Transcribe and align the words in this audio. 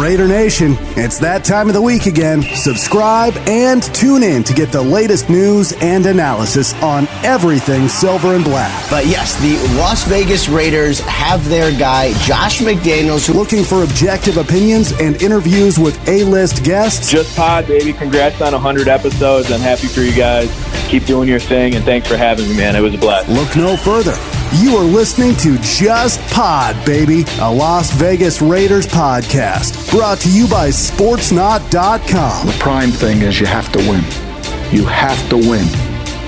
Raider 0.00 0.26
Nation, 0.26 0.76
it's 0.96 1.18
that 1.18 1.44
time 1.44 1.68
of 1.68 1.74
the 1.74 1.82
week 1.82 2.06
again. 2.06 2.42
Subscribe 2.54 3.36
and 3.46 3.82
tune 3.94 4.22
in 4.22 4.42
to 4.44 4.54
get 4.54 4.72
the 4.72 4.80
latest 4.80 5.28
news 5.28 5.74
and 5.82 6.06
analysis 6.06 6.72
on 6.82 7.06
everything 7.22 7.86
silver 7.86 8.34
and 8.34 8.42
black. 8.42 8.72
But 8.88 9.04
yes, 9.06 9.38
the 9.42 9.58
Las 9.78 10.04
Vegas 10.04 10.48
Raiders 10.48 11.00
have 11.00 11.46
their 11.50 11.70
guy, 11.78 12.14
Josh 12.24 12.60
McDaniels. 12.60 13.26
Who- 13.26 13.34
Looking 13.34 13.62
for 13.62 13.82
objective 13.84 14.38
opinions 14.38 14.92
and 14.92 15.20
interviews 15.20 15.78
with 15.78 15.98
A 16.08 16.24
list 16.24 16.64
guests? 16.64 17.10
Just 17.10 17.36
Pod, 17.36 17.66
baby. 17.66 17.92
Congrats 17.92 18.40
on 18.40 18.54
100 18.54 18.88
episodes. 18.88 19.50
I'm 19.52 19.60
happy 19.60 19.86
for 19.86 20.00
you 20.00 20.12
guys. 20.12 20.50
Keep 20.88 21.04
doing 21.04 21.28
your 21.28 21.40
thing, 21.40 21.74
and 21.74 21.84
thanks 21.84 22.08
for 22.08 22.16
having 22.16 22.48
me, 22.48 22.56
man. 22.56 22.74
It 22.74 22.80
was 22.80 22.94
a 22.94 22.98
blast. 22.98 23.28
Look 23.28 23.54
no 23.54 23.76
further. 23.76 24.16
You 24.52 24.74
are 24.76 24.82
listening 24.84 25.36
to 25.36 25.56
Just 25.58 26.18
Pod, 26.32 26.74
baby, 26.84 27.24
a 27.40 27.48
Las 27.48 27.92
Vegas 27.92 28.42
Raiders 28.42 28.84
podcast. 28.84 29.88
Brought 29.92 30.18
to 30.22 30.28
you 30.28 30.48
by 30.48 30.70
Sportsnaut.com. 30.70 32.46
The 32.48 32.56
prime 32.58 32.90
thing 32.90 33.22
is 33.22 33.38
you 33.38 33.46
have 33.46 33.70
to 33.70 33.78
win. 33.78 34.02
You 34.72 34.84
have 34.86 35.28
to 35.28 35.36
win. 35.36 35.64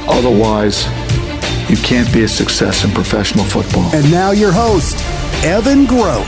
Otherwise, 0.08 0.86
you 1.68 1.76
can't 1.78 2.12
be 2.12 2.22
a 2.22 2.28
success 2.28 2.84
in 2.84 2.92
professional 2.92 3.44
football. 3.44 3.92
And 3.92 4.08
now 4.08 4.30
your 4.30 4.52
host, 4.52 4.94
Evan 5.44 5.84
Grote. 5.84 6.24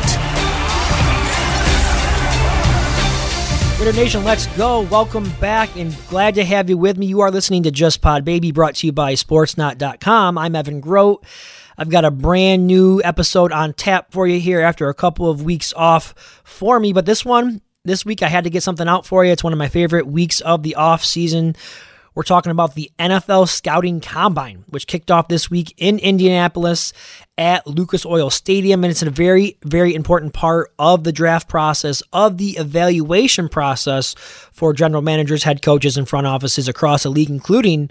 Raider 3.78 3.96
Nation, 3.96 4.24
let's 4.24 4.48
go. 4.56 4.80
Welcome 4.80 5.30
back 5.40 5.76
and 5.76 5.96
glad 6.08 6.34
to 6.34 6.44
have 6.44 6.68
you 6.68 6.76
with 6.76 6.98
me. 6.98 7.06
You 7.06 7.20
are 7.20 7.30
listening 7.30 7.62
to 7.62 7.70
Just 7.70 8.00
Pod 8.00 8.24
Baby 8.24 8.50
brought 8.50 8.74
to 8.76 8.88
you 8.88 8.92
by 8.92 9.12
Sportsnaut.com. 9.12 10.36
I'm 10.36 10.56
Evan 10.56 10.80
Grote. 10.80 11.24
I've 11.76 11.90
got 11.90 12.04
a 12.04 12.10
brand 12.10 12.66
new 12.66 13.00
episode 13.04 13.52
on 13.52 13.72
tap 13.72 14.12
for 14.12 14.26
you 14.26 14.40
here 14.40 14.60
after 14.60 14.88
a 14.88 14.94
couple 14.94 15.28
of 15.28 15.42
weeks 15.42 15.72
off 15.74 16.42
for 16.44 16.78
me. 16.78 16.92
But 16.92 17.06
this 17.06 17.24
one, 17.24 17.60
this 17.84 18.04
week, 18.04 18.22
I 18.22 18.28
had 18.28 18.44
to 18.44 18.50
get 18.50 18.62
something 18.62 18.88
out 18.88 19.06
for 19.06 19.24
you. 19.24 19.32
It's 19.32 19.44
one 19.44 19.52
of 19.52 19.58
my 19.58 19.68
favorite 19.68 20.06
weeks 20.06 20.40
of 20.40 20.62
the 20.62 20.74
off 20.76 21.04
season. 21.04 21.56
We're 22.14 22.22
talking 22.22 22.52
about 22.52 22.76
the 22.76 22.92
NFL 22.98 23.48
Scouting 23.48 24.00
Combine, 24.00 24.64
which 24.68 24.86
kicked 24.86 25.10
off 25.10 25.26
this 25.26 25.50
week 25.50 25.74
in 25.76 25.98
Indianapolis 25.98 26.92
at 27.36 27.66
Lucas 27.66 28.06
Oil 28.06 28.30
Stadium. 28.30 28.84
And 28.84 28.90
it's 28.92 29.02
a 29.02 29.10
very, 29.10 29.58
very 29.64 29.96
important 29.96 30.32
part 30.32 30.72
of 30.78 31.02
the 31.02 31.12
draft 31.12 31.48
process, 31.48 32.04
of 32.12 32.38
the 32.38 32.50
evaluation 32.50 33.48
process 33.48 34.14
for 34.52 34.72
general 34.72 35.02
managers, 35.02 35.42
head 35.42 35.60
coaches, 35.60 35.96
and 35.96 36.08
front 36.08 36.28
offices 36.28 36.68
across 36.68 37.02
the 37.02 37.10
league, 37.10 37.30
including 37.30 37.90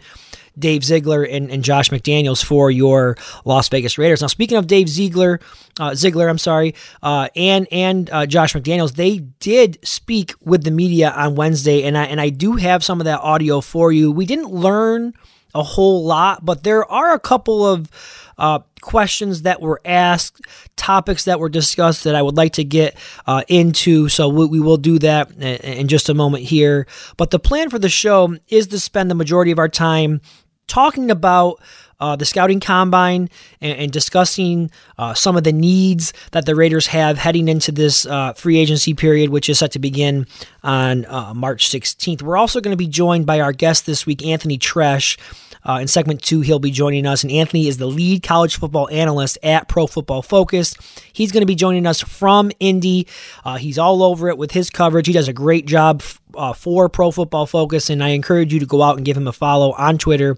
Dave 0.58 0.84
Ziegler 0.84 1.24
and, 1.24 1.50
and 1.50 1.64
Josh 1.64 1.90
McDaniels 1.90 2.44
for 2.44 2.70
your 2.70 3.18
Las 3.46 3.70
Vegas 3.70 3.98
Raiders. 3.98 4.22
Now, 4.22 4.28
speaking 4.28 4.58
of 4.58 4.68
Dave 4.68 4.88
Ziegler, 4.88 5.40
uh, 5.80 5.96
Ziegler, 5.96 6.28
I'm 6.30 6.38
sorry, 6.38 6.76
uh, 7.02 7.30
and 7.36 7.68
and 7.72 8.10
uh, 8.12 8.26
Josh 8.26 8.54
McDaniels, 8.54 8.94
they 8.94 9.18
did 9.18 9.80
speak 9.86 10.34
with 10.42 10.64
the 10.64 10.72
media 10.72 11.12
on 11.12 11.36
Wednesday, 11.36 11.84
and 11.84 11.98
I 11.98 12.06
and 12.06 12.22
I 12.22 12.30
do 12.30 12.54
have 12.54 12.84
some 12.84 13.02
of 13.02 13.06
that 13.06 13.22
audio 13.22 13.62
for 13.62 13.92
you. 13.92 14.12
We 14.12 14.26
didn't 14.26 14.52
learn 14.52 15.14
a 15.56 15.64
whole 15.64 16.04
lot, 16.04 16.44
but 16.44 16.64
there 16.64 16.90
are 16.92 17.14
a 17.14 17.20
couple 17.20 17.66
of 17.66 17.90
uh, 18.38 18.60
questions 18.82 19.44
that 19.44 19.62
were 19.62 19.80
asked, 19.86 20.42
topics 20.76 21.26
that 21.26 21.40
were 21.40 21.50
discussed 21.50 22.04
that 22.04 22.16
I 22.16 22.22
would 22.22 22.36
like 22.36 22.54
to 22.54 22.64
get 22.64 22.98
uh, 23.28 23.44
into. 23.48 24.10
So 24.10 24.30
we, 24.30 24.48
we, 24.48 24.60
will 24.60 24.78
do 24.78 24.98
that 25.00 25.32
in, 25.34 25.58
in 25.58 25.88
just 25.88 26.10
a 26.10 26.14
moment 26.14 26.44
here. 26.44 26.88
But 27.18 27.30
the 27.30 27.40
plan 27.40 27.70
for 27.70 27.80
the 27.80 27.90
show 27.90 28.36
is 28.50 28.68
to 28.68 28.80
spend 28.80 29.12
the 29.12 29.16
majority 29.16 29.52
of 29.52 29.60
our 29.60 29.70
time 29.70 30.22
talking 30.68 31.12
about 31.12 31.60
uh, 32.00 32.16
the 32.16 32.26
scouting 32.26 32.60
combine 32.60 33.30
and, 33.62 33.80
and 33.80 33.92
discussing 33.92 34.70
uh, 34.98 35.14
some 35.14 35.38
of 35.38 35.44
the 35.44 35.54
needs 35.54 36.12
that 36.32 36.46
the 36.46 36.54
Raiders 36.54 36.88
have 36.88 37.18
heading 37.18 37.48
into 37.48 37.72
this 37.72 38.06
uh, 38.06 38.34
free 38.34 38.58
agency 38.58 38.94
period, 38.94 39.30
which 39.30 39.48
is 39.48 39.60
set 39.60 39.72
to 39.72 39.80
begin 39.80 40.28
on 40.64 41.06
uh, 41.06 41.34
March 41.34 41.70
16th. 41.70 42.22
We're 42.22 42.38
also 42.38 42.60
going 42.60 42.74
to 42.74 42.78
be 42.78 42.88
joined 42.88 43.26
by 43.26 43.40
our 43.40 43.54
guest 43.54 43.86
this 43.86 44.06
week, 44.06 44.26
Anthony 44.26 44.58
Treash. 44.58 45.18
Uh, 45.66 45.80
in 45.82 45.88
segment 45.88 46.22
two, 46.22 46.42
he'll 46.42 46.60
be 46.60 46.72
joining 46.72 47.06
us, 47.06 47.24
and 47.24 47.32
Anthony 47.32 47.68
is 47.68 47.78
the 47.78 47.86
lead 47.86 48.24
college 48.24 48.58
football 48.58 48.90
analyst 48.90 49.38
at 49.44 49.68
Pro 49.68 49.88
Football 49.88 50.22
Focus. 50.22 50.76
He's 51.14 51.32
going 51.32 51.42
to 51.42 51.48
be 51.48 51.56
joining 51.56 51.86
us 51.86 52.02
from 52.02 52.52
Indy. 52.60 53.08
Uh, 53.46 53.58
he's 53.58 53.78
all 53.78 54.04
over 54.04 54.30
it 54.30 54.38
with 54.38 54.52
his 54.52 54.70
coverage. 54.70 55.08
He 55.08 55.14
does 55.14 55.28
a 55.28 55.34
great 55.34 55.66
job 55.66 56.04
uh, 56.36 56.54
for 56.54 56.90
Pro 56.90 57.12
Football 57.12 57.46
Focus, 57.46 57.90
and 57.90 58.04
I 58.04 58.10
encourage 58.10 58.54
you 58.54 58.60
to 58.60 58.66
go 58.66 58.82
out 58.82 58.98
and 58.98 59.06
give 59.06 59.18
him 59.18 59.28
a 59.28 59.34
follow 59.34 59.74
on 59.74 59.98
Twitter. 59.98 60.38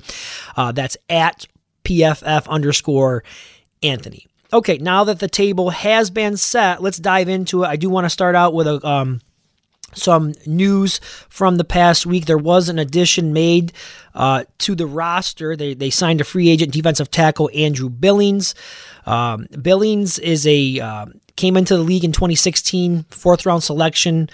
Uh, 0.55 0.71
that's 0.71 0.97
at 1.09 1.47
PFF 1.83 2.47
underscore 2.47 3.23
Anthony. 3.81 4.27
Okay, 4.53 4.77
now 4.77 5.03
that 5.05 5.19
the 5.19 5.27
table 5.27 5.71
has 5.71 6.09
been 6.09 6.37
set, 6.37 6.81
let's 6.81 6.97
dive 6.97 7.29
into 7.29 7.63
it. 7.63 7.67
I 7.67 7.75
do 7.75 7.89
want 7.89 8.05
to 8.05 8.09
start 8.09 8.35
out 8.35 8.53
with 8.53 8.67
a 8.67 8.85
um, 8.87 9.21
some 9.93 10.33
news 10.45 10.99
from 11.29 11.57
the 11.57 11.63
past 11.63 12.05
week. 12.05 12.25
There 12.25 12.37
was 12.37 12.69
an 12.69 12.79
addition 12.79 13.33
made 13.33 13.71
uh, 14.13 14.43
to 14.59 14.75
the 14.75 14.87
roster. 14.87 15.55
They, 15.55 15.73
they 15.73 15.89
signed 15.89 16.21
a 16.21 16.25
free 16.25 16.49
agent 16.49 16.73
defensive 16.73 17.11
tackle, 17.11 17.49
Andrew 17.53 17.89
Billings. 17.89 18.55
Um, 19.05 19.47
Billings 19.61 20.19
is 20.19 20.45
a 20.47 20.79
uh, 20.79 21.05
came 21.35 21.57
into 21.57 21.77
the 21.77 21.83
league 21.83 22.03
in 22.03 22.11
2016, 22.11 23.05
fourth 23.09 23.45
round 23.45 23.63
selection 23.63 24.29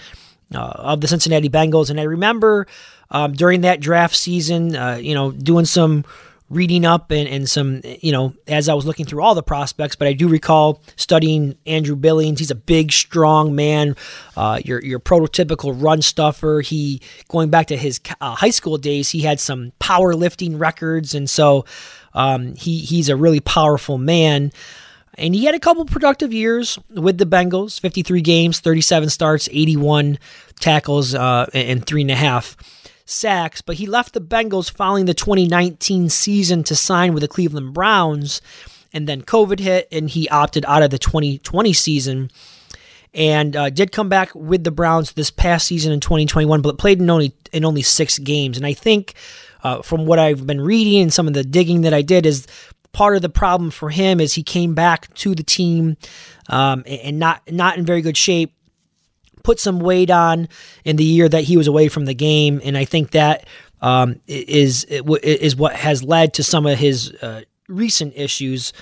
uh, 0.54 0.72
of 0.76 1.00
the 1.00 1.08
Cincinnati 1.08 1.48
Bengals. 1.48 1.90
And 1.90 2.00
I 2.00 2.04
remember 2.04 2.66
um, 3.10 3.32
during 3.32 3.62
that 3.62 3.80
draft 3.80 4.16
season, 4.16 4.74
uh, 4.74 4.96
you 4.96 5.14
know, 5.14 5.32
doing 5.32 5.64
some 5.64 6.04
reading 6.52 6.84
up 6.84 7.10
and, 7.10 7.26
and 7.26 7.48
some, 7.48 7.80
you 8.00 8.12
know, 8.12 8.34
as 8.46 8.68
I 8.68 8.74
was 8.74 8.84
looking 8.84 9.06
through 9.06 9.22
all 9.22 9.34
the 9.34 9.42
prospects, 9.42 9.96
but 9.96 10.06
I 10.06 10.12
do 10.12 10.28
recall 10.28 10.82
studying 10.96 11.56
Andrew 11.66 11.96
Billings. 11.96 12.38
He's 12.38 12.50
a 12.50 12.56
big, 12.56 12.92
strong 12.92 13.54
man, 13.54 13.96
uh, 14.36 14.60
your, 14.62 14.82
your 14.82 15.00
prototypical 15.00 15.74
run 15.74 16.02
stuffer. 16.02 16.60
He, 16.60 17.00
going 17.28 17.48
back 17.48 17.68
to 17.68 17.76
his 17.76 18.00
uh, 18.20 18.34
high 18.34 18.50
school 18.50 18.76
days, 18.76 19.10
he 19.10 19.20
had 19.20 19.40
some 19.40 19.72
powerlifting 19.80 20.60
records. 20.60 21.14
And 21.14 21.28
so 21.28 21.64
um, 22.12 22.54
he, 22.54 22.80
he's 22.80 23.08
a 23.08 23.16
really 23.16 23.40
powerful 23.40 23.96
man. 23.96 24.52
And 25.14 25.34
he 25.34 25.44
had 25.44 25.54
a 25.54 25.60
couple 25.60 25.84
productive 25.86 26.32
years 26.32 26.78
with 26.90 27.18
the 27.18 27.26
Bengals 27.26 27.80
53 27.80 28.20
games, 28.20 28.60
37 28.60 29.08
starts, 29.08 29.48
81 29.50 30.18
tackles, 30.60 31.14
uh, 31.14 31.46
and 31.54 31.84
three 31.84 32.02
and 32.02 32.10
a 32.10 32.16
half 32.16 32.56
sacks, 33.12 33.62
but 33.62 33.76
he 33.76 33.86
left 33.86 34.14
the 34.14 34.20
Bengals 34.20 34.70
following 34.70 35.04
the 35.04 35.14
2019 35.14 36.08
season 36.08 36.64
to 36.64 36.74
sign 36.74 37.14
with 37.14 37.22
the 37.22 37.28
Cleveland 37.28 37.74
Browns. 37.74 38.40
And 38.92 39.08
then 39.08 39.22
COVID 39.22 39.58
hit, 39.58 39.88
and 39.90 40.10
he 40.10 40.28
opted 40.28 40.64
out 40.66 40.82
of 40.82 40.90
the 40.90 40.98
2020 40.98 41.72
season 41.72 42.30
and 43.14 43.54
uh, 43.56 43.70
did 43.70 43.92
come 43.92 44.08
back 44.08 44.34
with 44.34 44.64
the 44.64 44.70
Browns 44.70 45.12
this 45.12 45.30
past 45.30 45.66
season 45.66 45.92
in 45.92 46.00
2021, 46.00 46.62
but 46.62 46.78
played 46.78 47.00
in 47.00 47.10
only 47.10 47.34
in 47.52 47.64
only 47.64 47.82
six 47.82 48.18
games. 48.18 48.56
And 48.56 48.66
I 48.66 48.72
think, 48.72 49.14
uh, 49.62 49.82
from 49.82 50.06
what 50.06 50.18
I've 50.18 50.46
been 50.46 50.60
reading 50.60 51.02
and 51.02 51.12
some 51.12 51.28
of 51.28 51.34
the 51.34 51.44
digging 51.44 51.82
that 51.82 51.94
I 51.94 52.02
did, 52.02 52.26
is 52.26 52.46
part 52.92 53.16
of 53.16 53.22
the 53.22 53.28
problem 53.28 53.70
for 53.70 53.90
him 53.90 54.20
is 54.20 54.34
he 54.34 54.42
came 54.42 54.74
back 54.74 55.12
to 55.14 55.34
the 55.34 55.42
team 55.42 55.96
um, 56.48 56.84
and 56.86 57.18
not 57.18 57.42
not 57.50 57.76
in 57.76 57.84
very 57.84 58.02
good 58.02 58.16
shape 58.16 58.54
put 59.42 59.60
some 59.60 59.80
weight 59.80 60.10
on 60.10 60.48
in 60.84 60.96
the 60.96 61.04
year 61.04 61.28
that 61.28 61.44
he 61.44 61.56
was 61.56 61.66
away 61.66 61.88
from 61.88 62.04
the 62.04 62.14
game, 62.14 62.60
and 62.64 62.76
I 62.76 62.84
think 62.84 63.10
that 63.12 63.46
um, 63.80 64.20
is 64.26 64.84
is 64.84 65.56
what 65.56 65.74
has 65.74 66.02
led 66.02 66.34
to 66.34 66.42
some 66.42 66.66
of 66.66 66.78
his 66.78 67.12
uh, 67.22 67.42
recent 67.68 68.14
issues. 68.16 68.72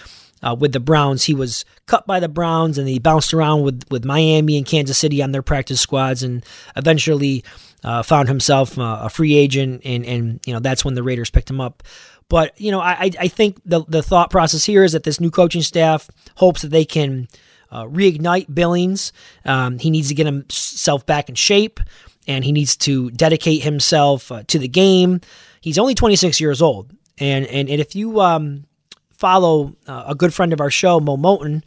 Uh, 0.42 0.56
with 0.58 0.72
the 0.72 0.80
Browns, 0.80 1.24
he 1.24 1.34
was 1.34 1.66
cut 1.84 2.06
by 2.06 2.18
the 2.18 2.26
Browns, 2.26 2.78
and 2.78 2.88
he 2.88 2.98
bounced 2.98 3.34
around 3.34 3.60
with, 3.60 3.84
with 3.90 4.06
Miami 4.06 4.56
and 4.56 4.64
Kansas 4.64 4.96
City 4.96 5.22
on 5.22 5.32
their 5.32 5.42
practice 5.42 5.82
squads, 5.82 6.22
and 6.22 6.42
eventually 6.76 7.44
uh, 7.84 8.02
found 8.02 8.26
himself 8.28 8.78
uh, 8.78 9.00
a 9.02 9.10
free 9.10 9.36
agent, 9.36 9.82
and 9.84 10.04
and 10.06 10.40
you 10.46 10.54
know 10.54 10.60
that's 10.60 10.82
when 10.82 10.94
the 10.94 11.02
Raiders 11.02 11.28
picked 11.28 11.50
him 11.50 11.60
up. 11.60 11.82
But 12.30 12.58
you 12.58 12.70
know, 12.70 12.80
I 12.80 13.10
I 13.18 13.28
think 13.28 13.60
the 13.66 13.84
the 13.86 14.02
thought 14.02 14.30
process 14.30 14.64
here 14.64 14.84
is 14.84 14.92
that 14.92 15.02
this 15.02 15.20
new 15.20 15.30
coaching 15.30 15.62
staff 15.62 16.08
hopes 16.36 16.62
that 16.62 16.70
they 16.70 16.84
can 16.86 17.28
uh, 17.70 17.84
reignite 17.84 18.52
Billings. 18.52 19.12
Um, 19.44 19.78
he 19.78 19.90
needs 19.90 20.08
to 20.08 20.14
get 20.14 20.26
himself 20.26 21.06
back 21.06 21.28
in 21.28 21.34
shape 21.34 21.80
and 22.26 22.44
he 22.44 22.52
needs 22.52 22.76
to 22.76 23.10
dedicate 23.10 23.62
himself 23.62 24.30
uh, 24.30 24.42
to 24.48 24.58
the 24.58 24.68
game. 24.68 25.20
He's 25.60 25.78
only 25.78 25.94
26 25.94 26.40
years 26.40 26.62
old. 26.62 26.92
And, 27.18 27.46
and, 27.46 27.68
and 27.68 27.80
if 27.80 27.94
you 27.94 28.20
um, 28.20 28.64
follow 29.10 29.76
uh, 29.86 30.04
a 30.08 30.14
good 30.14 30.32
friend 30.32 30.52
of 30.52 30.60
our 30.60 30.70
show, 30.70 31.00
Mo 31.00 31.16
Moton, 31.16 31.62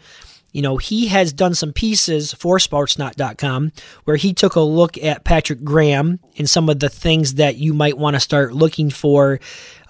you 0.51 0.61
know, 0.61 0.77
he 0.77 1.07
has 1.07 1.33
done 1.33 1.55
some 1.55 1.73
pieces 1.73 2.31
for 2.31 2.59
Sportsnaut.com 2.59 3.71
where 4.03 4.15
he 4.15 4.33
took 4.33 4.55
a 4.55 4.61
look 4.61 4.97
at 4.99 5.23
Patrick 5.23 5.63
Graham 5.63 6.19
and 6.37 6.49
some 6.49 6.69
of 6.69 6.79
the 6.79 6.89
things 6.89 7.35
that 7.35 7.57
you 7.57 7.73
might 7.73 7.97
want 7.97 8.15
to 8.15 8.19
start 8.19 8.53
looking 8.53 8.91
for 8.91 9.39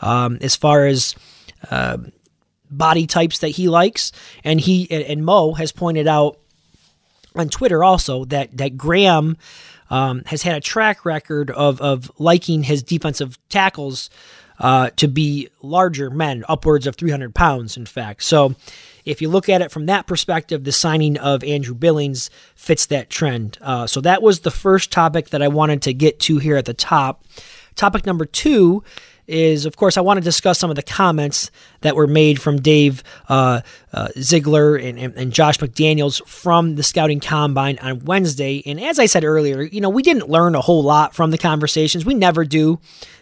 um, 0.01 0.37
as 0.41 0.55
far 0.55 0.85
as 0.85 1.15
uh, 1.69 1.97
body 2.77 3.07
types 3.07 3.39
that 3.39 3.49
he 3.49 3.69
likes. 3.69 4.11
And 4.43 4.59
he 4.59 4.89
and 4.89 5.25
Mo 5.25 5.53
has 5.53 5.71
pointed 5.71 6.07
out 6.07 6.37
on 7.35 7.49
Twitter 7.49 7.83
also 7.83 8.25
that 8.25 8.55
that 8.57 8.77
Graham 8.77 9.37
um, 9.89 10.23
has 10.25 10.43
had 10.43 10.55
a 10.55 10.61
track 10.61 11.05
record 11.05 11.51
of 11.51 11.81
of 11.81 12.11
liking 12.19 12.63
his 12.63 12.83
defensive 12.83 13.37
tackles 13.49 14.09
uh, 14.59 14.89
to 14.97 15.07
be 15.07 15.49
larger 15.61 16.09
men, 16.09 16.43
upwards 16.47 16.87
of 16.87 16.95
300 16.95 17.33
pounds, 17.33 17.75
in 17.75 17.85
fact. 17.85 18.23
So 18.23 18.55
if 19.03 19.21
you 19.21 19.29
look 19.29 19.49
at 19.49 19.61
it 19.61 19.71
from 19.71 19.87
that 19.87 20.07
perspective, 20.07 20.63
the 20.63 20.71
signing 20.71 21.17
of 21.17 21.43
Andrew 21.43 21.75
Billings 21.75 22.29
fits 22.55 22.85
that 22.87 23.09
trend. 23.09 23.57
Uh, 23.61 23.87
so 23.87 23.99
that 24.01 24.21
was 24.21 24.41
the 24.41 24.51
first 24.51 24.91
topic 24.91 25.29
that 25.29 25.41
I 25.41 25.47
wanted 25.47 25.81
to 25.83 25.93
get 25.93 26.19
to 26.21 26.37
here 26.37 26.55
at 26.55 26.65
the 26.65 26.73
top. 26.73 27.25
Topic 27.75 28.05
number 28.05 28.25
two 28.25 28.83
is, 29.27 29.65
of 29.65 29.77
course, 29.77 29.97
I 29.97 30.01
want 30.01 30.17
to 30.17 30.23
discuss 30.23 30.59
some 30.59 30.69
of 30.69 30.75
the 30.75 30.83
comments 30.83 31.49
that 31.81 31.95
were 31.95 32.07
made 32.07 32.41
from 32.41 32.61
Dave 32.61 33.03
uh, 33.29 33.61
uh, 33.93 34.09
Ziegler 34.17 34.75
and, 34.75 34.99
and, 34.99 35.13
and, 35.15 35.31
Josh 35.31 35.57
McDaniels 35.59 36.25
from 36.27 36.75
the 36.75 36.83
scouting 36.83 37.19
combine 37.19 37.77
on 37.79 38.03
Wednesday. 38.05 38.61
And 38.65 38.79
as 38.79 38.99
I 38.99 39.05
said 39.05 39.23
earlier, 39.23 39.61
you 39.61 39.81
know, 39.81 39.89
we 39.89 40.03
didn't 40.03 40.29
learn 40.29 40.55
a 40.55 40.61
whole 40.61 40.83
lot 40.83 41.15
from 41.15 41.31
the 41.31 41.37
conversations. 41.37 42.05
We 42.05 42.13
never 42.13 42.43
do 42.43 42.79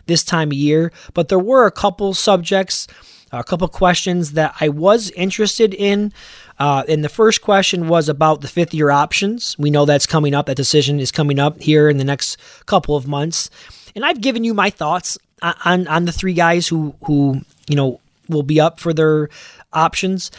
this 0.07 0.23
time 0.23 0.49
of 0.49 0.53
year, 0.53 0.91
but 1.13 1.29
there 1.29 1.39
were 1.39 1.65
a 1.65 1.71
couple 1.71 2.13
subjects, 2.13 2.87
a 3.31 3.43
couple 3.43 3.67
questions 3.67 4.33
that 4.33 4.55
I 4.59 4.69
was 4.69 5.11
interested 5.11 5.73
in. 5.73 6.13
Uh, 6.59 6.83
and 6.87 7.03
the 7.03 7.09
first 7.09 7.41
question 7.41 7.87
was 7.87 8.09
about 8.09 8.41
the 8.41 8.47
fifth 8.47 8.73
year 8.73 8.91
options. 8.91 9.57
We 9.57 9.71
know 9.71 9.85
that's 9.85 10.07
coming 10.07 10.33
up. 10.33 10.47
That 10.47 10.57
decision 10.57 10.99
is 10.99 11.11
coming 11.11 11.39
up 11.39 11.61
here 11.61 11.89
in 11.89 11.97
the 11.97 12.03
next 12.03 12.37
couple 12.65 12.95
of 12.95 13.07
months. 13.07 13.49
And 13.95 14.05
I've 14.05 14.21
given 14.21 14.43
you 14.43 14.53
my 14.53 14.69
thoughts 14.69 15.17
on 15.41 15.87
on 15.87 16.05
the 16.05 16.11
three 16.11 16.33
guys 16.33 16.67
who 16.67 16.95
who 17.05 17.41
you 17.67 17.75
know 17.75 17.99
will 18.29 18.43
be 18.43 18.59
up 18.59 18.79
for 18.79 18.93
their 18.93 19.29
options. 19.73 20.31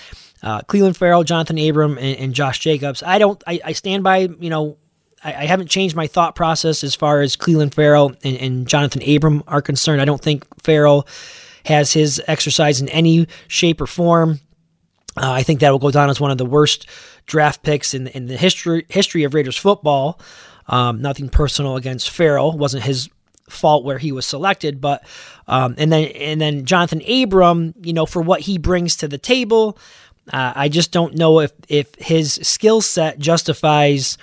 Uh, 0.43 0.60
Clelin 0.62 0.96
Ferrell, 0.96 1.22
Johnathan 1.22 1.69
Abram, 1.69 1.99
and, 1.99 2.19
and 2.19 2.34
Josh 2.34 2.58
Jacobs. 2.58 3.02
I 3.02 3.19
don't. 3.19 3.43
I, 3.46 3.60
I 3.64 3.72
stand 3.72 4.02
by. 4.02 4.28
You 4.40 4.50
know, 4.50 4.76
I, 5.22 5.34
I, 5.34 5.46
haven't 5.46 5.69
changed 5.69 5.94
my 5.94 6.08
thought 6.08 6.34
process 6.34 6.82
as 6.82 6.94
far 6.94 7.20
as 7.20 7.37
Clelin 7.37 7.72
Ferrell 7.72 8.14
and, 8.25 8.37
and 8.37 8.66
Johnathan 8.66 9.16
Abram 9.16 9.44
are 9.46 9.62
concerned. 9.62 10.00
I 10.00 10.04
don't 10.04 10.20
think 10.20 10.44
Ferrell 10.60 11.06
has 11.64 11.93
his 11.93 12.20
exercise 12.26 12.81
in 12.81 12.88
any 12.88 13.28
shape 13.46 13.81
or 13.81 13.87
form. 13.87 14.40
Uh, 15.16 15.31
I 15.31 15.43
think 15.44 15.60
that 15.60 15.70
will 15.70 15.78
go 15.78 15.90
down 15.90 16.10
as 16.10 16.20
one 16.20 16.31
of 16.31 16.38
the 16.38 16.46
worst 16.46 16.88
draft 17.26 17.62
picks 17.62 17.94
in 17.94 18.08
in 18.08 18.26
the 18.26 18.37
history 18.37 18.84
history 18.88 19.22
of 19.22 19.34
Raiders 19.34 19.56
football. 19.56 20.19
Um, 20.69 21.02
nothing 21.02 21.28
personal 21.28 21.76
against 21.76 22.10
Ferrell. 22.10 22.56
wasn't 22.56 22.84
his 22.84 23.08
fault 23.52 23.84
where 23.84 23.99
he 23.99 24.12
was 24.12 24.26
selected, 24.26 24.81
but 24.81 25.04
um, 25.46 25.75
and 25.78 25.93
then 25.93 26.08
and 26.08 26.40
then 26.40 26.64
Johnathan 26.64 27.22
Abram, 27.22 27.75
you 27.82 27.93
know, 27.93 28.06
for 28.06 28.22
what 28.22 28.40
he 28.40 28.58
brings 28.58 28.96
to 28.96 29.08
the 29.08 29.19
table, 29.19 29.78
uh, 30.32 30.52
I 30.54 30.69
just 30.69 30.93
don't 30.93 31.14
know 31.14 31.40
if 31.40 31.52
if 31.69 31.94
his 31.96 32.34
skill 32.43 32.81
set 32.81 33.19
justifies, 33.19 34.19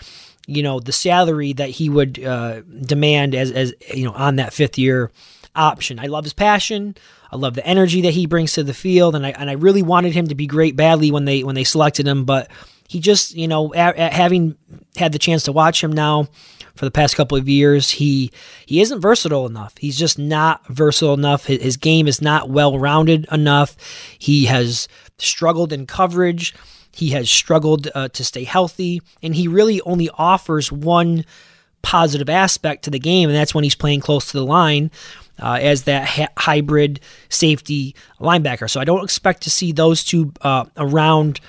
you 0.48 0.64
know, 0.64 0.80
the 0.80 0.92
salary 0.92 1.54
that 1.54 1.70
he 1.70 1.90
would 1.90 2.24
uh, 2.24 2.62
demand 2.62 3.36
as 3.36 3.52
as 3.52 3.74
you 3.94 4.06
know 4.06 4.14
on 4.14 4.38
that 4.38 4.54
fifth 4.54 4.78
year 4.78 5.12
option. 5.56 6.00
I 6.00 6.08
love 6.08 6.24
his 6.24 6.34
passion. 6.34 6.96
I 7.32 7.36
love 7.36 7.54
the 7.54 7.66
energy 7.66 8.02
that 8.02 8.14
he 8.14 8.26
brings 8.26 8.54
to 8.54 8.64
the 8.64 8.74
field, 8.74 9.16
and 9.16 9.26
I 9.26 9.32
and 9.32 9.50
I 9.50 9.54
really 9.54 9.84
wanted 9.84 10.14
him 10.14 10.28
to 10.28 10.36
be 10.36 10.48
great 10.48 10.76
badly 10.76 11.12
when 11.12 11.26
they 11.26 11.44
when 11.44 11.56
they 11.56 11.64
selected 11.64 12.08
him, 12.08 12.26
but 12.26 12.50
he 12.88 13.00
just 13.00 13.36
you 13.36 13.48
know 13.48 13.74
a, 13.74 13.94
a, 13.96 14.10
having 14.10 14.58
had 14.96 15.12
the 15.12 15.20
chance 15.20 15.44
to 15.44 15.52
watch 15.52 15.84
him 15.84 15.92
now 15.92 16.28
for 16.80 16.86
the 16.86 16.92
past 16.92 17.18
couple 17.18 17.38
of 17.38 17.50
years. 17.50 17.92
He 17.92 18.32
he 18.66 18.80
isn't 18.80 19.02
versatile 19.02 19.46
enough. 19.46 19.78
He's 19.78 20.00
just 20.00 20.18
not 20.18 20.66
versatile 20.68 21.14
enough. 21.14 21.46
His, 21.46 21.62
his 21.62 21.78
game 21.78 22.08
is 22.08 22.22
not 22.22 22.50
well 22.50 22.80
rounded 22.80 23.28
enough. 23.32 23.76
He 24.18 24.46
has 24.46 24.88
struggled 25.18 25.74
in 25.74 25.86
coverage. 25.86 26.56
He 26.94 27.10
has 27.10 27.30
struggled 27.30 27.90
uh, 27.94 28.08
to 28.08 28.24
stay 28.24 28.46
healthy, 28.46 29.02
and 29.22 29.36
he 29.36 29.48
really 29.48 29.82
only 29.82 30.10
offers 30.14 30.72
one 30.72 31.26
positive 31.82 32.30
aspect 32.30 32.86
to 32.86 32.90
the 32.90 33.00
game, 33.00 33.30
and 33.30 33.38
that's 33.38 33.54
when 33.54 33.66
he's 33.66 33.76
playing 33.76 34.00
close 34.00 34.32
to 34.32 34.38
the 34.38 34.46
line. 34.46 34.90
Uh, 35.42 35.58
as 35.62 35.84
that 35.84 36.06
ha- 36.06 36.28
hybrid 36.38 37.00
safety 37.30 37.96
linebacker. 38.20 38.70
So 38.70 38.82
I 38.82 38.84
don't 38.84 39.06
expect 39.06 39.44
to 39.44 39.50
see 39.50 39.72
those 39.72 40.04
two 40.04 40.34
uh, 40.42 40.66
around 40.76 41.40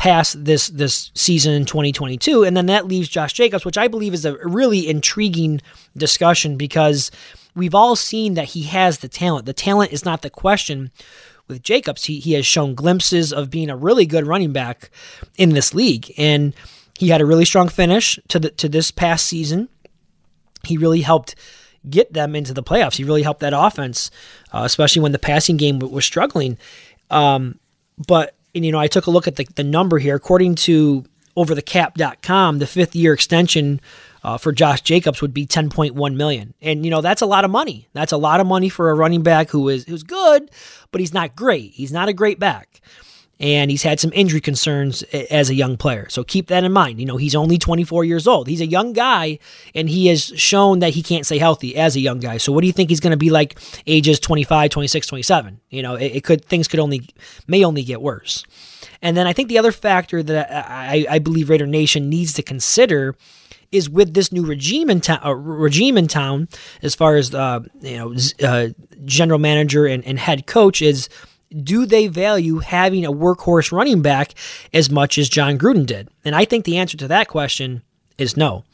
past 0.00 0.46
this 0.46 0.68
this 0.68 1.10
season 1.14 1.52
in 1.52 1.66
2022 1.66 2.42
and 2.42 2.56
then 2.56 2.64
that 2.64 2.86
leaves 2.86 3.06
Josh 3.06 3.34
Jacobs 3.34 3.66
which 3.66 3.76
I 3.76 3.86
believe 3.86 4.14
is 4.14 4.24
a 4.24 4.34
really 4.48 4.88
intriguing 4.88 5.60
discussion 5.94 6.56
because 6.56 7.10
we've 7.54 7.74
all 7.74 7.96
seen 7.96 8.34
that 8.34 8.46
he 8.46 8.62
has 8.64 8.98
the 8.98 9.08
talent. 9.08 9.46
The 9.46 9.52
talent 9.52 9.92
is 9.92 10.04
not 10.04 10.22
the 10.22 10.30
question 10.30 10.90
with 11.48 11.62
Jacobs. 11.62 12.04
He 12.04 12.20
he 12.20 12.32
has 12.32 12.46
shown 12.46 12.74
glimpses 12.74 13.32
of 13.32 13.50
being 13.50 13.70
a 13.70 13.76
really 13.76 14.06
good 14.06 14.26
running 14.26 14.52
back 14.52 14.90
in 15.36 15.50
this 15.50 15.74
league. 15.74 16.12
And 16.16 16.54
he 16.98 17.08
had 17.08 17.20
a 17.20 17.26
really 17.26 17.44
strong 17.44 17.68
finish 17.68 18.18
to 18.28 18.38
the 18.38 18.50
to 18.50 18.68
this 18.68 18.90
past 18.90 19.26
season. 19.26 19.68
He 20.64 20.76
really 20.76 21.02
helped 21.02 21.34
get 21.88 22.12
them 22.12 22.36
into 22.36 22.52
the 22.52 22.62
playoffs. 22.62 22.96
He 22.96 23.04
really 23.04 23.22
helped 23.22 23.40
that 23.40 23.54
offense 23.56 24.10
uh, 24.52 24.62
especially 24.64 25.02
when 25.02 25.12
the 25.12 25.18
passing 25.18 25.56
game 25.56 25.78
was 25.78 26.04
struggling. 26.04 26.58
Um, 27.10 27.58
but 28.06 28.34
and, 28.54 28.64
you 28.64 28.72
know, 28.72 28.78
I 28.78 28.86
took 28.86 29.06
a 29.06 29.10
look 29.10 29.28
at 29.28 29.36
the, 29.36 29.46
the 29.54 29.64
number 29.64 29.98
here. 29.98 30.16
According 30.16 30.56
to 30.56 31.04
overthecap.com, 31.36 32.58
the 32.58 32.66
fifth 32.66 32.94
year 32.96 33.12
extension 33.12 33.80
uh, 34.22 34.36
for 34.38 34.52
Josh 34.52 34.82
Jacobs 34.82 35.22
would 35.22 35.32
be 35.32 35.46
10.1 35.46 36.14
million. 36.14 36.54
And 36.60 36.84
you 36.84 36.90
know, 36.90 37.00
that's 37.00 37.22
a 37.22 37.26
lot 37.26 37.44
of 37.44 37.50
money. 37.50 37.88
That's 37.92 38.12
a 38.12 38.16
lot 38.16 38.40
of 38.40 38.46
money 38.46 38.68
for 38.68 38.90
a 38.90 38.94
running 38.94 39.22
back 39.22 39.50
who 39.50 39.68
is 39.68 39.84
who's 39.84 40.02
good, 40.02 40.50
but 40.92 41.00
he's 41.00 41.14
not 41.14 41.36
great. 41.36 41.72
He's 41.72 41.92
not 41.92 42.08
a 42.08 42.12
great 42.12 42.38
back 42.38 42.80
and 43.40 43.70
he's 43.70 43.82
had 43.82 43.98
some 43.98 44.12
injury 44.14 44.40
concerns 44.40 45.02
as 45.30 45.48
a 45.48 45.54
young 45.54 45.78
player. 45.78 46.08
So 46.10 46.22
keep 46.22 46.48
that 46.48 46.62
in 46.62 46.72
mind. 46.72 47.00
You 47.00 47.06
know, 47.06 47.16
he's 47.16 47.34
only 47.34 47.56
24 47.56 48.04
years 48.04 48.26
old. 48.26 48.46
He's 48.46 48.60
a 48.60 48.66
young 48.66 48.92
guy, 48.92 49.38
and 49.74 49.88
he 49.88 50.08
has 50.08 50.26
shown 50.36 50.80
that 50.80 50.92
he 50.92 51.02
can't 51.02 51.24
stay 51.24 51.38
healthy 51.38 51.74
as 51.74 51.96
a 51.96 52.00
young 52.00 52.20
guy. 52.20 52.36
So 52.36 52.52
what 52.52 52.60
do 52.60 52.66
you 52.66 52.72
think 52.72 52.90
he's 52.90 53.00
going 53.00 53.12
to 53.12 53.16
be 53.16 53.30
like 53.30 53.58
ages 53.86 54.20
25, 54.20 54.70
26, 54.70 55.06
27? 55.06 55.60
You 55.70 55.82
know, 55.82 55.94
it, 55.94 56.16
it 56.16 56.24
could 56.24 56.44
things 56.44 56.68
could 56.68 56.80
only 56.80 57.08
may 57.46 57.64
only 57.64 57.82
get 57.82 58.02
worse. 58.02 58.44
And 59.00 59.16
then 59.16 59.26
I 59.26 59.32
think 59.32 59.48
the 59.48 59.58
other 59.58 59.72
factor 59.72 60.22
that 60.22 60.50
I, 60.52 61.06
I 61.08 61.18
believe 61.18 61.48
Raider 61.48 61.66
Nation 61.66 62.10
needs 62.10 62.34
to 62.34 62.42
consider 62.42 63.16
is 63.72 63.88
with 63.88 64.14
this 64.14 64.32
new 64.32 64.44
regime 64.44 64.90
in 64.90 65.00
town, 65.00 65.20
uh, 65.24 65.34
regime 65.34 65.96
in 65.96 66.08
town, 66.08 66.48
as 66.82 66.94
far 66.94 67.16
as 67.16 67.34
uh, 67.34 67.60
you 67.80 67.96
know, 67.96 68.14
uh, 68.42 68.68
general 69.04 69.38
manager 69.38 69.86
and, 69.86 70.04
and 70.04 70.18
head 70.18 70.46
coach 70.46 70.82
is 70.82 71.08
do 71.62 71.86
they 71.86 72.06
value 72.06 72.58
having 72.58 73.04
a 73.04 73.12
workhorse 73.12 73.72
running 73.72 74.02
back 74.02 74.34
as 74.72 74.90
much 74.90 75.18
as 75.18 75.28
Jon 75.28 75.58
Gruden 75.58 75.86
did? 75.86 76.08
And 76.24 76.34
I 76.34 76.44
think 76.44 76.64
the 76.64 76.78
answer 76.78 76.96
to 76.98 77.08
that 77.08 77.28
question 77.28 77.82
is 78.18 78.36
no. 78.36 78.64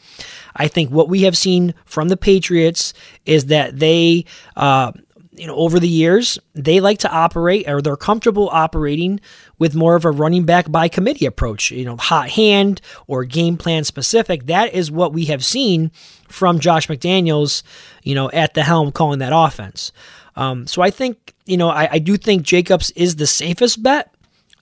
I 0.55 0.69
think 0.69 0.91
what 0.91 1.09
we 1.09 1.23
have 1.23 1.37
seen 1.37 1.75
from 1.85 2.09
the 2.09 2.17
Patriots 2.17 2.93
is 3.25 3.47
that 3.47 3.79
they, 3.79 4.25
uh, 4.57 4.93
you 5.33 5.47
know, 5.47 5.55
over 5.55 5.79
the 5.79 5.89
years, 5.89 6.39
they 6.55 6.81
like 6.81 6.99
to 7.01 7.11
operate 7.11 7.69
or 7.69 7.83
they're 7.83 7.97
comfortable 7.97 8.49
operating 8.51 9.21
with 9.59 9.75
more 9.75 9.95
of 9.95 10.05
a 10.05 10.11
running 10.11 10.45
back 10.45 10.71
by 10.71 10.89
committee 10.89 11.27
approach, 11.27 11.71
you 11.71 11.85
know, 11.85 11.97
hot 11.97 12.31
hand 12.31 12.81
or 13.07 13.25
game 13.25 13.57
plan 13.59 13.85
specific. 13.85 14.47
That 14.47 14.73
is 14.73 14.91
what 14.91 15.13
we 15.13 15.27
have 15.27 15.45
seen 15.45 15.91
from 16.29 16.59
Josh 16.59 16.89
McDaniels, 16.89 17.63
you 18.03 18.15
know, 18.15 18.31
at 18.31 18.55
the 18.55 18.63
helm 18.63 18.93
calling 18.93 19.19
that 19.19 19.33
offense. 19.35 19.93
Um, 20.37 20.67
so 20.67 20.83
I 20.83 20.91
think 20.91 21.35
you 21.47 21.57
know 21.57 21.69
I, 21.71 21.89
I, 21.93 21.99
do 21.99 22.17
think 22.17 22.43
Jacobs 22.43 22.91
is 22.91 23.17
the 23.17 23.27
safest 23.27 23.83
bet, 23.83 24.15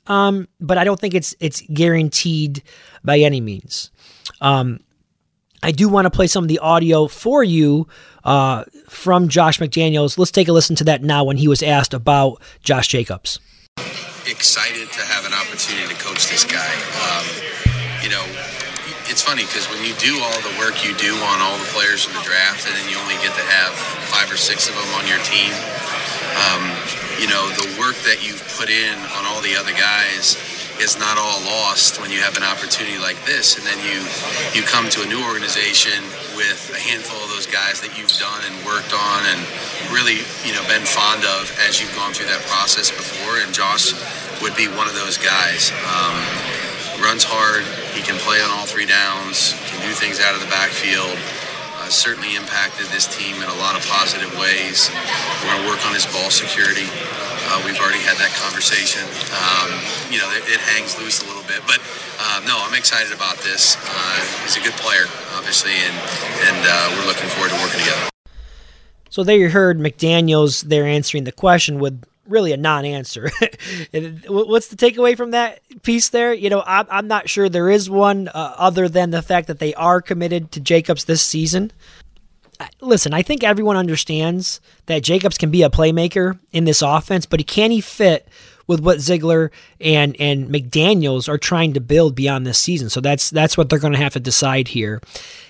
um, 0.07 0.49
but 0.61 0.79
I 0.79 0.85
don't 0.85 1.01
think 1.01 1.15
it's 1.15 1.35
it's 1.41 1.63
guaranteed 1.73 2.63
by 3.03 3.19
any 3.19 3.41
means. 3.41 3.91
Um, 4.41 4.81
I 5.63 5.73
do 5.73 5.89
want 5.89 6.05
to 6.05 6.11
play 6.11 6.27
some 6.27 6.45
of 6.45 6.49
the 6.49 6.59
audio 6.59 7.09
for 7.09 7.43
you 7.43 7.89
uh, 8.23 8.65
from 8.89 9.29
Josh 9.29 9.59
McDaniels. 9.59 10.19
Let's 10.19 10.31
take 10.31 10.49
a 10.49 10.53
listen 10.53 10.77
to 10.77 10.85
that 10.85 11.03
now 11.03 11.25
when 11.25 11.39
he 11.39 11.49
was 11.49 11.63
asked 11.63 11.95
about 11.95 12.41
Josh 12.63 12.89
Jacobs. 12.89 13.41
Excited 14.27 14.93
to 14.93 15.01
have 15.01 15.27
an 15.27 15.33
opportunity 15.33 15.89
to 15.89 16.01
coach 16.01 16.29
this 16.29 16.45
guy. 16.45 16.73
Um, 17.09 17.27
you 18.03 18.11
know, 18.11 18.25
it's 19.15 19.23
funny 19.23 19.47
because 19.47 19.71
when 19.71 19.79
you 19.87 19.95
do 20.03 20.19
all 20.27 20.41
the 20.43 20.51
work 20.59 20.83
you 20.83 20.91
do 20.99 21.15
on 21.31 21.39
all 21.39 21.55
the 21.55 21.71
players 21.71 22.03
in 22.03 22.13
the 22.19 22.25
draft, 22.27 22.67
and 22.67 22.75
then 22.75 22.83
you 22.91 22.99
only 22.99 23.15
get 23.23 23.31
to 23.39 23.47
have 23.47 23.71
five 24.11 24.27
or 24.27 24.35
six 24.35 24.67
of 24.67 24.75
them 24.75 24.91
on 24.99 25.07
your 25.07 25.23
team, 25.23 25.55
um, 26.35 26.67
you 27.23 27.31
know 27.31 27.47
the 27.55 27.79
work 27.79 27.95
that 28.03 28.27
you've 28.27 28.43
put 28.59 28.67
in 28.67 28.99
on 29.15 29.23
all 29.31 29.39
the 29.39 29.55
other 29.55 29.71
guys 29.71 30.35
is 30.83 30.99
not 30.99 31.15
all 31.15 31.39
lost 31.47 32.03
when 32.03 32.11
you 32.11 32.19
have 32.19 32.35
an 32.35 32.43
opportunity 32.43 32.99
like 32.99 33.15
this, 33.23 33.55
and 33.55 33.63
then 33.63 33.79
you 33.87 34.03
you 34.51 34.67
come 34.67 34.91
to 34.91 35.07
a 35.07 35.07
new 35.07 35.23
organization 35.31 35.95
with 36.35 36.75
a 36.75 36.81
handful 36.83 37.15
of 37.23 37.31
those 37.31 37.47
guys 37.47 37.79
that 37.87 37.95
you've 37.95 38.11
done 38.19 38.43
and 38.51 38.55
worked 38.67 38.91
on 38.91 39.23
and 39.31 39.39
really 39.95 40.27
you 40.43 40.51
know 40.51 40.63
been 40.67 40.83
fond 40.83 41.23
of 41.39 41.47
as 41.71 41.79
you've 41.79 41.95
gone 41.95 42.11
through 42.11 42.27
that 42.27 42.43
process 42.51 42.91
before, 42.91 43.39
and 43.47 43.55
Josh 43.55 43.95
would 44.43 44.59
be 44.59 44.67
one 44.75 44.91
of 44.91 44.99
those 44.99 45.23
guys. 45.23 45.71
Um, 45.87 46.19
runs 46.99 47.23
hard. 47.23 47.63
He 47.95 48.03
can 48.03 48.19
play 48.19 48.43
on 48.43 48.51
all 48.51 48.67
three 48.67 48.87
downs. 48.87 49.55
Can 49.71 49.79
do 49.87 49.95
things 49.95 50.19
out 50.19 50.35
of 50.35 50.43
the 50.43 50.51
backfield. 50.51 51.15
Uh, 51.79 51.89
certainly 51.89 52.35
impacted 52.35 52.87
this 52.91 53.07
team 53.07 53.37
in 53.39 53.49
a 53.49 53.59
lot 53.63 53.79
of 53.79 53.87
positive 53.87 54.31
ways. 54.39 54.91
We're 55.41 55.55
going 55.55 55.63
to 55.63 55.69
work 55.71 55.83
on 55.87 55.95
his 55.95 56.07
ball 56.11 56.31
security. 56.31 56.91
Uh, 57.47 57.63
we've 57.63 57.79
already 57.79 58.01
had 58.03 58.17
that 58.19 58.33
conversation. 58.41 59.05
Um, 59.37 59.69
you 60.11 60.19
know, 60.19 60.27
it, 60.33 60.43
it, 60.49 60.61
hangs 60.61 60.99
loose 60.99 61.23
a 61.23 61.27
little 61.29 61.45
bit, 61.45 61.61
but 61.69 61.79
uh, 62.19 62.41
no, 62.49 62.57
I'm 62.57 62.75
excited 62.75 63.13
about 63.13 63.37
this. 63.45 63.77
Uh, 63.85 64.19
he's 64.43 64.57
a 64.57 64.65
good 64.65 64.73
player, 64.81 65.05
obviously, 65.37 65.77
and 65.77 65.95
and 66.49 66.59
uh, 66.65 66.97
we're 66.97 67.07
looking 67.07 67.29
forward 67.29 67.51
to 67.53 67.59
working 67.61 67.81
together. 67.81 68.09
So 69.11 69.23
there 69.23 69.37
you 69.37 69.51
heard 69.51 69.79
McDaniel's 69.79 70.63
there 70.63 70.87
answering 70.87 71.25
the 71.25 71.33
question 71.33 71.79
with 71.79 72.03
really 72.27 72.53
a 72.53 72.57
non-answer. 72.57 73.31
What's 74.29 74.69
the 74.69 74.77
takeaway 74.77 75.17
from 75.17 75.33
that 75.33 75.61
piece 75.83 76.09
there? 76.09 76.33
You 76.33 76.51
know, 76.51 76.63
I'm, 76.67 76.87
I'm 76.91 77.09
not 77.09 77.29
sure 77.29 77.49
there 77.49 77.71
is 77.71 77.91
one 77.91 78.29
uh, 78.29 78.55
other 78.57 78.89
than 78.89 79.11
the 79.11 79.23
fact 79.23 79.49
that 79.49 79.59
they 79.59 79.75
are 79.75 80.01
committed 80.01 80.53
to 80.53 80.61
Jacobs 80.61 81.05
this 81.05 81.23
season. 81.23 81.73
Listen, 82.81 83.13
I 83.13 83.23
think 83.23 83.43
everyone 83.43 83.77
understands 83.77 84.61
that 84.87 85.03
Jacobs 85.03 85.37
can 85.37 85.51
be 85.51 85.63
a 85.63 85.71
playmaker 85.71 86.39
in 86.53 86.65
this 86.65 86.83
offense, 86.83 87.27
but 87.27 87.41
he 87.41 87.45
can 87.45 87.71
he 87.71 87.81
fit 87.81 88.29
with 88.67 88.81
what 88.81 89.01
Ziegler 89.01 89.51
and 89.81 90.17
and 90.21 90.49
McDaniels 90.49 91.29
are 91.29 91.37
trying 91.37 91.75
to 91.75 91.81
build 91.81 92.15
beyond 92.15 92.47
this 92.47 92.59
season? 92.59 92.89
So 92.91 93.01
that's 93.01 93.31
that's 93.31 93.57
what 93.57 93.69
they're 93.69 93.79
going 93.79 93.93
to 93.93 93.99
have 93.99 94.13
to 94.13 94.21
decide 94.21 94.69
here. 94.69 95.01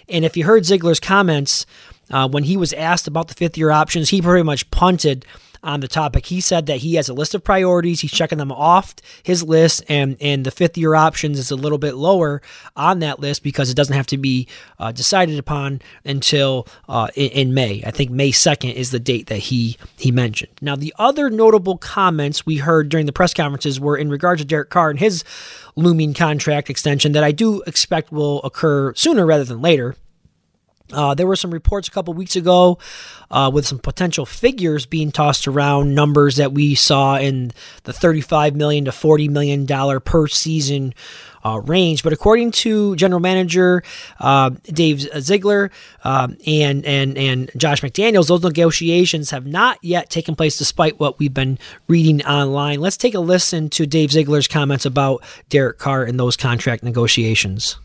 And 0.08 0.24
if 0.24 0.36
you 0.36 0.44
heard 0.44 0.64
Ziegler's 0.64 1.00
comments 1.00 1.66
uh, 2.10 2.28
when 2.28 2.44
he 2.44 2.56
was 2.56 2.72
asked 2.72 3.06
about 3.06 3.28
the 3.28 3.34
fifth 3.34 3.58
year 3.58 3.70
options, 3.70 4.08
he 4.08 4.22
pretty 4.22 4.42
much 4.42 4.70
punted 4.70 5.24
on 5.64 5.80
the 5.80 5.88
topic. 5.88 6.26
He 6.26 6.40
said 6.40 6.66
that 6.66 6.78
he 6.78 6.94
has 6.94 7.08
a 7.08 7.14
list 7.14 7.34
of 7.34 7.42
priorities. 7.42 8.00
He's 8.00 8.12
checking 8.12 8.38
them 8.38 8.52
off 8.52 8.94
his 9.22 9.42
list, 9.42 9.82
and 9.88 10.16
and 10.20 10.44
the 10.44 10.50
fifth 10.50 10.78
year 10.78 10.94
options 10.94 11.38
is 11.38 11.50
a 11.50 11.56
little 11.56 11.78
bit 11.78 11.94
lower 11.94 12.42
on 12.76 13.00
that 13.00 13.18
list 13.18 13.42
because 13.42 13.70
it 13.70 13.74
doesn't 13.74 13.96
have 13.96 14.06
to 14.08 14.18
be 14.18 14.46
uh, 14.78 14.92
decided 14.92 15.38
upon 15.38 15.80
until 16.04 16.66
uh, 16.88 17.08
in, 17.14 17.30
in, 17.30 17.54
May. 17.54 17.82
I 17.86 17.90
think 17.90 18.10
May 18.10 18.30
second 18.30 18.70
is 18.70 18.90
the 18.90 19.00
date 19.00 19.26
that 19.26 19.38
he 19.38 19.76
he 19.96 20.12
mentioned. 20.12 20.52
Now, 20.60 20.76
the 20.76 20.94
other 20.98 21.30
notable 21.30 21.78
comments 21.78 22.44
we 22.44 22.58
heard 22.58 22.88
during 22.88 23.06
the 23.06 23.12
press 23.12 23.34
conferences 23.34 23.80
were 23.80 23.96
in 23.96 24.10
regards 24.10 24.42
to 24.42 24.46
Derek 24.46 24.70
Carr 24.70 24.90
and 24.90 24.98
his 24.98 25.24
looming 25.76 26.14
contract 26.14 26.70
extension 26.70 27.12
that 27.12 27.24
I 27.24 27.32
do 27.32 27.62
expect 27.62 28.12
will 28.12 28.42
occur 28.42 28.94
sooner 28.94 29.26
rather 29.26 29.44
than 29.44 29.60
later. 29.60 29.96
Uh, 30.92 31.14
there 31.14 31.26
were 31.26 31.36
some 31.36 31.50
reports 31.50 31.88
a 31.88 31.90
couple 31.90 32.12
weeks 32.12 32.36
ago 32.36 32.78
uh, 33.30 33.50
with 33.52 33.66
some 33.66 33.78
potential 33.78 34.26
figures 34.26 34.84
being 34.84 35.10
tossed 35.10 35.48
around, 35.48 35.94
numbers 35.94 36.36
that 36.36 36.52
we 36.52 36.74
saw 36.74 37.16
in 37.16 37.52
the 37.84 37.92
35 37.92 38.54
million 38.54 38.84
to 38.84 38.92
40 38.92 39.28
million 39.28 39.64
dollar 39.64 39.98
per 39.98 40.26
season 40.26 40.92
uh, 41.42 41.58
range. 41.60 42.02
But 42.02 42.12
according 42.12 42.50
to 42.52 42.94
General 42.96 43.20
Manager 43.20 43.82
uh, 44.20 44.50
Dave 44.64 45.00
Ziegler 45.20 45.70
um, 46.04 46.36
and 46.46 46.84
and 46.84 47.16
and 47.16 47.50
Josh 47.56 47.80
McDaniels, 47.80 48.28
those 48.28 48.42
negotiations 48.42 49.30
have 49.30 49.46
not 49.46 49.78
yet 49.82 50.10
taken 50.10 50.36
place, 50.36 50.58
despite 50.58 51.00
what 51.00 51.18
we've 51.18 51.34
been 51.34 51.58
reading 51.88 52.22
online. 52.26 52.80
Let's 52.80 52.98
take 52.98 53.14
a 53.14 53.20
listen 53.20 53.70
to 53.70 53.86
Dave 53.86 54.12
Ziegler's 54.12 54.48
comments 54.48 54.84
about 54.84 55.22
Derek 55.48 55.78
Carr 55.78 56.04
and 56.04 56.20
those 56.20 56.36
contract 56.36 56.82
negotiations. 56.82 57.78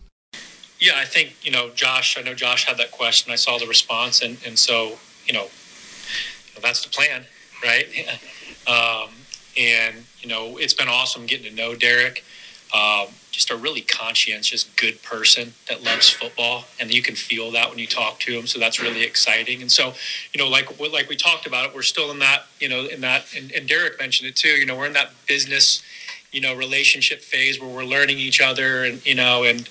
Yeah, 0.79 0.93
I 0.95 1.05
think 1.05 1.35
you 1.41 1.51
know 1.51 1.69
Josh. 1.75 2.17
I 2.17 2.21
know 2.21 2.33
Josh 2.33 2.65
had 2.65 2.77
that 2.77 2.91
question. 2.91 3.31
I 3.31 3.35
saw 3.35 3.57
the 3.57 3.67
response, 3.67 4.21
and 4.21 4.37
and 4.45 4.57
so 4.57 4.97
you 5.25 5.33
know 5.33 5.47
that's 6.61 6.83
the 6.83 6.89
plan, 6.89 7.25
right? 7.63 7.85
um, 8.67 9.09
and 9.57 10.05
you 10.21 10.29
know 10.29 10.57
it's 10.57 10.73
been 10.73 10.87
awesome 10.87 11.25
getting 11.25 11.49
to 11.49 11.55
know 11.55 11.75
Derek. 11.75 12.23
Um, 12.73 13.07
just 13.31 13.49
a 13.51 13.55
really 13.55 13.81
conscientious, 13.81 14.65
good 14.75 15.01
person 15.01 15.53
that 15.69 15.81
loves 15.81 16.09
football, 16.09 16.65
and 16.79 16.93
you 16.93 17.01
can 17.01 17.15
feel 17.15 17.51
that 17.51 17.69
when 17.69 17.79
you 17.79 17.87
talk 17.87 18.19
to 18.19 18.37
him. 18.37 18.45
So 18.45 18.59
that's 18.59 18.81
really 18.81 19.03
exciting. 19.03 19.61
And 19.61 19.71
so, 19.71 19.93
you 20.33 20.43
know, 20.43 20.49
like 20.49 20.79
like 20.79 21.09
we 21.09 21.15
talked 21.15 21.45
about 21.45 21.69
it, 21.69 21.75
we're 21.75 21.81
still 21.81 22.11
in 22.11 22.19
that, 22.19 22.47
you 22.59 22.69
know, 22.69 22.85
in 22.85 23.01
that, 23.01 23.25
and, 23.35 23.51
and 23.53 23.67
Derek 23.67 23.97
mentioned 23.97 24.29
it 24.29 24.35
too. 24.35 24.49
You 24.49 24.65
know, 24.65 24.77
we're 24.77 24.87
in 24.87 24.93
that 24.93 25.11
business, 25.27 25.81
you 26.31 26.41
know, 26.41 26.55
relationship 26.55 27.21
phase 27.21 27.59
where 27.59 27.69
we're 27.69 27.85
learning 27.85 28.17
each 28.17 28.41
other, 28.41 28.83
and 28.83 29.03
you 29.05 29.15
know, 29.15 29.43
and 29.43 29.67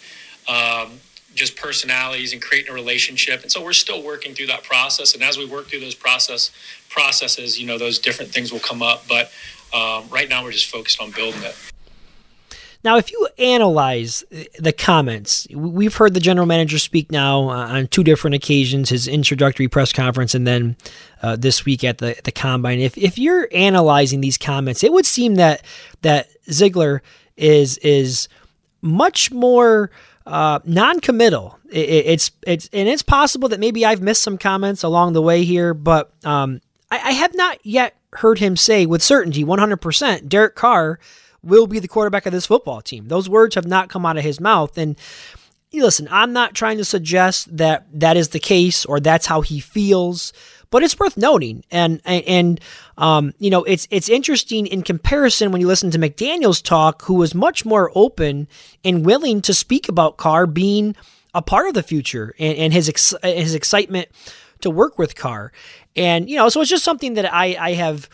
um, 0.49 0.93
just 1.35 1.57
personalities 1.57 2.33
and 2.33 2.43
creating 2.43 2.71
a 2.71 2.75
relationship. 2.75 3.43
And 3.43 3.51
so 3.51 3.63
we're 3.63 3.73
still 3.73 4.03
working 4.03 4.35
through 4.35 4.47
that 4.49 4.65
process. 4.65 5.15
And 5.15 5.23
as 5.23 5.39
we 5.39 5.47
work 5.47 5.69
through 5.69 5.81
those 5.81 5.95
process 5.95 6.51
processes, 6.89 7.61
you 7.61 7.67
know, 7.67 7.79
those 7.79 7.99
different 7.99 8.33
things 8.33 8.53
will 8.53 8.61
come 8.61 8.83
up. 8.83 9.05
But 9.09 9.31
um, 9.73 10.09
right 10.11 10.29
now, 10.29 10.43
we're 10.43 10.53
just 10.53 10.71
focused 10.71 11.01
on 11.01 11.11
building 11.13 11.43
it. 11.43 11.55
Now, 12.85 12.97
if 12.97 13.11
you 13.11 13.29
analyze 13.39 14.25
the 14.59 14.73
comments, 14.73 15.49
we've 15.51 15.97
heard 15.97 16.15
the 16.15 16.21
general 16.21 16.47
manager 16.47 16.79
speak 16.79 17.11
now 17.11 17.51
uh, 17.51 17.67
on 17.69 17.89
two 17.89 18.05
different 18.05 18.37
occasions, 18.37 18.91
his 18.91 19.09
introductory 19.09 19.67
press 19.67 19.93
conference 19.93 20.35
and 20.35 20.47
then 20.47 20.77
uh, 21.21 21.35
this 21.35 21.65
week 21.65 21.83
at 21.83 21.99
the, 21.99 22.17
the 22.23 22.31
combine. 22.31 22.79
If, 22.79 22.97
if 22.97 23.19
you're 23.19 23.49
analyzing 23.53 24.21
these 24.21 24.39
comments, 24.39 24.85
it 24.85 24.93
would 24.93 25.07
seem 25.07 25.35
that 25.35 25.63
that 26.03 26.29
Ziegler 26.51 27.03
is 27.37 27.79
is 27.79 28.29
much 28.81 29.33
more 29.33 29.91
uh, 30.29 30.61
non-committal. 30.65 31.59
It, 31.71 31.89
it's 32.07 32.31
it's 32.47 32.69
and 32.73 32.89
it's 32.89 33.03
possible 33.03 33.49
that 33.49 33.61
maybe 33.61 33.85
I've 33.85 34.03
missed 34.03 34.23
some 34.23 34.39
comments 34.39 34.83
along 34.83 35.15
the 35.15 35.23
way 35.23 35.45
here, 35.45 35.75
but 35.75 36.13
um, 36.25 36.61
I, 36.91 36.99
I 36.99 37.11
have 37.13 37.35
not 37.35 37.59
yet 37.65 37.97
heard 38.15 38.39
him 38.39 38.57
say 38.57 38.87
with 38.87 39.03
certainty, 39.03 39.45
100%, 39.45 40.29
Derek 40.29 40.55
Carr 40.55 40.99
will 41.43 41.67
be 41.67 41.79
the 41.79 41.89
quarterback 41.89 42.27
of 42.27 42.33
this 42.33 42.47
football 42.47 42.81
team. 42.81 43.09
Those 43.09 43.29
words 43.29 43.55
have 43.55 43.67
not 43.67 43.91
come 43.91 44.07
out 44.07 44.17
of 44.17 44.25
his 44.25 44.41
mouth, 44.41 44.77
and 44.79 44.97
listen, 45.73 46.09
I'm 46.11 46.33
not 46.33 46.55
trying 46.55 46.79
to 46.79 46.85
suggest 46.85 47.57
that 47.57 47.87
that 47.93 48.17
is 48.17 48.31
the 48.31 48.41
case 48.41 48.85
or 48.85 49.01
that's 49.01 49.27
how 49.27 49.41
he 49.41 49.61
feels 49.61 50.33
but 50.71 50.83
it's 50.83 50.99
worth 50.99 51.17
noting. 51.17 51.65
And 51.71 52.01
and 52.05 52.61
um, 52.97 53.35
you 53.39 53.51
know, 53.51 53.65
it's 53.65 53.87
it's 53.91 54.09
interesting 54.09 54.67
in 54.67 54.83
comparison 54.83 55.53
when 55.53 55.61
you 55.61 55.67
listen 55.67 55.91
to 55.91 55.99
McDaniel's 55.99 56.61
talk, 56.63 57.03
who 57.03 57.15
was 57.15 57.35
much 57.35 57.65
more 57.65 57.91
open 57.95 58.49
and 58.85 59.05
willing 59.05 59.41
to 59.43 59.55
speak 59.55 59.89
about 59.89 60.17
Carr 60.17 60.47
being 60.47 60.95
a 61.35 61.43
part 61.43 61.69
of 61.69 61.75
the 61.75 61.83
future 61.83 62.35
and, 62.39 62.59
and 62.59 62.73
his 62.73 62.89
ex- 62.89 63.15
his 63.23 63.55
excitement 63.55 64.09
to 64.61 64.71
work 64.71 64.99
with 64.99 65.15
Carr. 65.15 65.53
And 65.97 66.29
you 66.29 66.37
know, 66.37 66.49
so 66.49 66.61
it's 66.61 66.71
just 66.71 66.85
something 66.85 67.15
that 67.15 67.33
I 67.33 67.57
I 67.59 67.73
have 67.75 68.09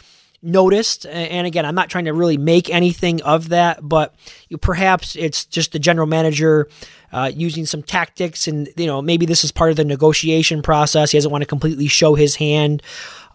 noticed. 0.44 1.06
And 1.06 1.46
again, 1.46 1.64
I'm 1.64 1.74
not 1.74 1.88
trying 1.88 2.04
to 2.04 2.12
really 2.12 2.36
make 2.36 2.70
anything 2.70 3.22
of 3.22 3.48
that, 3.50 3.86
but 3.86 4.14
perhaps 4.60 5.16
it's 5.16 5.44
just 5.44 5.72
the 5.72 5.78
general 5.78 6.06
manager 6.06 6.68
uh, 7.12 7.30
using 7.34 7.64
some 7.64 7.82
tactics, 7.82 8.48
and 8.48 8.68
you 8.76 8.86
know 8.86 9.00
maybe 9.00 9.24
this 9.24 9.44
is 9.44 9.52
part 9.52 9.70
of 9.70 9.76
the 9.76 9.84
negotiation 9.84 10.62
process. 10.62 11.12
He 11.12 11.18
doesn't 11.18 11.30
want 11.30 11.42
to 11.42 11.46
completely 11.46 11.86
show 11.86 12.14
his 12.14 12.36
hand. 12.36 12.82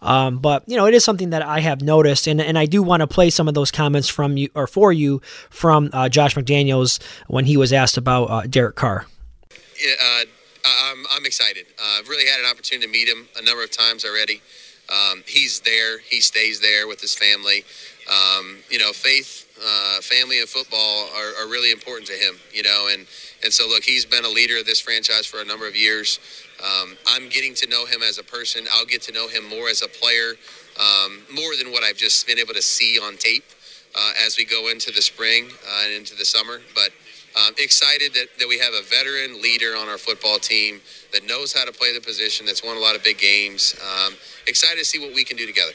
Um, 0.02 0.38
but 0.38 0.66
you 0.66 0.76
know, 0.76 0.86
it 0.86 0.94
is 0.94 1.04
something 1.04 1.30
that 1.30 1.42
I 1.42 1.60
have 1.60 1.82
noticed, 1.82 2.26
and, 2.26 2.40
and 2.40 2.58
I 2.58 2.66
do 2.66 2.82
want 2.82 3.00
to 3.00 3.06
play 3.06 3.30
some 3.30 3.48
of 3.48 3.54
those 3.54 3.70
comments 3.70 4.08
from 4.08 4.36
you 4.36 4.48
or 4.54 4.66
for 4.66 4.92
you 4.92 5.20
from 5.50 5.90
uh, 5.92 6.08
Josh 6.08 6.34
McDaniels 6.34 7.02
when 7.26 7.44
he 7.44 7.56
was 7.56 7.72
asked 7.72 7.96
about 7.96 8.24
uh, 8.26 8.42
Derek 8.46 8.76
Carr. 8.76 9.06
Yeah, 9.82 9.94
uh, 9.98 10.24
I'm, 10.64 11.04
I'm 11.10 11.24
excited. 11.24 11.66
Uh, 11.78 11.98
I've 11.98 12.08
really 12.08 12.26
had 12.26 12.40
an 12.40 12.46
opportunity 12.46 12.86
to 12.86 12.92
meet 12.92 13.08
him 13.08 13.28
a 13.38 13.42
number 13.42 13.62
of 13.62 13.70
times 13.70 14.04
already. 14.04 14.42
Um, 14.90 15.22
he's 15.26 15.60
there. 15.60 15.98
He 15.98 16.20
stays 16.20 16.60
there 16.60 16.86
with 16.88 17.00
his 17.00 17.14
family. 17.14 17.64
Um, 18.10 18.58
you 18.68 18.78
know, 18.78 18.92
faith, 18.92 19.46
uh, 19.58 20.00
family, 20.00 20.40
and 20.40 20.48
football 20.48 21.08
are, 21.16 21.44
are 21.44 21.48
really 21.48 21.70
important 21.70 22.08
to 22.08 22.14
him. 22.14 22.36
You 22.52 22.62
know, 22.62 22.88
and 22.92 23.06
and 23.42 23.52
so, 23.52 23.68
look, 23.68 23.84
he's 23.84 24.04
been 24.04 24.24
a 24.24 24.28
leader 24.28 24.58
of 24.58 24.66
this 24.66 24.80
franchise 24.80 25.26
for 25.26 25.40
a 25.40 25.44
number 25.44 25.66
of 25.66 25.76
years. 25.76 26.18
Um, 26.62 26.96
I'm 27.06 27.28
getting 27.28 27.54
to 27.54 27.68
know 27.68 27.86
him 27.86 28.02
as 28.02 28.18
a 28.18 28.24
person. 28.24 28.66
I'll 28.72 28.86
get 28.86 29.02
to 29.02 29.12
know 29.12 29.28
him 29.28 29.48
more 29.48 29.68
as 29.68 29.82
a 29.82 29.88
player, 29.88 30.34
um, 30.78 31.22
more 31.32 31.56
than 31.56 31.72
what 31.72 31.82
I've 31.82 31.96
just 31.96 32.26
been 32.26 32.38
able 32.38 32.54
to 32.54 32.62
see 32.62 32.98
on 32.98 33.16
tape 33.16 33.44
uh, 33.94 34.12
as 34.26 34.36
we 34.36 34.44
go 34.44 34.68
into 34.68 34.92
the 34.92 35.02
spring 35.02 35.48
uh, 35.48 35.84
and 35.84 35.94
into 35.94 36.14
the 36.16 36.24
summer. 36.24 36.60
But 36.74 36.90
um, 37.36 37.54
excited 37.58 38.14
that, 38.14 38.26
that 38.38 38.48
we 38.48 38.58
have 38.58 38.72
a 38.74 38.82
veteran 38.82 39.40
leader 39.40 39.76
on 39.76 39.88
our 39.88 39.98
football 39.98 40.38
team 40.38 40.80
that 41.12 41.26
knows 41.26 41.52
how 41.52 41.64
to 41.64 41.72
play 41.72 41.94
the 41.94 42.00
position, 42.00 42.46
that's 42.46 42.64
won 42.64 42.76
a 42.76 42.80
lot 42.80 42.96
of 42.96 43.04
big 43.04 43.18
games. 43.18 43.74
Um, 43.80 44.14
excited 44.46 44.78
to 44.78 44.84
see 44.84 44.98
what 44.98 45.14
we 45.14 45.24
can 45.24 45.36
do 45.36 45.46
together. 45.46 45.72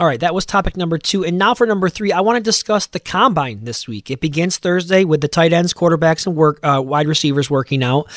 All 0.00 0.08
right, 0.08 0.18
that 0.18 0.34
was 0.34 0.44
topic 0.44 0.76
number 0.76 0.98
two. 0.98 1.24
And 1.24 1.38
now 1.38 1.54
for 1.54 1.68
number 1.68 1.88
three, 1.88 2.10
I 2.10 2.20
want 2.20 2.36
to 2.36 2.42
discuss 2.42 2.86
the 2.86 2.98
combine 2.98 3.62
this 3.62 3.86
week. 3.86 4.10
It 4.10 4.20
begins 4.20 4.58
Thursday 4.58 5.04
with 5.04 5.20
the 5.20 5.28
tight 5.28 5.52
ends, 5.52 5.72
quarterbacks, 5.72 6.26
and 6.26 6.34
work 6.34 6.58
uh, 6.64 6.82
wide 6.84 7.06
receivers 7.06 7.48
working 7.48 7.84
out. 7.84 8.10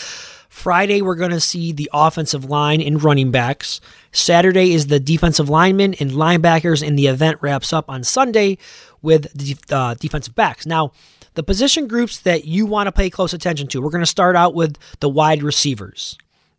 Friday, 0.49 1.03
we're 1.03 1.15
going 1.15 1.29
to 1.31 1.39
see 1.39 1.71
the 1.71 1.87
offensive 1.93 2.45
line 2.45 2.81
and 2.81 3.03
running 3.03 3.29
backs. 3.29 3.79
Saturday 4.11 4.73
is 4.73 4.87
the 4.87 4.99
defensive 4.99 5.49
linemen 5.49 5.93
and 5.99 6.09
linebackers, 6.09 6.85
and 6.85 6.97
the 6.97 7.05
event 7.05 7.37
wraps 7.41 7.71
up 7.71 7.87
on 7.91 8.03
Sunday 8.03 8.57
with 9.03 9.31
the 9.37 9.55
uh, 9.69 9.93
defensive 9.93 10.33
backs. 10.33 10.65
Now, 10.65 10.93
the 11.37 11.43
position 11.43 11.87
groups 11.87 12.17
that 12.21 12.45
you 12.45 12.65
want 12.65 12.87
to 12.87 12.91
pay 12.91 13.11
close 13.11 13.31
attention 13.31 13.67
to, 13.67 13.79
we're 13.79 13.91
going 13.91 14.01
to 14.01 14.07
start 14.07 14.35
out 14.35 14.55
with 14.55 14.75
the 15.01 15.07
wide 15.07 15.43
receivers. 15.43 16.17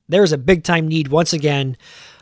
There's 0.08 0.30
a 0.30 0.38
big 0.38 0.62
time 0.62 0.86
need 0.86 1.08
once 1.08 1.32
again 1.32 1.76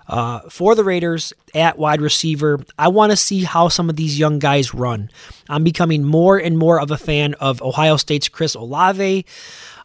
uh, 0.09 0.41
for 0.49 0.75
the 0.75 0.83
Raiders 0.83 1.35
at 1.55 1.77
wide 1.77 2.01
receiver. 2.01 2.59
I 2.79 2.89
want 2.89 3.13
to 3.13 3.17
see 3.17 3.45
how 3.45 3.69
some 3.69 3.91
of 3.91 3.97
these 3.97 4.19
young 4.19 4.39
guys 4.39 4.73
run. 4.73 5.11
I'm 5.51 5.65
becoming 5.65 6.03
more 6.03 6.39
and 6.39 6.57
more 6.57 6.81
of 6.81 6.91
a 6.91 6.97
fan 6.97 7.35
of 7.35 7.61
Ohio 7.61 7.99
State's 7.99 8.29
Chris 8.29 8.55
Olave. 8.55 9.27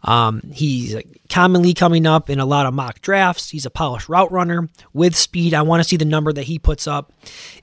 Um, 0.03 0.41
he's 0.53 0.95
commonly 1.29 1.73
coming 1.73 2.07
up 2.07 2.29
in 2.29 2.39
a 2.39 2.45
lot 2.45 2.65
of 2.65 2.73
mock 2.73 3.01
drafts. 3.01 3.49
He's 3.49 3.65
a 3.65 3.69
polished 3.69 4.07
route 4.07 4.31
runner 4.31 4.69
with 4.93 5.13
speed. 5.17 5.53
I 5.53 5.61
want 5.63 5.83
to 5.83 5.89
see 5.89 5.97
the 5.97 6.05
number 6.05 6.31
that 6.31 6.43
he 6.43 6.57
puts 6.57 6.87
up 6.87 7.11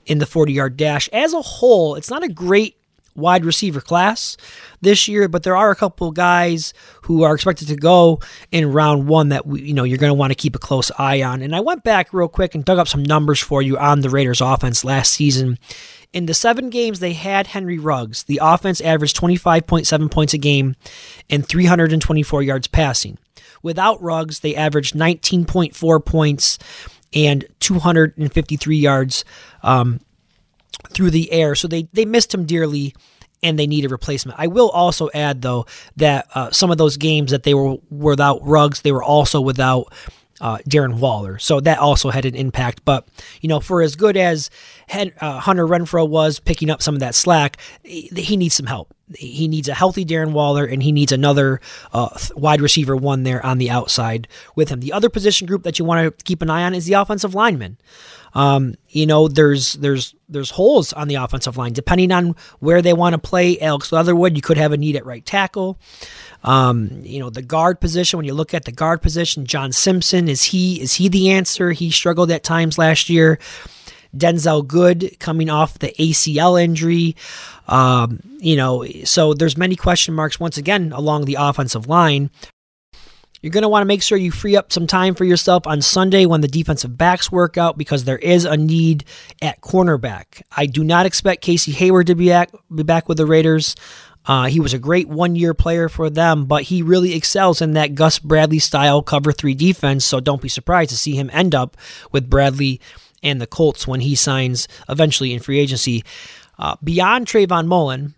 in 0.05 0.19
the 0.19 0.27
40 0.27 0.53
yard 0.53 0.77
dash. 0.77 1.09
As 1.11 1.33
a 1.33 1.41
whole, 1.41 1.95
it's 1.95 2.11
not 2.11 2.23
a 2.23 2.29
great 2.29 2.75
wide 3.19 3.45
receiver 3.45 3.81
class 3.81 4.37
this 4.81 5.07
year, 5.07 5.27
but 5.27 5.43
there 5.43 5.55
are 5.55 5.71
a 5.71 5.75
couple 5.75 6.11
guys 6.11 6.73
who 7.03 7.23
are 7.23 7.33
expected 7.33 7.67
to 7.67 7.75
go 7.75 8.19
in 8.51 8.71
round 8.71 9.07
one 9.07 9.29
that 9.29 9.45
we, 9.45 9.61
you 9.61 9.73
know 9.73 9.83
you're 9.83 9.97
going 9.97 10.11
to 10.11 10.15
want 10.15 10.31
to 10.31 10.35
keep 10.35 10.55
a 10.55 10.59
close 10.59 10.91
eye 10.97 11.21
on. 11.21 11.41
And 11.41 11.55
I 11.55 11.59
went 11.59 11.83
back 11.83 12.13
real 12.13 12.27
quick 12.27 12.55
and 12.55 12.65
dug 12.65 12.77
up 12.77 12.87
some 12.87 13.03
numbers 13.03 13.39
for 13.39 13.61
you 13.61 13.77
on 13.77 14.01
the 14.01 14.09
Raiders 14.09 14.41
offense 14.41 14.83
last 14.83 15.13
season. 15.13 15.57
In 16.11 16.25
the 16.25 16.33
seven 16.33 16.69
games 16.69 16.99
they 16.99 17.13
had 17.13 17.47
Henry 17.47 17.77
Ruggs, 17.77 18.23
the 18.23 18.39
offense 18.41 18.81
averaged 18.81 19.17
25.7 19.17 20.11
points 20.11 20.33
a 20.33 20.37
game 20.37 20.75
and 21.29 21.47
324 21.47 22.41
yards 22.41 22.67
passing. 22.67 23.17
Without 23.61 24.01
Ruggs, 24.01 24.39
they 24.39 24.55
averaged 24.55 24.95
19.4 24.95 26.05
points 26.05 26.57
and 27.13 27.45
253 27.59 28.77
yards 28.77 29.25
um, 29.63 29.99
through 30.91 31.11
the 31.11 31.31
air. 31.31 31.55
So 31.55 31.67
they, 31.67 31.87
they 31.93 32.05
missed 32.05 32.33
him 32.33 32.45
dearly 32.45 32.95
and 33.41 33.57
they 33.57 33.67
need 33.67 33.85
a 33.85 33.89
replacement. 33.89 34.39
I 34.39 34.47
will 34.47 34.69
also 34.69 35.09
add, 35.13 35.41
though, 35.41 35.65
that 35.95 36.27
uh, 36.35 36.51
some 36.51 36.71
of 36.71 36.77
those 36.77 36.97
games 36.97 37.31
that 37.31 37.43
they 37.43 37.53
were 37.53 37.77
without 37.89 38.45
Ruggs, 38.45 38.81
they 38.81 38.91
were 38.91 39.03
also 39.03 39.39
without 39.41 39.93
uh, 40.41 40.57
Darren 40.69 40.99
Waller. 40.99 41.37
So 41.39 41.59
that 41.59 41.79
also 41.79 42.09
had 42.09 42.25
an 42.25 42.35
impact. 42.35 42.83
But, 42.85 43.07
you 43.41 43.49
know, 43.49 43.59
for 43.59 43.81
as 43.81 43.95
good 43.95 44.17
as 44.17 44.49
uh, 44.91 45.39
Hunter 45.39 45.67
Renfrow 45.67 46.07
was 46.07 46.39
picking 46.39 46.69
up 46.69 46.81
some 46.81 46.95
of 46.95 46.99
that 47.01 47.15
slack, 47.15 47.57
he 47.83 48.37
needs 48.37 48.55
some 48.55 48.65
help. 48.65 48.93
He 49.15 49.47
needs 49.47 49.67
a 49.67 49.73
healthy 49.73 50.05
Darren 50.05 50.33
Waller, 50.33 50.65
and 50.65 50.83
he 50.83 50.91
needs 50.91 51.11
another 51.11 51.59
uh, 51.93 52.09
wide 52.35 52.61
receiver 52.61 52.95
one 52.95 53.23
there 53.23 53.43
on 53.43 53.57
the 53.57 53.69
outside 53.69 54.27
with 54.55 54.69
him. 54.69 54.81
The 54.81 54.93
other 54.93 55.09
position 55.09 55.47
group 55.47 55.63
that 55.63 55.79
you 55.79 55.85
want 55.85 56.05
to 56.05 56.23
keep 56.23 56.43
an 56.43 56.49
eye 56.49 56.63
on 56.63 56.75
is 56.75 56.85
the 56.85 56.93
offensive 56.93 57.33
lineman. 57.33 57.77
Um, 58.33 58.75
you 58.89 59.05
know, 59.05 59.27
there's 59.27 59.73
there's 59.73 60.15
there's 60.27 60.51
holes 60.51 60.93
on 60.93 61.07
the 61.07 61.15
offensive 61.15 61.57
line 61.57 61.73
depending 61.73 62.11
on 62.11 62.35
where 62.59 62.81
they 62.81 62.93
want 62.93 63.13
to 63.13 63.19
play. 63.19 63.59
Alex 63.59 63.91
Leatherwood, 63.91 64.35
you 64.35 64.41
could 64.41 64.57
have 64.57 64.71
a 64.71 64.77
need 64.77 64.95
at 64.95 65.05
right 65.05 65.25
tackle. 65.25 65.79
Um, 66.43 67.01
you 67.03 67.19
know, 67.19 67.29
the 67.29 67.41
guard 67.41 67.79
position. 67.81 68.17
When 68.17 68.25
you 68.25 68.33
look 68.33 68.53
at 68.53 68.65
the 68.65 68.71
guard 68.71 69.01
position, 69.01 69.45
John 69.45 69.71
Simpson 69.71 70.27
is 70.27 70.43
he 70.43 70.81
is 70.81 70.95
he 70.95 71.09
the 71.09 71.31
answer? 71.31 71.71
He 71.71 71.91
struggled 71.91 72.31
at 72.31 72.43
times 72.43 72.77
last 72.77 73.09
year. 73.09 73.39
Denzelle 74.15 74.65
Good 74.65 75.19
coming 75.19 75.49
off 75.49 75.79
the 75.79 75.93
ACL 75.99 76.61
injury. 76.61 77.15
Um, 77.67 78.21
you 78.39 78.55
know, 78.55 78.85
so 79.03 79.33
there's 79.33 79.57
many 79.57 79.75
question 79.75 80.15
marks 80.15 80.39
once 80.39 80.57
again 80.57 80.91
along 80.91 81.25
the 81.25 81.37
offensive 81.39 81.87
line. 81.87 82.31
You're 83.41 83.51
going 83.51 83.63
to 83.63 83.69
want 83.69 83.81
to 83.81 83.87
make 83.87 84.03
sure 84.03 84.17
you 84.17 84.31
free 84.31 84.57
up 84.57 84.71
some 84.71 84.87
time 84.87 85.15
for 85.15 85.23
yourself 85.23 85.65
on 85.65 85.81
Sunday 85.81 86.25
when 86.25 86.41
the 86.41 86.47
defensive 86.47 86.97
backs 86.97 87.31
work 87.31 87.57
out 87.57 87.77
because 87.77 88.03
there 88.03 88.17
is 88.17 88.43
a 88.45 88.57
need 88.57 89.05
at 89.41 89.61
cornerback. 89.61 90.41
I 90.55 90.65
do 90.65 90.83
not 90.83 91.05
expect 91.05 91.41
Casey 91.41 91.71
Hayward 91.71 92.07
to 92.07 92.15
be 92.15 92.27
back, 92.29 92.51
be 92.73 92.83
back 92.83 93.07
with 93.07 93.17
the 93.17 93.25
Raiders. 93.25 93.75
Uh, 94.25 94.45
he 94.47 94.59
was 94.59 94.73
a 94.73 94.79
great 94.79 95.07
one 95.07 95.35
year 95.35 95.53
player 95.53 95.87
for 95.87 96.09
them, 96.09 96.45
but 96.45 96.63
he 96.63 96.81
really 96.81 97.15
excels 97.15 97.61
in 97.61 97.73
that 97.73 97.95
Gus 97.95 98.19
Bradley 98.19 98.59
style 98.59 99.01
cover 99.01 99.31
three 99.31 99.55
defense. 99.55 100.05
So 100.05 100.19
don't 100.19 100.41
be 100.41 100.49
surprised 100.49 100.89
to 100.91 100.97
see 100.97 101.15
him 101.15 101.29
end 101.31 101.55
up 101.55 101.77
with 102.11 102.29
Bradley 102.29 102.81
and 103.23 103.41
the 103.41 103.47
Colts 103.47 103.87
when 103.87 104.01
he 104.01 104.15
signs 104.15 104.67
eventually 104.87 105.33
in 105.33 105.39
free 105.39 105.59
agency. 105.59 106.03
Uh, 106.57 106.75
beyond 106.83 107.25
Trayvone 107.25 107.67
Mullen, 107.67 108.15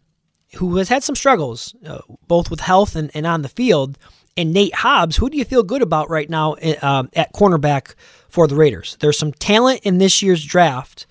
who 0.56 0.78
has 0.78 0.90
had 0.90 1.04
some 1.04 1.16
struggles, 1.16 1.76
uh, 1.86 2.00
both 2.28 2.50
with 2.50 2.60
health 2.60 2.96
and, 2.96 3.12
and 3.14 3.26
on 3.28 3.44
the 3.44 3.50
field, 3.50 3.98
and 4.38 4.54
Nate 4.54 4.76
Hobbs, 4.76 5.18
who 5.18 5.30
do 5.30 5.38
you 5.38 5.46
feel 5.46 5.64
good 5.64 5.82
about 5.82 6.10
right 6.10 6.30
now 6.30 6.54
uh, 6.54 7.04
at 7.14 7.34
cornerback 7.34 7.96
for 8.30 8.48
the 8.48 8.56
Raiders? 8.56 8.98
There's 9.00 9.18
some 9.18 9.34
talent 9.34 9.82
in 9.84 9.98
this 9.98 10.22
year's 10.22 10.44
draft. 10.44 11.06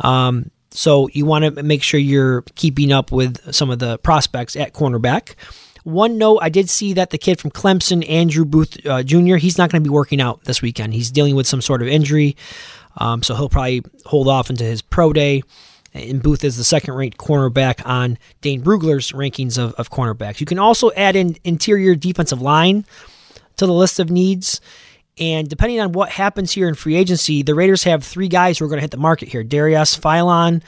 Um, 0.00 0.50
so 0.70 1.08
you 1.12 1.26
want 1.26 1.44
to 1.56 1.62
make 1.62 1.82
sure 1.82 1.98
you're 1.98 2.42
keeping 2.54 2.92
up 2.92 3.12
with 3.12 3.54
some 3.54 3.70
of 3.70 3.78
the 3.78 3.98
prospects 3.98 4.56
at 4.56 4.72
cornerback. 4.72 5.34
One 5.84 6.18
note, 6.18 6.40
I 6.42 6.48
did 6.48 6.68
see 6.68 6.92
that 6.94 7.10
the 7.10 7.18
kid 7.18 7.40
from 7.40 7.50
Clemson, 7.50 8.08
Andrew 8.08 8.44
Booth 8.44 8.84
uh, 8.86 9.02
Jr., 9.02 9.36
he's 9.36 9.56
not 9.56 9.70
going 9.70 9.82
to 9.82 9.88
be 9.88 9.92
working 9.92 10.20
out 10.20 10.44
this 10.44 10.60
weekend. 10.60 10.92
He's 10.92 11.10
dealing 11.10 11.34
with 11.34 11.46
some 11.46 11.62
sort 11.62 11.82
of 11.82 11.88
injury, 11.88 12.36
um, 12.98 13.22
so 13.22 13.34
he'll 13.34 13.48
probably 13.48 13.82
hold 14.04 14.28
off 14.28 14.50
into 14.50 14.64
his 14.64 14.82
pro 14.82 15.12
day. 15.12 15.42
And 15.92 16.22
Booth 16.22 16.44
is 16.44 16.56
the 16.56 16.64
second 16.64 16.94
ranked 16.94 17.18
cornerback 17.18 17.84
on 17.86 18.18
Dane 18.40 18.62
Brugler's 18.62 19.12
rankings 19.12 19.58
of, 19.58 19.74
of 19.74 19.90
cornerbacks. 19.90 20.40
You 20.40 20.46
can 20.46 20.58
also 20.58 20.90
add 20.92 21.16
in 21.16 21.36
interior 21.44 21.94
defensive 21.94 22.40
line 22.40 22.84
to 23.56 23.66
the 23.66 23.72
list 23.72 23.98
of 23.98 24.10
needs. 24.10 24.60
And 25.18 25.48
depending 25.48 25.80
on 25.80 25.92
what 25.92 26.10
happens 26.10 26.52
here 26.52 26.68
in 26.68 26.74
free 26.74 26.94
agency, 26.96 27.42
the 27.42 27.54
Raiders 27.54 27.84
have 27.84 28.04
three 28.04 28.28
guys 28.28 28.58
who 28.58 28.64
are 28.64 28.68
going 28.68 28.78
to 28.78 28.82
hit 28.82 28.90
the 28.90 28.96
market 28.96 29.28
here 29.28 29.42
Darius 29.42 29.98
Philon, 29.98 30.62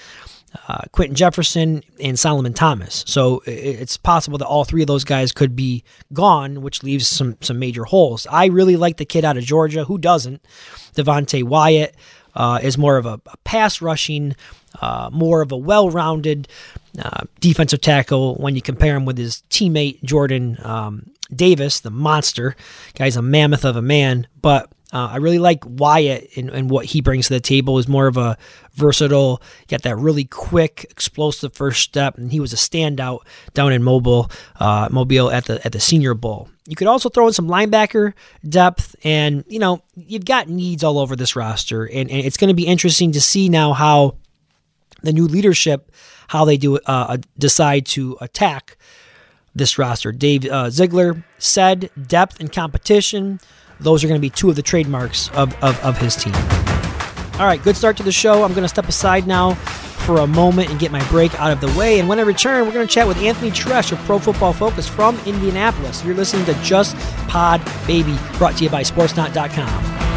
uh, 0.69 0.83
Quinton 0.93 1.15
Jefferson, 1.15 1.83
and 2.03 2.19
Solomon 2.19 2.53
Thomas. 2.53 3.05
So 3.07 3.43
it's 3.47 3.97
possible 3.97 4.39
that 4.39 4.47
all 4.47 4.65
three 4.65 4.83
of 4.83 4.89
those 4.89 5.05
guys 5.05 5.33
could 5.33 5.57
be 5.57 5.85
gone, 6.13 6.61
which 6.61 6.83
leaves 6.83 7.07
some, 7.07 7.39
some 7.41 7.59
major 7.59 7.85
holes. 7.85 8.27
I 8.31 8.47
really 8.47 8.77
like 8.77 8.99
the 8.99 9.07
kid 9.07 9.25
out 9.25 9.39
of 9.39 9.45
Georgia. 9.45 9.85
Who 9.85 9.97
doesn't? 9.97 10.45
Devonte 10.95 11.45
Wyatt 11.45 11.97
uh, 12.35 12.59
is 12.63 12.77
more 12.77 12.97
of 12.99 13.07
a, 13.07 13.21
a 13.27 13.37
pass 13.45 13.81
rushing, 13.81 14.37
uh, 14.81 15.11
more 15.13 15.43
of 15.43 15.53
a 15.53 15.57
well 15.57 15.91
rounded 15.91 16.49
uh, 16.99 17.25
defensive 17.41 17.81
tackle 17.81 18.35
when 18.37 18.55
you 18.55 18.63
compare 18.63 18.97
him 18.97 19.05
with 19.05 19.19
his 19.19 19.43
teammate 19.51 20.03
Jordan 20.03 20.59
um, 20.63 21.11
Davis, 21.35 21.81
the 21.81 21.91
monster. 21.91 22.55
Guy's 22.95 23.17
a 23.17 23.23
mammoth 23.23 23.65
of 23.65 23.77
a 23.77 23.83
man, 23.83 24.27
but 24.41 24.71
uh, 24.93 25.09
I 25.13 25.17
really 25.17 25.39
like 25.39 25.65
Wyatt 25.65 26.29
and, 26.37 26.51
and, 26.51 26.69
what 26.69 26.85
he 26.85 27.01
brings 27.01 27.29
to 27.29 27.35
the 27.35 27.41
table. 27.41 27.79
Is 27.79 27.89
more 27.89 28.07
of 28.07 28.19
a 28.19 28.37
versatile, 28.75 29.41
got 29.69 29.83
that 29.83 29.97
really 29.97 30.25
quick, 30.25 30.87
explosive 30.91 31.55
first 31.55 31.83
step, 31.83 32.19
and 32.19 32.31
he 32.31 32.41
was 32.41 32.53
a 32.53 32.57
standout 32.57 33.21
down 33.55 33.73
in 33.73 33.83
Mobile, 33.83 34.31
uh, 34.61 34.89
Mobile 34.91 35.31
at 35.31 35.47
the 35.47 35.65
at 35.65 35.73
the 35.73 35.81
Senior 35.81 36.13
Bowl. 36.13 36.51
You 36.67 36.77
could 36.77 36.89
also 36.89 37.09
throw 37.09 37.27
in 37.27 37.33
some 37.33 37.49
linebacker 37.49 38.13
depth, 38.47 38.95
and 39.03 39.45
you 39.49 39.59
know 39.59 39.83
you've 39.97 40.27
got 40.27 40.51
needs 40.51 40.85
all 40.85 40.99
over 40.99 41.17
this 41.17 41.35
roster, 41.35 41.85
and, 41.87 42.11
and 42.11 42.27
it's 42.27 42.37
going 42.37 42.49
to 42.49 42.55
be 42.55 42.67
interesting 42.67 43.13
to 43.13 43.21
see 43.21 43.49
now 43.49 43.73
how 43.73 44.17
the 45.03 45.13
new 45.13 45.27
leadership 45.27 45.91
how 46.29 46.47
they 46.47 46.57
do 46.57 46.79
uh, 46.87 47.19
decide 47.39 47.85
to 47.85 48.17
attack 48.21 48.79
this 49.55 49.77
roster. 49.79 50.13
Dave 50.13 50.47
uh, 50.47 50.71
Ziegler 50.71 51.23
said 51.39 51.91
depth 52.07 52.41
and 52.41 52.51
competition. 52.51 53.39
Those 53.81 54.03
are 54.03 54.09
going 54.09 54.19
to 54.19 54.23
be 54.23 54.31
two 54.31 54.49
of 54.49 54.57
the 54.57 54.63
trademarks 54.63 55.29
of, 55.31 55.55
of, 55.63 55.79
of 55.85 55.99
his 55.99 56.17
team. 56.17 56.35
All 57.35 57.47
right, 57.47 57.63
good 57.63 57.77
start 57.77 57.97
to 57.99 58.03
the 58.03 58.13
show. 58.13 58.45
I'm 58.45 58.53
going 58.53 58.63
to 58.63 58.69
step 58.69 58.89
aside 58.89 59.27
now 59.27 59.55
for 60.07 60.19
a 60.19 60.27
moment 60.27 60.71
and 60.71 60.79
get 60.79 60.91
my 60.91 61.07
break 61.09 61.39
out 61.41 61.51
of 61.51 61.61
the 61.61 61.79
way. 61.79 62.01
And 62.01 62.09
when 62.09 62.19
I 62.19 62.23
return, 62.23 62.67
we're 62.67 62.73
going 62.73 62.87
to 62.87 62.93
chat 62.93 63.07
with 63.07 63.19
Anthony 63.19 63.51
Treash 63.51 63.93
of 63.93 63.99
Pro 64.01 64.19
Football 64.19 64.53
Focus 64.53 64.89
from 64.89 65.19
Indianapolis. 65.27 66.05
You're 66.05 66.15
listening 66.15 66.47
to 66.47 66.55
Just 66.63 66.97
Pod 67.29 67.63
Baby, 67.87 68.17
brought 68.39 68.57
to 68.57 68.65
you 68.65 68.71
by 68.71 68.83
Sportsnaut.com. 68.83 70.12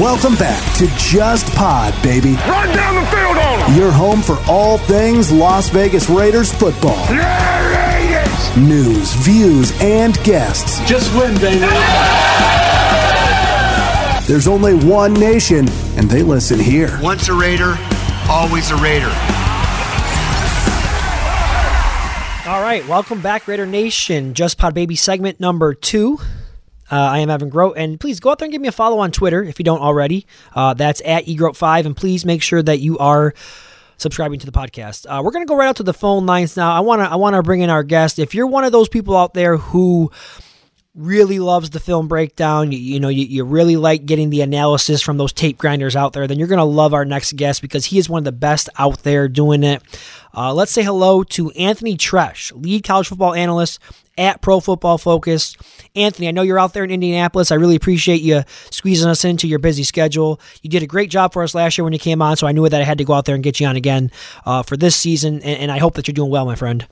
Welcome 0.00 0.34
back 0.34 0.76
to 0.78 0.88
Just 0.96 1.46
Pod, 1.54 1.94
baby. 2.02 2.32
Run 2.48 2.74
down 2.74 2.96
the 2.96 3.08
field 3.12 3.36
on 3.36 3.60
them. 3.60 3.78
Your 3.78 3.92
home 3.92 4.22
for 4.22 4.36
all 4.48 4.76
things 4.76 5.30
Las 5.30 5.68
Vegas 5.68 6.10
Raiders 6.10 6.52
football. 6.52 6.96
Yeah, 7.10 8.24
Raiders. 8.26 8.56
News, 8.56 9.12
views, 9.14 9.72
and 9.80 10.20
guests. 10.24 10.80
Just 10.80 11.14
win, 11.14 11.36
baby. 11.36 11.60
There's 14.26 14.48
only 14.48 14.74
one 14.74 15.14
nation, 15.14 15.68
and 15.96 16.10
they 16.10 16.24
listen 16.24 16.58
here. 16.58 16.98
Once 17.00 17.28
a 17.28 17.34
Raider, 17.34 17.78
always 18.28 18.72
a 18.72 18.76
Raider. 18.78 19.12
All 22.48 22.62
right, 22.62 22.84
welcome 22.88 23.20
back, 23.22 23.46
Raider 23.46 23.64
Nation. 23.64 24.34
Just 24.34 24.58
Pod 24.58 24.74
Baby 24.74 24.96
segment 24.96 25.38
number 25.38 25.72
two. 25.72 26.18
Uh, 26.90 26.96
I 26.96 27.18
am 27.20 27.30
Evan 27.30 27.48
Grote, 27.48 27.76
and 27.76 27.98
please 27.98 28.20
go 28.20 28.30
out 28.30 28.38
there 28.38 28.46
and 28.46 28.52
give 28.52 28.60
me 28.60 28.68
a 28.68 28.72
follow 28.72 28.98
on 28.98 29.10
Twitter 29.10 29.42
if 29.42 29.58
you 29.58 29.64
don't 29.64 29.80
already. 29.80 30.26
Uh, 30.54 30.74
that's 30.74 31.00
at 31.04 31.26
egrote5, 31.26 31.86
and 31.86 31.96
please 31.96 32.24
make 32.24 32.42
sure 32.42 32.62
that 32.62 32.80
you 32.80 32.98
are 32.98 33.34
subscribing 33.96 34.38
to 34.40 34.46
the 34.46 34.52
podcast. 34.52 35.06
Uh, 35.08 35.22
we're 35.22 35.30
gonna 35.30 35.46
go 35.46 35.56
right 35.56 35.68
out 35.68 35.76
to 35.76 35.82
the 35.82 35.94
phone 35.94 36.26
lines 36.26 36.56
now. 36.56 36.72
I 36.72 36.80
wanna 36.80 37.04
I 37.04 37.16
wanna 37.16 37.42
bring 37.42 37.60
in 37.60 37.70
our 37.70 37.82
guest. 37.82 38.18
If 38.18 38.34
you're 38.34 38.46
one 38.46 38.64
of 38.64 38.72
those 38.72 38.88
people 38.88 39.16
out 39.16 39.34
there 39.34 39.56
who 39.56 40.10
really 40.94 41.40
loves 41.40 41.70
the 41.70 41.80
film 41.80 42.06
breakdown, 42.06 42.70
you, 42.70 42.78
you 42.78 43.00
know, 43.00 43.08
you, 43.08 43.24
you 43.24 43.44
really 43.44 43.76
like 43.76 44.06
getting 44.06 44.30
the 44.30 44.42
analysis 44.42 45.02
from 45.02 45.16
those 45.16 45.32
tape 45.32 45.58
grinders 45.58 45.96
out 45.96 46.12
there, 46.12 46.26
then 46.26 46.38
you're 46.38 46.48
going 46.48 46.58
to 46.58 46.64
love 46.64 46.94
our 46.94 47.04
next 47.04 47.34
guest 47.34 47.62
because 47.62 47.86
he 47.86 47.98
is 47.98 48.08
one 48.08 48.18
of 48.20 48.24
the 48.24 48.32
best 48.32 48.68
out 48.78 49.02
there 49.02 49.28
doing 49.28 49.64
it. 49.64 49.82
Uh, 50.36 50.54
let's 50.54 50.70
say 50.70 50.84
hello 50.84 51.24
to 51.24 51.50
Anthony 51.52 51.96
Treash, 51.96 52.52
lead 52.52 52.84
college 52.84 53.08
football 53.08 53.34
analyst 53.34 53.80
at 54.16 54.40
Pro 54.40 54.60
Football 54.60 54.98
Focus. 54.98 55.56
Anthony, 55.94 56.28
I 56.28 56.30
know 56.30 56.42
you're 56.42 56.58
out 56.58 56.72
there 56.72 56.84
in 56.84 56.90
Indianapolis. 56.90 57.50
I 57.50 57.56
really 57.56 57.76
appreciate 57.76 58.22
you 58.22 58.42
squeezing 58.70 59.08
us 59.08 59.24
into 59.24 59.46
your 59.46 59.58
busy 59.58 59.84
schedule. 59.84 60.40
You 60.62 60.70
did 60.70 60.82
a 60.82 60.86
great 60.86 61.10
job 61.10 61.32
for 61.32 61.42
us 61.42 61.54
last 61.54 61.78
year 61.78 61.84
when 61.84 61.92
you 61.92 61.98
came 61.98 62.22
on, 62.22 62.36
so 62.36 62.46
I 62.46 62.52
knew 62.52 62.68
that 62.68 62.80
I 62.80 62.84
had 62.84 62.98
to 62.98 63.04
go 63.04 63.12
out 63.12 63.24
there 63.24 63.34
and 63.34 63.44
get 63.44 63.60
you 63.60 63.66
on 63.66 63.76
again 63.76 64.10
uh, 64.46 64.62
for 64.62 64.76
this 64.76 64.96
season, 64.96 65.34
and, 65.42 65.60
and 65.60 65.72
I 65.72 65.78
hope 65.78 65.94
that 65.94 66.08
you're 66.08 66.14
doing 66.14 66.30
well, 66.30 66.46
my 66.46 66.54
friend. 66.56 66.86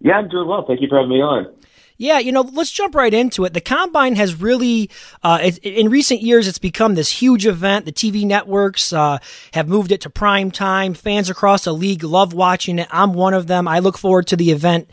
Yeah, 0.00 0.14
I'm 0.14 0.28
doing 0.28 0.46
well. 0.46 0.64
Thank 0.66 0.80
you 0.80 0.88
for 0.88 0.96
having 0.96 1.10
me 1.10 1.22
on. 1.22 1.52
Yeah, 1.98 2.18
you 2.18 2.30
know, 2.30 2.42
let's 2.42 2.70
jump 2.70 2.94
right 2.94 3.12
into 3.12 3.46
it. 3.46 3.54
The 3.54 3.60
combine 3.62 4.16
has 4.16 4.38
really, 4.38 4.90
uh, 5.22 5.38
it, 5.42 5.58
in 5.58 5.88
recent 5.88 6.20
years, 6.20 6.46
it's 6.46 6.58
become 6.58 6.94
this 6.94 7.10
huge 7.10 7.46
event. 7.46 7.86
The 7.86 7.92
TV 7.92 8.26
networks 8.26 8.92
uh, 8.92 9.18
have 9.54 9.66
moved 9.66 9.92
it 9.92 10.02
to 10.02 10.10
prime 10.10 10.50
time. 10.50 10.92
Fans 10.92 11.30
across 11.30 11.64
the 11.64 11.72
league 11.72 12.04
love 12.04 12.34
watching 12.34 12.78
it. 12.78 12.88
I'm 12.90 13.14
one 13.14 13.32
of 13.32 13.46
them. 13.46 13.66
I 13.66 13.78
look 13.78 13.96
forward 13.96 14.26
to 14.26 14.36
the 14.36 14.50
event 14.50 14.90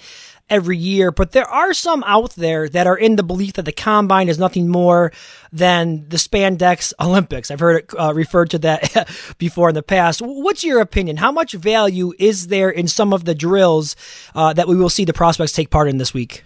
every 0.50 0.78
year, 0.78 1.12
but 1.12 1.32
there 1.32 1.50
are 1.50 1.74
some 1.74 2.04
out 2.06 2.32
there 2.32 2.70
that 2.70 2.88
are 2.88 2.98
in 2.98 3.16
the 3.16 3.24
belief 3.24 3.54
that 3.54 3.64
the 3.64 3.72
combine 3.72 4.30
is 4.30 4.38
nothing 4.38 4.68
more 4.68 5.12
than 5.52 6.08
the 6.10 6.18
spandex 6.18 6.94
Olympics. 7.00 7.50
I've 7.50 7.60
heard 7.60 7.84
it 7.84 7.90
uh, 7.98 8.14
referred 8.14 8.50
to 8.52 8.60
that 8.60 9.10
before 9.38 9.70
in 9.70 9.76
the 9.76 9.84
past. 9.84 10.22
What's 10.24 10.64
your 10.64 10.80
opinion? 10.80 11.18
How 11.18 11.32
much 11.32 11.54
value 11.54 12.14
is 12.20 12.48
there 12.48 12.70
in 12.70 12.88
some 12.88 13.14
of 13.14 13.26
the 13.26 13.36
drills 13.36 13.96
uh, 14.36 14.54
that 14.54 14.68
we 14.68 14.76
will 14.76 14.90
see 14.90 15.06
the 15.06 15.14
prospects 15.14 15.54
take 15.54 15.70
part 15.70 15.90
in 15.90 15.98
this 15.98 16.14
week? 16.14 16.44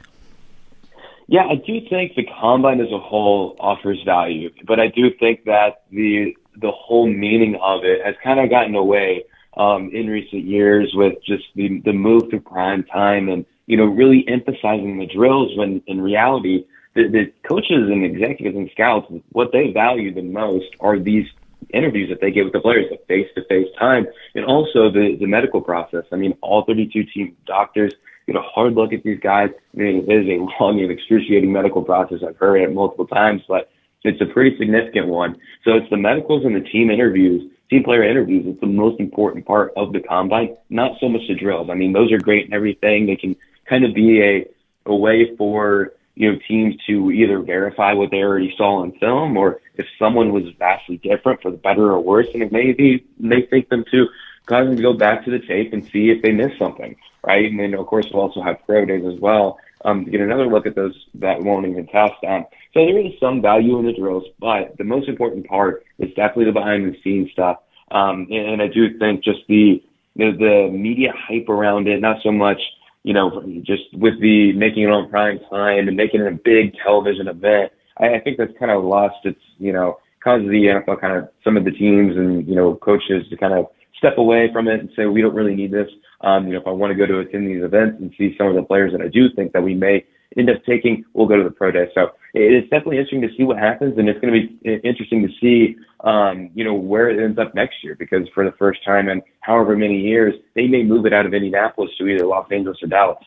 Yeah, 1.27 1.45
I 1.45 1.55
do 1.55 1.81
think 1.89 2.15
the 2.15 2.25
combine 2.39 2.79
as 2.79 2.91
a 2.91 2.99
whole 2.99 3.57
offers 3.59 4.01
value, 4.05 4.49
but 4.65 4.79
I 4.79 4.87
do 4.87 5.11
think 5.19 5.43
that 5.43 5.83
the 5.91 6.37
the 6.59 6.71
whole 6.71 7.05
meaning 7.05 7.59
of 7.61 7.83
it 7.83 8.03
has 8.03 8.15
kind 8.23 8.39
of 8.39 8.49
gotten 8.49 8.73
away 8.75 9.25
um, 9.55 9.91
in 9.93 10.07
recent 10.07 10.45
years 10.45 10.91
with 10.95 11.15
just 11.25 11.43
the 11.55 11.81
the 11.83 11.91
move 11.91 12.29
to 12.31 12.39
prime 12.39 12.83
time 12.85 13.27
and 13.27 13.45
you 13.67 13.77
know, 13.77 13.85
really 13.85 14.25
emphasizing 14.27 14.97
the 14.97 15.05
drills 15.05 15.55
when 15.57 15.81
in 15.87 16.01
reality, 16.01 16.65
the, 16.95 17.07
the 17.07 17.31
coaches 17.47 17.89
and 17.89 18.03
executives 18.03 18.57
and 18.57 18.69
scouts, 18.71 19.11
what 19.31 19.51
they 19.51 19.71
value 19.71 20.13
the 20.13 20.23
most 20.23 20.67
are 20.79 20.97
these 20.97 21.27
interviews 21.73 22.09
that 22.09 22.21
they 22.21 22.31
get 22.31 22.45
with 22.45 22.53
the 22.53 22.59
players, 22.59 22.85
the 22.89 22.97
face 23.07 23.27
to 23.35 23.43
face 23.45 23.67
time, 23.77 24.07
and 24.35 24.45
also 24.45 24.89
the, 24.89 25.17
the 25.19 25.25
medical 25.25 25.61
process. 25.61 26.05
I 26.11 26.15
mean, 26.15 26.35
all 26.41 26.63
32 26.65 27.03
team 27.13 27.35
doctors 27.45 27.93
get 28.25 28.35
a 28.35 28.41
hard 28.41 28.73
look 28.73 28.93
at 28.93 29.03
these 29.03 29.19
guys. 29.19 29.49
I 29.73 29.77
mean, 29.77 30.09
it 30.09 30.13
is 30.13 30.27
a 30.27 30.63
long 30.63 30.79
and 30.79 30.91
excruciating 30.91 31.51
medical 31.51 31.83
process. 31.83 32.19
I've 32.27 32.37
heard 32.37 32.57
it 32.57 32.73
multiple 32.73 33.07
times, 33.07 33.41
but 33.47 33.69
it's 34.03 34.21
a 34.21 34.25
pretty 34.25 34.57
significant 34.57 35.07
one. 35.07 35.37
So 35.63 35.73
it's 35.73 35.89
the 35.89 35.97
medicals 35.97 36.45
and 36.45 36.55
the 36.55 36.61
team 36.61 36.89
interviews, 36.89 37.49
team 37.69 37.83
player 37.83 38.03
interviews. 38.03 38.45
It's 38.47 38.61
the 38.61 38.67
most 38.67 38.99
important 38.99 39.45
part 39.45 39.73
of 39.75 39.93
the 39.93 39.99
combine, 39.99 40.55
not 40.69 40.93
so 40.99 41.09
much 41.09 41.21
the 41.27 41.35
drills. 41.35 41.69
I 41.69 41.73
mean, 41.73 41.93
those 41.93 42.11
are 42.11 42.17
great 42.17 42.45
and 42.45 42.53
everything. 42.53 43.05
They 43.05 43.15
can 43.15 43.35
kind 43.69 43.85
of 43.85 43.93
be 43.93 44.21
a, 44.21 44.45
a 44.85 44.95
way 44.95 45.35
for 45.37 45.93
you 46.15 46.31
know 46.31 46.39
teams 46.47 46.75
to 46.87 47.11
either 47.11 47.39
verify 47.39 47.93
what 47.93 48.11
they 48.11 48.17
already 48.17 48.53
saw 48.57 48.81
on 48.81 48.91
film, 48.99 49.37
or 49.37 49.61
if 49.75 49.85
someone 49.99 50.31
was 50.31 50.43
vastly 50.57 50.97
different 50.97 51.41
for 51.41 51.51
the 51.51 51.57
better 51.57 51.91
or 51.91 51.99
worse, 51.99 52.27
and 52.33 52.41
it 52.41 52.51
may 52.51 52.73
be 52.73 53.05
they 53.19 53.41
think 53.43 53.69
them 53.69 53.85
to 53.91 54.07
cause 54.47 54.65
them 54.65 54.75
to 54.75 54.81
go 54.81 54.93
back 54.93 55.25
to 55.25 55.31
the 55.31 55.39
tape 55.39 55.73
and 55.73 55.85
see 55.91 56.09
if 56.09 56.21
they 56.21 56.31
missed 56.31 56.57
something, 56.57 56.95
right? 57.23 57.45
And 57.45 57.59
then 57.59 57.73
of 57.73 57.85
course 57.85 58.07
we'll 58.11 58.23
also 58.23 58.41
have 58.41 58.57
pro 58.65 58.85
days 58.85 59.05
as 59.05 59.19
well 59.19 59.59
um, 59.85 60.05
to 60.05 60.11
get 60.11 60.21
another 60.21 60.47
look 60.47 60.65
at 60.65 60.75
those 60.75 60.95
that 61.15 61.41
won't 61.41 61.67
even 61.67 61.85
test. 61.87 62.13
Um, 62.27 62.45
so 62.73 62.85
there 62.85 62.99
is 62.99 63.13
some 63.19 63.41
value 63.41 63.77
in 63.79 63.85
the 63.85 63.93
drills, 63.93 64.23
but 64.39 64.77
the 64.77 64.83
most 64.83 65.07
important 65.07 65.47
part 65.47 65.85
is 65.99 66.09
definitely 66.09 66.45
the 66.45 66.51
behind 66.53 66.91
the 66.91 66.97
scenes 67.03 67.31
stuff. 67.31 67.57
Um, 67.91 68.27
and, 68.29 68.53
and 68.53 68.61
I 68.61 68.67
do 68.67 68.97
think 68.97 69.23
just 69.23 69.41
the 69.47 69.83
the 70.15 70.67
media 70.71 71.13
hype 71.15 71.47
around 71.47 71.87
it, 71.87 72.01
not 72.01 72.23
so 72.23 72.31
much 72.31 72.59
you 73.07 73.13
know, 73.13 73.41
just 73.63 73.83
with 73.93 74.19
the 74.19 74.51
making 74.51 74.83
it 74.83 74.89
on 74.89 75.09
prime 75.09 75.39
time 75.49 75.87
and 75.87 75.95
making 75.95 76.19
it 76.19 76.27
a 76.27 76.35
big 76.35 76.75
television 76.83 77.29
event, 77.29 77.71
I, 77.97 78.15
I 78.15 78.19
think 78.19 78.37
that's 78.37 78.51
kind 78.59 78.69
of 78.69 78.83
lost 78.83 79.23
its, 79.23 79.39
you 79.59 79.71
know, 79.71 79.97
causes 80.21 80.49
the 80.49 80.65
NFL 80.65 80.99
kind 80.99 81.15
of 81.17 81.29
some 81.41 81.55
of 81.55 81.63
the 81.63 81.71
teams 81.71 82.17
and, 82.17 82.45
you 82.45 82.53
know, 82.53 82.75
coaches 82.75 83.23
to 83.29 83.37
kind 83.37 83.53
of 83.53 83.67
step 83.97 84.17
away 84.17 84.51
from 84.51 84.67
it 84.67 84.81
and 84.81 84.89
say, 84.93 85.05
we 85.05 85.21
don't 85.21 85.33
really 85.33 85.55
need 85.55 85.71
this. 85.71 85.87
Um, 86.19 86.47
you 86.47 86.53
know, 86.53 86.59
if 86.59 86.67
I 86.67 86.71
want 86.71 86.91
to 86.91 86.97
go 86.97 87.05
to 87.05 87.19
attend 87.19 87.47
these 87.47 87.63
events 87.63 87.95
and 88.01 88.13
see 88.17 88.35
some 88.37 88.47
of 88.47 88.55
the 88.55 88.63
players 88.63 88.91
that 88.91 88.99
I 88.99 89.07
do 89.07 89.29
think 89.33 89.53
that 89.53 89.63
we 89.63 89.73
may 89.73 90.05
end 90.37 90.49
up 90.49 90.63
taking, 90.65 91.05
we'll 91.13 91.27
go 91.27 91.37
to 91.37 91.43
the 91.43 91.51
pro 91.51 91.71
day. 91.71 91.89
So 91.93 92.11
it 92.33 92.53
is 92.53 92.63
definitely 92.63 92.97
interesting 92.97 93.21
to 93.21 93.29
see 93.37 93.43
what 93.43 93.57
happens, 93.57 93.97
and 93.97 94.09
it's 94.09 94.19
going 94.19 94.33
to 94.33 94.47
be 94.47 94.75
interesting 94.83 95.27
to 95.27 95.33
see, 95.39 95.75
um, 96.01 96.49
you 96.53 96.63
know, 96.63 96.73
where 96.73 97.09
it 97.09 97.23
ends 97.23 97.39
up 97.39 97.55
next 97.55 97.83
year. 97.83 97.95
Because 97.95 98.27
for 98.33 98.43
the 98.43 98.55
first 98.57 98.83
time 98.83 99.09
in 99.09 99.21
however 99.41 99.75
many 99.75 99.99
years, 99.99 100.33
they 100.55 100.67
may 100.67 100.83
move 100.83 101.05
it 101.05 101.13
out 101.13 101.25
of 101.25 101.33
Indianapolis 101.33 101.91
to 101.97 102.07
either 102.07 102.25
Los 102.25 102.51
Angeles 102.51 102.77
or 102.81 102.87
Dallas. 102.87 103.23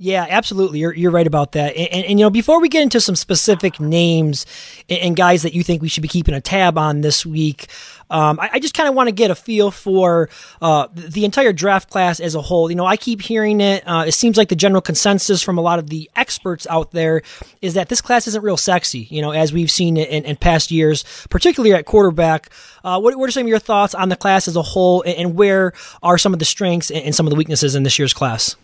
Yeah, 0.00 0.24
absolutely. 0.28 0.78
You're, 0.78 0.94
you're 0.94 1.10
right 1.10 1.26
about 1.26 1.52
that. 1.52 1.76
And, 1.76 1.88
and, 1.88 2.04
and, 2.04 2.20
you 2.20 2.24
know, 2.24 2.30
before 2.30 2.60
we 2.60 2.68
get 2.68 2.84
into 2.84 3.00
some 3.00 3.16
specific 3.16 3.80
names 3.80 4.46
and, 4.88 5.00
and, 5.00 5.16
guys 5.16 5.42
that 5.42 5.54
you 5.54 5.64
think 5.64 5.82
we 5.82 5.88
should 5.88 6.02
be 6.02 6.08
keeping 6.08 6.36
a 6.36 6.40
tab 6.40 6.78
on 6.78 7.00
this 7.00 7.26
week, 7.26 7.66
um, 8.08 8.38
I, 8.38 8.50
I, 8.52 8.58
just 8.60 8.74
kind 8.74 8.88
of 8.88 8.94
want 8.94 9.08
to 9.08 9.12
get 9.12 9.32
a 9.32 9.34
feel 9.34 9.72
for 9.72 10.30
uh, 10.62 10.86
the 10.94 11.24
entire 11.24 11.52
draft 11.52 11.90
class 11.90 12.20
as 12.20 12.36
a 12.36 12.40
whole. 12.40 12.70
You 12.70 12.76
know, 12.76 12.86
I 12.86 12.96
keep 12.96 13.20
hearing 13.20 13.60
it. 13.60 13.82
Uh, 13.88 14.04
it 14.06 14.12
seems 14.12 14.36
like 14.36 14.50
the 14.50 14.56
general 14.56 14.80
consensus 14.80 15.42
from 15.42 15.58
a 15.58 15.62
lot 15.62 15.80
of 15.80 15.88
the 15.88 16.08
experts 16.14 16.64
out 16.70 16.92
there 16.92 17.22
is 17.60 17.74
that 17.74 17.88
this 17.88 18.00
class 18.00 18.28
isn't 18.28 18.44
real 18.44 18.56
sexy. 18.56 19.08
You 19.10 19.20
know, 19.20 19.32
as 19.32 19.52
we've 19.52 19.70
seen 19.70 19.96
in, 19.96 20.24
in 20.24 20.36
past 20.36 20.70
years, 20.70 21.04
particularly 21.28 21.74
at 21.74 21.86
quarterback. 21.86 22.50
Uh, 22.84 23.00
what, 23.00 23.16
what, 23.18 23.28
are 23.28 23.32
some 23.32 23.42
of 23.42 23.48
your 23.48 23.58
thoughts 23.58 23.96
on 23.96 24.10
the 24.10 24.16
class 24.16 24.46
as 24.46 24.54
a 24.54 24.62
whole, 24.62 25.02
and 25.04 25.34
where 25.34 25.72
are 26.04 26.18
some 26.18 26.32
of 26.32 26.38
the 26.38 26.44
strengths 26.44 26.92
and 26.92 27.12
some 27.16 27.26
of 27.26 27.30
the 27.30 27.36
weaknesses 27.36 27.74
in 27.74 27.82
this 27.82 27.98
year's 27.98 28.14
class? 28.14 28.54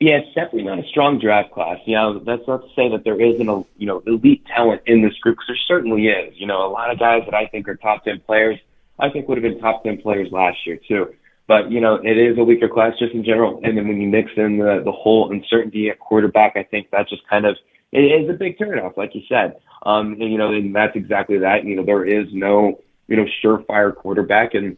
Yeah, 0.00 0.18
it's 0.18 0.28
definitely 0.28 0.62
not 0.62 0.78
a 0.78 0.86
strong 0.88 1.18
draft 1.18 1.50
class. 1.50 1.78
You 1.84 1.96
know, 1.96 2.20
that's 2.20 2.46
not 2.46 2.62
to 2.62 2.68
say 2.76 2.88
that 2.90 3.02
there 3.02 3.20
isn't 3.20 3.48
a 3.48 3.64
you 3.78 3.86
know 3.86 4.00
elite 4.06 4.46
talent 4.46 4.82
in 4.86 5.02
this 5.02 5.18
group 5.18 5.36
because 5.36 5.48
there 5.48 5.56
certainly 5.66 6.06
is. 6.06 6.34
You 6.38 6.46
know, 6.46 6.64
a 6.64 6.70
lot 6.70 6.92
of 6.92 7.00
guys 7.00 7.22
that 7.24 7.34
I 7.34 7.46
think 7.46 7.68
are 7.68 7.74
top 7.74 8.04
ten 8.04 8.20
players, 8.20 8.58
I 9.00 9.10
think 9.10 9.28
would 9.28 9.38
have 9.38 9.42
been 9.42 9.60
top 9.60 9.82
ten 9.82 10.00
players 10.00 10.30
last 10.30 10.58
year 10.66 10.78
too. 10.86 11.14
But 11.48 11.72
you 11.72 11.80
know, 11.80 11.96
it 11.96 12.16
is 12.16 12.38
a 12.38 12.44
weaker 12.44 12.68
class 12.68 12.92
just 12.96 13.12
in 13.12 13.24
general. 13.24 13.60
And 13.64 13.76
then 13.76 13.88
when 13.88 14.00
you 14.00 14.06
mix 14.06 14.30
in 14.36 14.58
the 14.58 14.82
the 14.84 14.92
whole 14.92 15.32
uncertainty 15.32 15.90
at 15.90 15.98
quarterback, 15.98 16.52
I 16.54 16.62
think 16.62 16.90
that 16.92 17.08
just 17.08 17.26
kind 17.26 17.44
of 17.44 17.56
it 17.90 18.02
is 18.02 18.30
a 18.30 18.34
big 18.34 18.56
turnoff, 18.56 18.96
like 18.96 19.16
you 19.16 19.22
said. 19.28 19.56
Um, 19.84 20.12
and 20.12 20.30
you 20.30 20.38
know, 20.38 20.52
and 20.52 20.72
that's 20.76 20.94
exactly 20.94 21.38
that. 21.38 21.64
You 21.64 21.74
know, 21.74 21.84
there 21.84 22.04
is 22.04 22.28
no 22.32 22.80
you 23.08 23.16
know 23.16 23.26
surefire 23.42 23.92
quarterback, 23.92 24.54
and 24.54 24.76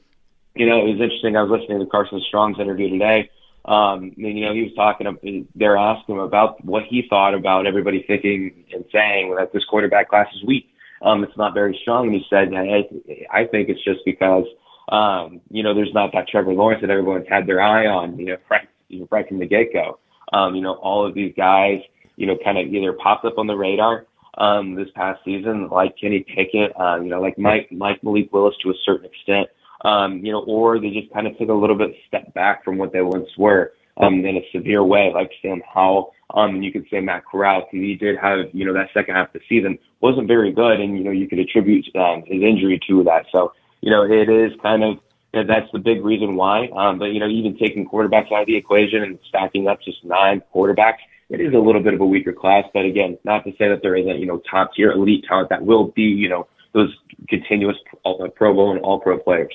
you 0.55 0.67
know, 0.67 0.81
it 0.81 0.93
was 0.93 1.01
interesting. 1.03 1.37
I 1.37 1.43
was 1.43 1.61
listening 1.61 1.81
to 1.81 1.87
Carson 1.87 2.23
Strong's 2.27 2.59
interview 2.59 2.89
today 2.89 3.29
um, 3.65 4.13
and, 4.17 4.39
you 4.39 4.45
know, 4.45 4.55
he 4.55 4.63
was 4.63 4.73
talking, 4.75 5.47
they're 5.55 5.77
asking 5.77 6.17
him 6.17 6.21
about 6.23 6.65
what 6.65 6.85
he 6.85 7.07
thought 7.09 7.35
about 7.35 7.67
everybody 7.67 8.05
thinking 8.07 8.65
and 8.73 8.85
saying 8.93 9.35
that 9.37 9.53
this 9.53 9.65
quarterback 9.65 10.09
class 10.09 10.29
is 10.35 10.45
weak. 10.45 10.67
Um, 11.03 11.25
it's 11.25 11.37
not 11.37 11.55
very 11.55 11.79
strong. 11.83 12.07
And 12.07 12.15
he 12.15 12.25
said, 12.29 12.51
that 12.53 13.27
I, 13.33 13.41
I 13.43 13.47
think 13.47 13.69
it's 13.69 13.83
just 13.85 14.01
because, 14.05 14.45
um, 14.91 15.41
you 15.51 15.63
know, 15.63 15.75
there's 15.75 15.93
not 15.95 16.11
that 16.13 16.29
Trevor 16.29 16.53
Lawrence 16.53 16.81
that 16.81 16.91
everyone's 16.91 17.29
had 17.29 17.47
their 17.47 17.61
eye 17.61 17.87
on, 17.87 18.19
you 18.19 18.27
know, 18.27 18.37
right, 18.51 18.69
right 19.11 19.29
from 19.29 19.39
the 19.39 19.47
get 19.47 19.73
go. 19.73 19.99
Um, 20.33 20.55
you 20.55 20.63
know, 20.63 20.75
all 20.75 21.07
of 21.07 21.15
these 21.15 21.35
guys, 21.37 21.81
you 22.17 22.27
know, 22.27 22.37
kind 22.45 22.59
of 22.59 22.67
either 22.67 22.93
popped 22.93 23.25
up 23.25 23.39
on 23.39 23.47
the 23.47 23.57
radar, 23.57 24.07
um, 24.39 24.75
this 24.75 24.89
past 24.95 25.21
season, 25.25 25.69
like 25.69 25.97
Kenny 26.01 26.21
Pickett, 26.21 26.73
uh, 26.81 27.01
you 27.01 27.09
know, 27.09 27.21
like 27.21 27.37
Mike, 27.37 27.71
Mike 27.73 28.03
Malik 28.03 28.33
Willis 28.33 28.55
to 28.63 28.71
a 28.71 28.75
certain 28.85 29.07
extent 29.07 29.49
um, 29.83 30.25
you 30.25 30.33
know, 30.33 30.41
or 30.41 30.79
they 30.79 30.91
just 30.91 31.13
kind 31.13 31.27
of 31.27 31.37
took 31.39 31.49
a 31.49 31.55
little 31.55 31.77
bit 31.77 31.95
step 32.07 32.33
back 32.35 32.65
from 32.65 32.79
what 32.79 32.93
they 32.93 33.01
once 33.01 33.29
were 33.37 33.73
um, 33.97 34.25
in 34.25 34.37
a 34.37 34.47
severe 34.53 34.85
way, 34.85 35.11
like 35.15 35.31
Sam 35.43 35.63
Howell. 35.73 36.13
Um, 36.33 36.57
and 36.57 36.65
you 36.65 36.71
could 36.71 36.87
say 36.91 37.01
Matt 37.01 37.25
Corral, 37.27 37.61
because 37.61 37.85
he 37.85 37.97
did 37.97 38.17
have, 38.19 38.39
you 38.53 38.65
know, 38.65 38.73
that 38.73 38.91
second 38.95 39.17
half 39.17 39.35
of 39.35 39.41
the 39.41 39.41
season 39.49 39.79
wasn't 40.01 40.29
very 40.29 40.53
good, 40.53 40.81
and 40.81 40.97
you 40.97 41.05
know, 41.05 41.11
you 41.11 41.29
could 41.29 41.41
attribute 41.41 41.87
um, 41.97 42.23
his 42.27 42.43
injury 42.43 42.81
to 42.89 43.03
that. 43.05 43.27
So, 43.33 43.53
you 43.81 43.91
know, 43.91 44.05
it 44.05 44.29
is 44.29 44.53
kind 44.63 44.85
of 44.85 44.99
that's 45.33 45.71
the 45.73 45.79
big 45.79 46.05
reason 46.05 46.37
why. 46.37 46.69
Um, 46.69 46.99
but 46.99 47.07
you 47.07 47.21
know, 47.21 47.29
even 47.29 47.57
taking 47.57 47.89
quarterbacks 47.89 48.33
out 48.33 48.43
of 48.43 48.47
the 48.47 48.57
equation 48.57 49.03
and 49.03 49.19
stacking 49.29 49.69
up 49.69 49.81
just 49.83 50.05
nine 50.05 50.43
quarterbacks, 50.55 50.99
it 51.29 51.41
is 51.41 51.55
a 51.55 51.59
little 51.59 51.83
bit 51.83 51.95
of 51.95 52.01
a 52.01 52.07
weaker 52.07 52.33
class. 52.33 52.65
But 52.73 52.85
again, 52.85 53.19
not 53.25 53.45
to 53.45 53.51
say 53.53 53.69
that 53.69 53.81
there 53.83 53.97
isn't, 53.97 54.19
you 54.19 54.27
know, 54.27 54.43
top 54.51 54.75
tier 54.75 54.93
elite 54.93 55.25
talent 55.29 55.49
that 55.51 55.65
will 55.65 55.89
be, 55.89 56.03
you 56.03 56.29
know, 56.29 56.47
those 56.73 56.95
continuous 57.29 57.77
uh, 58.05 58.29
Pro 58.35 58.55
Bowl 58.55 58.73
and 58.73 58.81
All 58.81 59.01
Pro 59.01 59.19
players. 59.19 59.55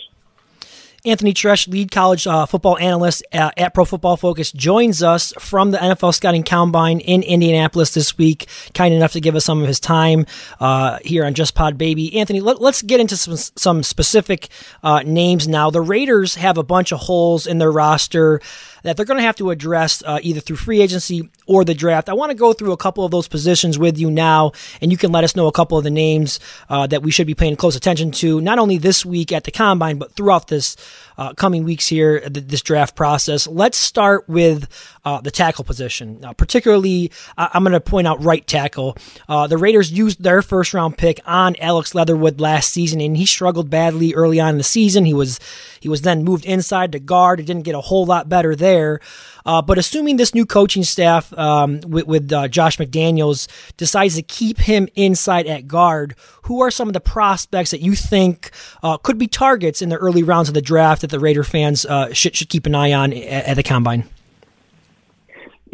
Anthony 1.06 1.34
Treash, 1.34 1.68
lead 1.68 1.92
college 1.92 2.26
uh, 2.26 2.46
football 2.46 2.78
analyst 2.80 3.24
at, 3.32 3.58
at, 3.58 3.74
Pro 3.74 3.86
Football 3.86 4.18
Focus, 4.18 4.52
joins 4.52 5.04
us 5.04 5.34
from 5.38 5.72
the 5.72 5.78
NFL 5.78 6.16
Scouting 6.16 6.44
Combine 6.44 7.00
in 7.00 7.22
Indianapolis 7.22 7.94
this 7.94 8.18
week. 8.18 8.48
Kind 8.74 8.94
enough 8.94 9.14
to 9.14 9.22
give 9.22 9.36
us 9.36 9.46
some 9.46 9.62
of 9.62 9.68
his 9.68 9.80
time 9.80 10.26
uh, 10.60 10.98
here 11.04 11.24
on 11.24 11.36
Just 11.36 11.54
Pod 11.54 11.78
Baby. 11.78 12.18
Anthony, 12.18 12.42
let, 12.42 12.60
us 12.60 12.82
get 12.82 13.00
into 13.00 13.16
some, 13.16 13.36
some 13.36 13.84
specific 13.84 14.50
uh, 14.82 15.04
names 15.06 15.48
now. 15.48 15.70
The 15.70 15.82
Raiders 15.82 16.36
have 16.36 16.58
a 16.58 16.64
bunch 16.64 16.92
of 16.92 17.00
holes 17.02 17.46
in 17.46 17.60
their 17.60 17.72
roster 17.72 18.42
that 18.86 18.96
they're 18.96 19.06
going 19.06 19.18
to 19.18 19.24
have 19.24 19.36
to 19.36 19.50
address 19.50 20.04
uh, 20.06 20.20
either 20.22 20.40
through 20.40 20.56
free 20.56 20.80
agency 20.80 21.28
or 21.48 21.66
the 21.66 21.74
draft. 21.74 22.08
I 22.08 22.14
want 22.14 22.30
to 22.30 22.36
go 22.36 22.54
through 22.54 22.72
a 22.72 22.78
couple 22.78 23.04
of 23.04 23.12
those 23.12 23.28
positions 23.28 23.80
with 23.80 23.98
you 23.98 24.12
now, 24.12 24.52
and 24.80 24.92
you 24.92 24.98
can 24.98 25.12
let 25.12 25.24
us 25.24 25.36
know 25.36 25.48
a 25.48 25.52
couple 25.52 25.78
of 25.78 25.84
the 25.84 25.90
names 25.90 26.40
uh, 26.70 26.86
that 26.88 27.02
we 27.02 27.10
should 27.10 27.28
be 27.28 27.34
paying 27.34 27.56
close 27.56 27.76
attention 27.76 28.12
to, 28.12 28.40
not 28.42 28.60
only 28.60 28.78
this 28.78 29.04
week 29.04 29.32
at 29.32 29.44
the 29.44 29.52
combine, 29.52 29.98
but 29.98 30.14
throughout 30.14 30.48
this 30.48 30.78
uh, 31.18 31.34
coming 31.34 31.64
weeks 31.64 31.88
here, 31.88 32.20
th- 32.20 32.48
this 32.48 32.62
draft 32.62 32.96
process. 32.96 33.48
Let's 33.48 33.78
start 33.78 34.28
with 34.28 34.68
uh, 35.06 35.22
the 35.22 35.32
tackle 35.32 35.64
position, 35.64 36.24
uh, 36.26 36.34
particularly. 36.34 37.12
I'm 37.38 37.64
going 37.64 37.74
to 37.74 37.80
point 37.80 38.08
out 38.08 38.24
right 38.24 38.46
tackle. 38.46 38.98
Uh, 39.30 39.48
the 39.48 39.58
Raiders 39.58 39.92
used 39.92 40.22
their 40.22 40.42
first 40.42 40.74
round 40.74 40.98
pick 40.98 41.20
on 41.26 41.56
Alex 41.58 41.96
Leatherwood 41.96 42.42
last 42.42 42.72
season, 42.72 43.00
and 43.00 43.16
he 43.16 43.26
struggled 43.26 43.70
badly 43.70 44.14
early 44.14 44.40
on 44.40 44.50
in 44.50 44.58
the 44.58 44.64
season. 44.64 45.06
He 45.06 45.14
was 45.14 45.40
he 45.80 45.88
was 45.88 46.02
then 46.02 46.24
moved 46.24 46.46
inside 46.46 46.92
to 46.94 47.00
guard. 47.00 47.40
It 47.40 47.46
didn't 47.46 47.64
get 47.64 47.76
a 47.76 47.82
whole 47.82 48.06
lot 48.06 48.28
better 48.28 48.56
there. 48.56 49.00
Uh, 49.46 49.62
but 49.62 49.78
assuming 49.78 50.18
this 50.18 50.34
new 50.34 50.46
coaching 50.46 50.84
staff 50.84 51.32
um, 51.38 51.80
with, 51.82 52.08
with 52.08 52.34
uh, 52.34 52.48
Josh 52.48 52.78
McDaniels 52.78 53.48
decides 53.78 54.16
to 54.16 54.24
keep 54.24 54.58
him 54.58 54.88
inside 54.96 55.46
at 55.46 55.68
guard, 55.68 56.16
who 56.44 56.62
are 56.62 56.72
some 56.72 56.88
of 56.90 56.94
the 56.94 57.00
prospects 57.00 57.70
that 57.70 57.82
you 57.82 57.94
think 57.96 58.50
uh, 58.82 58.98
could 58.98 59.20
be 59.20 59.28
targets 59.28 59.84
in 59.84 59.90
the 59.90 59.98
early 59.98 60.24
rounds 60.24 60.48
of 60.48 60.56
the 60.56 60.62
draft 60.64 61.02
that 61.02 61.12
the 61.12 61.20
Raider 61.20 61.44
fans 61.44 61.86
uh, 61.86 62.12
should, 62.12 62.36
should 62.36 62.50
keep 62.50 62.66
an 62.66 62.74
eye 62.74 62.94
on 62.94 63.14
at, 63.14 63.46
at 63.46 63.54
the 63.54 63.64
combine? 63.64 64.10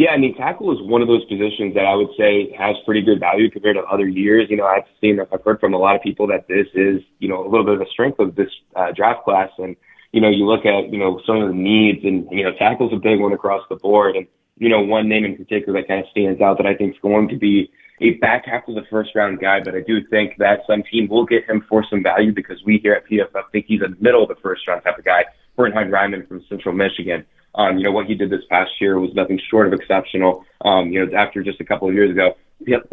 Yeah, 0.01 0.09
I 0.09 0.17
mean, 0.17 0.35
tackle 0.35 0.71
is 0.71 0.81
one 0.81 1.03
of 1.03 1.07
those 1.07 1.23
positions 1.25 1.75
that 1.75 1.85
I 1.85 1.93
would 1.93 2.09
say 2.17 2.51
has 2.57 2.75
pretty 2.87 3.03
good 3.03 3.19
value 3.19 3.51
compared 3.51 3.75
to 3.75 3.83
other 3.83 4.07
years. 4.07 4.47
You 4.49 4.57
know, 4.57 4.65
I've 4.65 4.89
seen, 4.99 5.19
I've 5.19 5.43
heard 5.43 5.59
from 5.59 5.75
a 5.75 5.77
lot 5.77 5.95
of 5.95 6.01
people 6.01 6.25
that 6.25 6.47
this 6.47 6.65
is, 6.73 7.03
you 7.19 7.29
know, 7.29 7.45
a 7.45 7.47
little 7.47 7.63
bit 7.63 7.75
of 7.75 7.81
a 7.81 7.89
strength 7.91 8.17
of 8.17 8.33
this 8.33 8.49
uh, 8.75 8.93
draft 8.95 9.23
class. 9.23 9.51
And, 9.59 9.75
you 10.11 10.19
know, 10.19 10.27
you 10.27 10.47
look 10.47 10.65
at, 10.65 10.91
you 10.91 10.97
know, 10.97 11.21
some 11.27 11.37
of 11.37 11.49
the 11.49 11.53
needs 11.53 12.03
and, 12.03 12.27
you 12.31 12.43
know, 12.43 12.49
tackle's 12.57 12.91
a 12.93 12.95
big 12.95 13.19
one 13.19 13.31
across 13.31 13.61
the 13.69 13.75
board. 13.75 14.15
And, 14.15 14.25
you 14.57 14.69
know, 14.69 14.81
one 14.81 15.07
name 15.07 15.23
in 15.23 15.37
particular 15.37 15.79
that 15.79 15.87
kind 15.87 16.03
of 16.03 16.09
stands 16.09 16.41
out 16.41 16.57
that 16.57 16.65
I 16.65 16.73
think 16.73 16.95
is 16.95 17.01
going 17.03 17.29
to 17.29 17.37
be 17.37 17.71
a 18.01 18.15
back 18.15 18.47
half 18.47 18.67
of 18.67 18.73
the 18.73 18.85
first 18.89 19.11
round 19.13 19.39
guy, 19.39 19.59
but 19.63 19.75
I 19.75 19.81
do 19.81 20.03
think 20.09 20.33
that 20.39 20.61
some 20.65 20.81
team 20.81 21.09
will 21.09 21.27
get 21.27 21.47
him 21.47 21.63
for 21.69 21.85
some 21.87 22.01
value 22.01 22.33
because 22.33 22.57
we 22.65 22.79
here 22.81 22.93
at 22.93 23.07
PFF 23.07 23.51
think 23.51 23.65
he's 23.67 23.81
a 23.81 23.89
middle 23.99 24.23
of 24.23 24.29
the 24.29 24.41
first 24.41 24.67
round 24.67 24.83
type 24.83 24.97
of 24.97 25.05
guy. 25.05 25.25
Bernhard 25.55 25.91
Raimann 25.91 26.27
from 26.27 26.43
Central 26.49 26.73
Michigan. 26.73 27.23
Um, 27.55 27.77
you 27.77 27.83
know, 27.83 27.91
what 27.91 28.05
he 28.05 28.15
did 28.15 28.29
this 28.29 28.43
past 28.49 28.71
year 28.79 28.99
was 28.99 29.13
nothing 29.13 29.39
short 29.49 29.67
of 29.67 29.73
exceptional. 29.73 30.45
Um, 30.63 30.91
you 30.91 31.05
know, 31.05 31.17
after 31.17 31.43
just 31.43 31.59
a 31.59 31.65
couple 31.65 31.87
of 31.87 31.93
years 31.93 32.11
ago, 32.11 32.35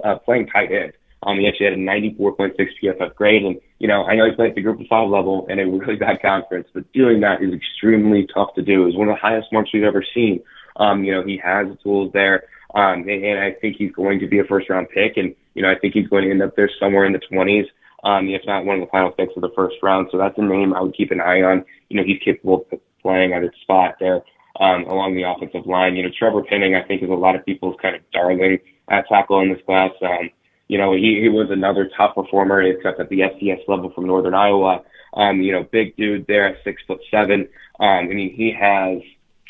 uh, 0.04 0.18
playing 0.18 0.48
tight 0.48 0.72
end. 0.72 0.92
Um, 1.22 1.38
he 1.38 1.48
actually 1.48 1.66
had 1.66 1.74
a 1.74 1.76
94.6 1.76 2.54
PFF 2.82 3.14
grade. 3.14 3.44
And, 3.44 3.60
you 3.78 3.88
know, 3.88 4.04
I 4.04 4.14
know 4.14 4.26
he 4.26 4.36
played 4.36 4.50
at 4.50 4.54
the 4.54 4.62
group 4.62 4.80
of 4.80 4.86
five 4.86 5.08
level 5.08 5.46
in 5.48 5.58
a 5.58 5.66
really 5.66 5.96
bad 5.96 6.22
conference, 6.22 6.68
but 6.72 6.90
doing 6.92 7.20
that 7.20 7.42
is 7.42 7.52
extremely 7.52 8.26
tough 8.32 8.54
to 8.54 8.62
do. 8.62 8.86
It's 8.86 8.96
one 8.96 9.08
of 9.08 9.14
the 9.14 9.20
highest 9.20 9.52
marks 9.52 9.70
we've 9.72 9.82
ever 9.82 10.04
seen. 10.14 10.40
Um, 10.76 11.02
you 11.04 11.12
know, 11.12 11.24
he 11.24 11.36
has 11.38 11.66
the 11.68 11.76
tools 11.82 12.12
there. 12.12 12.44
Um, 12.74 13.08
and, 13.08 13.24
and 13.24 13.40
I 13.40 13.52
think 13.52 13.76
he's 13.76 13.92
going 13.92 14.20
to 14.20 14.28
be 14.28 14.38
a 14.38 14.44
first 14.44 14.70
round 14.70 14.88
pick. 14.90 15.16
And, 15.16 15.34
you 15.54 15.62
know, 15.62 15.70
I 15.70 15.78
think 15.78 15.94
he's 15.94 16.08
going 16.08 16.24
to 16.24 16.30
end 16.30 16.42
up 16.42 16.54
there 16.54 16.70
somewhere 16.78 17.04
in 17.04 17.12
the 17.12 17.20
20s, 17.32 17.66
um, 18.04 18.28
if 18.28 18.42
not 18.46 18.64
one 18.64 18.76
of 18.76 18.86
the 18.86 18.90
final 18.90 19.10
picks 19.10 19.34
of 19.34 19.42
the 19.42 19.52
first 19.56 19.76
round. 19.82 20.08
So 20.12 20.18
that's 20.18 20.38
a 20.38 20.42
name 20.42 20.72
I 20.72 20.82
would 20.82 20.96
keep 20.96 21.10
an 21.10 21.20
eye 21.20 21.42
on. 21.42 21.64
You 21.88 21.96
know, 21.96 22.04
he's 22.06 22.22
capable 22.24 22.66
of 22.70 22.80
playing 23.02 23.32
at 23.32 23.42
his 23.42 23.52
spot 23.62 23.96
there 23.98 24.22
um, 24.60 24.84
along 24.84 25.14
the 25.14 25.22
offensive 25.22 25.66
line. 25.66 25.96
You 25.96 26.04
know, 26.04 26.10
Trevor 26.16 26.42
Penning, 26.42 26.74
I 26.74 26.82
think, 26.82 27.02
is 27.02 27.10
a 27.10 27.14
lot 27.14 27.36
of 27.36 27.44
people's 27.44 27.76
kind 27.80 27.96
of 27.96 28.02
darling 28.12 28.58
at 28.88 29.08
tackle 29.08 29.40
in 29.40 29.52
this 29.52 29.62
class. 29.64 29.90
Um, 30.02 30.30
you 30.68 30.78
know, 30.78 30.94
he, 30.94 31.20
he 31.22 31.28
was 31.28 31.48
another 31.50 31.90
top 31.96 32.14
performer, 32.14 32.62
except 32.62 33.00
at 33.00 33.08
the 33.08 33.20
FCS 33.20 33.66
level 33.68 33.90
from 33.94 34.06
Northern 34.06 34.34
Iowa. 34.34 34.82
Um, 35.14 35.40
you 35.40 35.52
know, 35.52 35.66
big 35.70 35.96
dude 35.96 36.26
there 36.26 36.46
at 36.46 36.62
six 36.64 36.82
foot 36.86 37.00
seven. 37.10 37.48
Um, 37.80 38.08
I 38.10 38.14
mean, 38.14 38.34
he 38.34 38.52
has. 38.58 38.98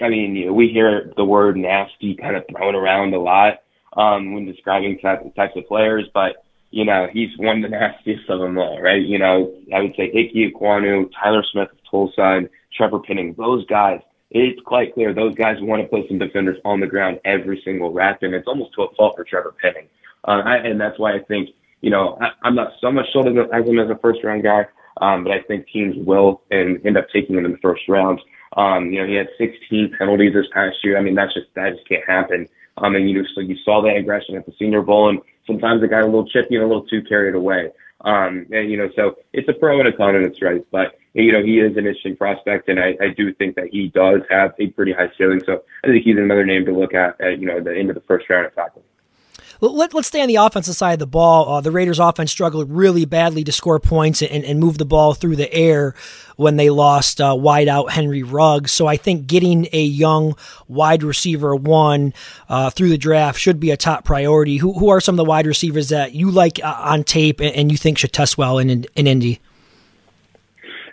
I 0.01 0.09
mean, 0.09 0.37
you 0.37 0.47
know, 0.47 0.53
we 0.53 0.69
hear 0.69 1.13
the 1.17 1.25
word 1.25 1.57
nasty 1.57 2.15
kind 2.15 2.37
of 2.37 2.45
thrown 2.49 2.77
around 2.77 3.15
a 3.15 3.21
lot 3.21 3.63
um, 3.97 4.33
when 4.33 4.47
describing 4.47 4.99
types 5.01 5.57
of 5.57 5.67
players, 5.67 6.07
but 6.15 6.45
you 6.71 6.85
know, 6.85 7.09
he's 7.13 7.31
one 7.39 7.65
of 7.65 7.71
the 7.71 7.77
nastiest 7.77 8.29
of 8.29 8.41
them 8.41 8.59
all, 8.59 8.81
right? 8.81 9.03
You 9.03 9.19
know, 9.19 9.53
I 9.75 9.81
would 9.81 9.95
say 9.97 10.05
Ike 10.05 10.53
Ekwonu, 10.55 11.11
Tyler 11.21 11.43
Smith 11.51 11.69
Tulsa, 11.91 12.23
and 12.23 12.49
Trevor 12.77 13.01
Penning. 13.01 13.35
Those 13.37 13.67
guys, 13.67 14.01
it's 14.31 14.61
quite 14.65 14.95
clear 14.95 15.15
those 15.15 15.35
guys 15.35 15.57
want 15.61 15.83
to 15.83 15.89
put 15.89 16.09
some 16.09 16.19
defenders 16.19 16.59
on 16.65 16.81
the 16.81 16.87
ground 16.87 17.21
every 17.25 17.61
single 17.65 17.93
rep, 17.93 18.23
and 18.23 18.35
it's 18.35 18.47
almost 18.47 18.75
to 18.75 18.83
a 18.83 18.95
fault 18.95 19.17
for 19.17 19.25
Trevor 19.25 19.55
Penning. 19.61 19.89
Uh, 20.27 20.43
I, 20.45 20.57
and 20.57 20.81
that's 20.81 20.99
why 20.99 21.15
I 21.15 21.21
think, 21.21 21.51
you 21.81 21.91
know, 21.91 22.19
I, 22.21 22.31
I'm 22.43 22.55
not 22.55 22.73
so 22.81 22.91
much 22.93 23.07
sold 23.13 23.27
as 23.27 23.67
him 23.67 23.79
as 23.79 23.91
a 23.91 23.99
first 23.99 24.23
round 24.23 24.43
guy, 24.43 24.67
um, 25.01 25.25
but 25.25 25.33
I 25.33 25.41
think 25.43 25.67
teams 25.69 25.97
will 25.97 26.43
and 26.51 26.85
end 26.85 26.99
up 26.99 27.07
taking 27.13 27.37
him 27.37 27.47
in 27.47 27.53
the 27.53 27.59
first 27.59 27.83
round. 27.89 28.21
Um, 28.57 28.93
you 28.93 29.01
know, 29.01 29.07
he 29.07 29.15
had 29.15 29.29
16 29.39 29.95
penalties 29.99 30.35
this 30.35 30.47
past 30.53 30.77
year. 30.83 30.99
I 30.99 31.03
mean, 31.03 31.15
that's 31.15 31.33
just 31.35 31.47
that 31.55 31.75
just 31.75 31.89
can't 31.89 32.05
happen. 32.07 32.49
Um, 32.79 32.95
and 32.95 33.09
you 33.09 33.23
know, 33.23 33.29
so 33.35 33.41
you 33.41 33.57
saw 33.65 33.83
that 33.83 33.97
aggression 33.97 34.37
at 34.37 34.47
the 34.47 34.53
Senior 34.59 34.83
Bowl, 34.83 35.09
and 35.09 35.21
sometimes 35.47 35.83
it 35.83 35.91
got 35.91 36.03
a 36.03 36.07
little 36.07 36.29
chippy 36.29 36.57
and 36.57 36.65
a 36.65 36.67
little 36.67 36.87
too 36.87 37.03
carried 37.03 37.35
away. 37.35 37.71
Um, 38.03 38.47
and 38.51 38.71
you 38.71 38.77
know, 38.77 38.91
so 38.95 39.17
it's 39.33 39.49
a 39.49 39.53
pro 39.53 39.79
and 39.79 39.89
a 39.89 39.97
con 39.97 40.15
in 40.15 40.23
its 40.23 40.41
right, 40.41 40.65
but 40.71 40.98
you 41.15 41.33
know, 41.33 41.43
he 41.43 41.59
is 41.59 41.73
an 41.77 41.87
interesting 41.87 42.17
prospect, 42.17 42.69
and 42.69 42.79
I, 42.79 42.97
I 43.01 43.09
do 43.17 43.33
think 43.35 43.57
that 43.57 43.69
he 43.71 43.89
does 43.89 44.21
have 44.31 44.55
a 44.59 44.69
pretty 44.69 44.93
high 44.93 45.11
ceiling. 45.17 45.41
So 45.45 45.63
I 45.85 45.89
think 45.89 46.05
he's 46.05 46.17
another 46.17 46.45
name 46.45 46.65
to 46.67 46.73
look 46.73 46.95
at 46.95 47.21
at 47.21 47.39
you 47.41 47.47
know 47.47 47.61
the 47.61 47.77
end 47.77 47.89
of 47.91 47.95
the 47.95 48.03
first 48.03 48.29
round 48.29 48.47
at 48.47 48.55
tackle. 48.55 48.83
Let, 49.61 49.93
us 49.93 50.07
stay 50.07 50.23
on 50.23 50.29
the 50.29 50.37
offensive 50.37 50.77
side 50.77 50.93
of 50.93 50.99
the 51.01 51.07
ball. 51.07 51.49
Uh, 51.49 51.61
the 51.61 51.73
Raiders' 51.73 51.99
offense 51.99 52.31
struggled 52.31 52.71
really 52.71 53.05
badly 53.05 53.43
to 53.43 53.51
score 53.51 53.81
points 53.81 54.23
and, 54.23 54.45
and 54.45 54.61
move 54.61 54.79
the 54.79 54.85
ball 54.85 55.15
through 55.15 55.35
the 55.35 55.53
air 55.53 55.97
when 56.37 56.57
they 56.57 56.71
lost 56.71 57.21
uh, 57.21 57.33
wideout 57.33 57.91
Henry 57.91 58.23
Ruggs. 58.23 58.71
So 58.71 58.87
I 58.87 58.97
think 58.97 59.27
getting 59.27 59.67
a 59.73 59.83
young 59.83 60.37
wide 60.69 61.03
receiver 61.03 61.57
one 61.57 62.15
uh, 62.49 62.71
through 62.71 62.91
the 62.91 62.99
draft 62.99 63.41
should 63.41 63.59
be 63.59 63.73
a 63.73 63.77
top 63.77 64.05
priority. 64.05 64.59
Who, 64.59 64.75
who 64.75 64.91
are 64.91 65.01
some 65.01 65.15
of 65.15 65.19
the 65.19 65.25
wide 65.25 65.47
receivers 65.47 65.89
that 65.89 66.13
you 66.13 66.31
like 66.31 66.63
uh, 66.63 66.77
on 66.79 67.03
tape 67.03 67.41
and, 67.41 67.53
and, 67.57 67.73
you 67.73 67.79
think 67.79 67.99
should 67.99 68.13
test 68.13 68.39
well 68.39 68.59
in, 68.59 68.71
in, 68.71 68.87
in 68.95 69.07
Indy? 69.09 69.41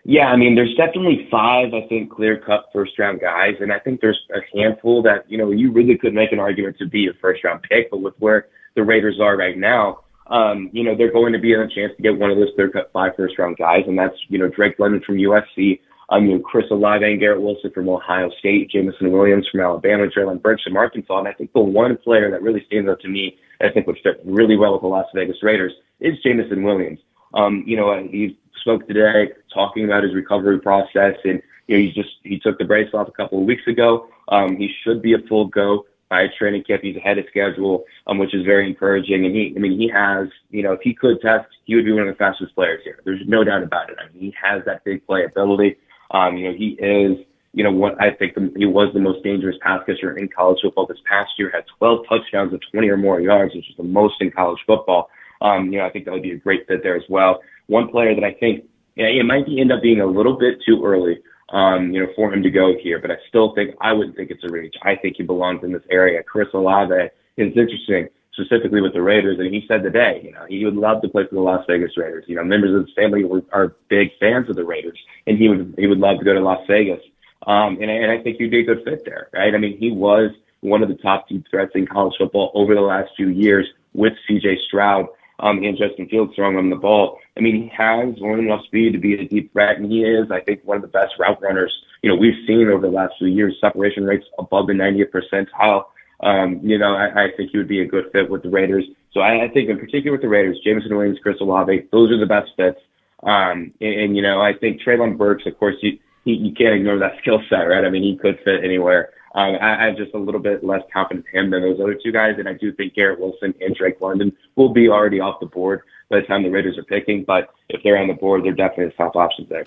Yeah, 0.08 0.28
I 0.28 0.36
mean, 0.36 0.54
there's 0.54 0.76
definitely 0.76 1.28
five, 1.32 1.74
I 1.74 1.82
think, 1.88 2.12
clear 2.12 2.38
cut 2.38 2.70
first 2.72 2.98
round 3.00 3.22
guys. 3.22 3.56
And 3.60 3.74
I 3.74 3.80
think 3.80 4.02
there's 4.02 4.20
a 4.36 4.40
handful 4.56 5.02
that, 5.02 5.26
you 5.28 5.36
know, 5.36 5.50
you 5.50 5.72
really 5.72 5.98
could 5.98 6.14
make 6.14 6.32
an 6.32 6.38
argument 6.38 6.78
to 6.78 6.86
be 6.86 7.08
a 7.08 7.14
first 7.20 7.44
round 7.44 7.64
pick. 7.64 7.90
But 7.90 8.02
with 8.02 8.14
where 8.20 8.48
the 8.76 8.84
Raiders 8.84 9.20
are 9.20 9.36
right 9.36 9.58
now, 9.58 10.02
um, 10.28 10.70
you 10.74 10.84
know, 10.84 10.96
they're 10.96 11.12
going 11.12 11.34
to 11.34 11.40
be 11.40 11.54
in 11.54 11.60
a 11.60 11.68
chance 11.68 11.92
to 11.98 12.04
get 12.04 12.20
one 12.20 12.30
of 12.30 12.38
those 12.38 12.50
clear 12.54 12.70
cut 12.70 12.92
five 12.94 13.14
first 13.18 13.40
round 13.40 13.58
guys. 13.58 13.82
And 13.88 13.98
that's, 13.98 14.16
you 14.28 14.38
know, 14.38 14.48
Drake 14.48 14.76
London 14.78 15.02
from 15.04 15.16
USC, 15.16 15.58
you 15.58 15.80
know, 16.22 16.40
Chris 16.40 16.66
Olave 16.70 17.04
and 17.04 17.20
Garrett 17.20 17.42
Wilson 17.42 17.72
from 17.74 17.90
Ohio 17.90 18.30
State, 18.38 18.70
Jameson 18.70 19.12
Williams 19.12 19.48
from 19.52 19.62
Alabama, 19.62 20.06
Treylon 20.06 20.40
Burks 20.40 20.62
from 20.62 20.78
Arkansas. 20.78 21.18
And 21.18 21.28
I 21.28 21.34
think 21.34 21.52
the 21.54 21.62
one 21.62 21.98
player 21.98 22.30
that 22.30 22.44
really 22.44 22.64
stands 22.68 22.88
out 22.88 23.00
to 23.00 23.08
me, 23.08 23.40
I 23.60 23.70
think 23.70 23.88
would 23.88 23.98
fit 24.04 24.22
really 24.24 24.56
well 24.56 24.74
with 24.74 24.84
the 24.84 24.88
Las 24.88 25.08
Vegas 25.16 25.42
Raiders, 25.42 25.74
is 26.00 26.14
Jameson 26.24 26.62
Williams. 26.62 27.00
Um, 27.34 27.64
you 27.66 27.76
know, 27.76 28.08
he 28.12 28.38
spoke 28.66 28.88
today 28.88 29.32
talking 29.54 29.86
about 29.86 30.04
his 30.04 30.16
recovery 30.16 30.60
process, 30.60 31.16
and 31.24 31.42
you 31.68 31.78
know, 31.78 31.84
he 31.84 31.92
just 31.92 32.10
he 32.24 32.40
took 32.40 32.58
the 32.58 32.66
brace 32.66 32.90
off 32.96 33.08
a 33.08 33.12
couple 33.12 33.40
of 33.40 33.46
weeks 33.46 33.62
ago. 33.68 34.08
Um, 34.30 34.58
he 34.58 34.74
should 34.84 35.04
be 35.04 35.14
a 35.14 35.20
full 35.30 35.46
go 35.46 35.86
by 36.10 36.26
training 36.38 36.64
camp. 36.64 36.82
He's 36.82 36.98
ahead 36.98 37.20
of 37.20 37.26
schedule, 37.30 37.84
um, 38.08 38.18
which 38.18 38.34
is 38.34 38.44
very 38.44 38.68
encouraging. 38.68 39.26
And 39.26 39.36
he, 39.36 39.54
I 39.56 39.60
mean, 39.60 39.80
he 39.80 39.88
has, 39.90 40.28
you 40.50 40.64
know, 40.64 40.74
if 40.74 40.82
he 40.82 40.96
could 40.96 41.22
test, 41.22 41.48
he 41.66 41.76
would 41.76 41.86
be 41.86 41.92
one 41.92 42.08
of 42.08 42.08
the 42.08 42.18
fastest 42.18 42.56
players 42.56 42.82
here. 42.84 43.00
There's 43.06 43.22
no 43.28 43.44
doubt 43.44 43.62
about 43.62 43.92
it. 43.92 43.98
I 44.00 44.12
mean, 44.12 44.22
he 44.22 44.36
has 44.42 44.64
that 44.66 44.84
big 44.84 45.06
play 45.06 45.26
ability. 45.26 45.78
Um, 46.10 46.38
you 46.38 46.50
know, 46.50 46.58
he 46.58 46.70
is, 46.80 47.24
you 47.54 47.64
know, 47.64 47.72
what 47.72 48.02
I 48.02 48.12
think 48.12 48.34
the, 48.34 48.52
he 48.56 48.66
was 48.66 48.92
the 48.94 49.00
most 49.00 49.24
dangerous 49.24 49.58
pass 49.62 49.82
catcher 49.86 50.18
in 50.18 50.28
college 50.28 50.60
football 50.64 50.88
this 50.88 50.98
past 51.08 51.32
year. 51.38 51.52
Had 51.52 51.66
12 51.78 52.06
touchdowns 52.10 52.54
of 52.54 52.62
20 52.72 52.90
or 52.90 52.98
more 52.98 53.22
yards, 53.22 53.54
which 53.54 53.70
is 53.70 53.78
the 53.78 53.84
most 53.84 54.16
in 54.22 54.32
college 54.32 54.60
football. 54.66 55.10
Um, 55.42 55.72
you 55.72 55.80
know, 55.80 55.86
I 55.86 55.90
think 55.90 56.06
that 56.06 56.12
would 56.12 56.24
be 56.24 56.32
a 56.32 56.38
great 56.38 56.68
fit 56.68 56.82
there 56.82 56.96
as 56.96 57.04
well. 57.10 57.42
One 57.68 57.88
player 57.88 58.14
that 58.16 58.24
I 58.24 58.34
think 58.34 58.66
yeah, 58.96 59.08
it 59.08 59.26
might 59.26 59.46
be, 59.46 59.60
end 59.60 59.72
up 59.72 59.82
being 59.82 60.00
a 60.00 60.06
little 60.06 60.38
bit 60.38 60.60
too 60.66 60.82
early, 60.84 61.20
um, 61.50 61.92
you 61.92 62.02
know, 62.02 62.08
for 62.16 62.34
him 62.34 62.42
to 62.44 62.50
go 62.50 62.74
here, 62.82 63.00
but 63.00 63.12
I 63.12 63.16
still 63.28 63.54
think 63.54 63.76
I 63.82 63.92
wouldn't 63.92 64.16
think 64.16 64.32
it's 64.32 64.44
a 64.44 64.50
reach. 64.50 64.76
I 64.84 64.96
think 64.96 65.18
he 65.18 65.24
belongs 65.24 65.64
in 65.64 65.72
this 65.72 65.84
area. 65.92 66.24
Chris 66.24 66.48
Olave 66.54 66.94
is 67.38 67.58
interesting, 67.58 68.08
specifically 68.34 68.82
with 68.82 68.94
the 68.94 69.02
Raiders, 69.02 69.38
and 69.40 69.54
he 69.54 69.66
said 69.68 69.84
today, 69.84 70.22
you 70.24 70.32
know, 70.32 70.46
he 70.48 70.64
would 70.64 70.76
love 70.76 71.02
to 71.02 71.10
play 71.10 71.24
for 71.28 71.36
the 71.36 71.42
Las 71.42 71.66
Vegas 71.68 71.98
Raiders. 71.98 72.24
You 72.28 72.38
know, 72.38 72.44
members 72.44 72.74
of 72.74 72.88
his 72.88 72.96
family 72.96 73.26
were, 73.26 73.42
are 73.52 73.76
big 73.90 74.12
fans 74.20 74.50
of 74.50 74.56
the 74.56 74.64
Raiders, 74.64 74.98
and 75.28 75.38
he 75.38 75.50
would 75.50 75.76
he 75.78 75.88
would 75.88 76.00
love 76.00 76.20
to 76.20 76.26
go 76.26 76.34
to 76.34 76.40
Las 76.40 76.66
Vegas. 76.68 77.02
Um, 77.46 77.78
and, 77.82 77.92
and 77.92 78.12
I 78.12 78.24
think 78.24 78.38
he'd 78.38 78.50
be 78.50 78.62
a 78.62 78.64
good 78.64 78.84
fit 78.86 79.04
there, 79.06 79.30
right? 79.34 79.54
I 79.54 79.58
mean, 79.58 79.78
he 79.78 79.92
was 79.92 80.32
one 80.62 80.82
of 80.82 80.90
the 80.90 80.96
top 80.96 81.28
deep 81.28 81.46
threats 81.50 81.74
in 81.76 81.86
college 81.86 82.16
football 82.18 82.52
over 82.56 82.74
the 82.74 82.82
last 82.82 83.12
few 83.16 83.28
years 83.28 83.68
with 83.94 84.14
C.J. 84.28 84.58
Stroud 84.68 85.06
um, 85.40 85.64
and 85.64 85.78
Justin 85.78 86.08
Fields 86.10 86.34
throwing 86.36 86.58
him 86.58 86.70
the 86.70 86.76
ball. 86.76 87.20
I 87.38 87.42
mean, 87.42 87.64
he 87.64 87.72
has 87.78 88.20
more 88.20 88.36
than 88.36 88.46
enough 88.46 88.66
speed 88.66 88.94
to 88.94 89.00
be 89.00 89.14
a 89.14 89.28
deep 89.28 89.52
threat, 89.54 89.78
and 89.78 89.92
he 89.92 90.04
is, 90.04 90.32
I 90.32 90.42
think, 90.42 90.62
one 90.64 90.78
of 90.78 90.82
the 90.82 90.88
best 90.88 91.14
route 91.20 91.42
runners 91.42 91.72
you 92.06 92.12
know, 92.12 92.18
we've 92.18 92.46
seen 92.46 92.70
over 92.70 92.86
the 92.86 92.94
last 92.94 93.16
few 93.18 93.26
years 93.26 93.58
separation 93.60 94.06
rates 94.06 94.28
above 94.38 94.68
the 94.68 94.74
90th 94.74 95.10
percentile. 95.10 95.86
Um, 96.22 96.60
you 96.62 96.78
know, 96.78 96.96
I, 96.96 97.24
I 97.24 97.28
think 97.36 97.50
he 97.50 97.58
would 97.58 97.68
be 97.68 97.82
a 97.82 97.88
good 97.88 98.12
fit 98.14 98.30
with 98.30 98.44
the 98.44 98.50
Raiders. 98.50 98.86
So 99.12 99.22
I, 99.22 99.46
I 99.46 99.48
think 99.48 99.72
in 99.72 99.80
particular 99.80 100.12
with 100.12 100.22
the 100.22 100.30
Raiders, 100.30 100.60
Jameson 100.64 100.96
Williams, 100.96 101.18
Chris 101.24 101.38
Olave, 101.42 101.88
those 101.92 102.12
are 102.12 102.20
the 102.20 102.28
best 102.28 102.52
fits. 102.56 102.78
Um, 103.24 103.74
and, 103.82 104.00
and, 104.02 104.16
you 104.16 104.22
know, 104.22 104.40
I 104.40 104.54
think 104.54 104.82
Treylon 104.84 105.18
Burks, 105.18 105.48
of 105.48 105.58
course, 105.58 105.78
you, 105.82 105.98
he, 106.26 106.34
you 106.34 106.54
can't 106.54 106.76
ignore 106.76 107.00
that 107.00 107.18
skill 107.22 107.42
set, 107.50 107.64
right? 107.64 107.84
I 107.84 107.90
mean, 107.90 108.04
he 108.04 108.20
could 108.22 108.38
fit 108.46 108.64
anywhere. 108.64 109.10
Um, 109.36 109.56
I, 109.62 109.88
I'm 109.88 109.98
just 109.98 110.14
a 110.14 110.18
little 110.18 110.40
bit 110.40 110.64
less 110.64 110.82
confidence 110.92 111.26
in 111.34 111.40
him 111.40 111.52
than 111.52 111.62
those 111.62 111.80
other 111.80 111.94
two 111.94 112.14
guys, 112.14 112.36
and 112.40 112.48
I 112.48 112.54
do 112.54 112.72
think 112.72 112.94
Garrett 112.94 113.20
Wilson 113.20 113.54
and 113.60 113.76
Drake 113.76 114.00
London 114.00 114.36
will 114.56 114.70
be 114.70 114.88
already 114.88 115.20
off 115.20 115.42
the 115.42 115.46
board 115.46 115.82
by 116.10 116.22
the 116.22 116.26
time 116.26 116.44
the 116.44 116.50
Raiders 116.50 116.78
are 116.78 116.84
picking. 116.84 117.26
But 117.26 117.50
if 117.68 117.84
they're 117.84 117.98
on 117.98 118.08
the 118.08 118.14
board, 118.14 118.46
they're 118.46 118.54
definitely 118.54 118.86
the 118.86 118.92
top 118.92 119.18
options 119.18 119.50
there. 119.50 119.66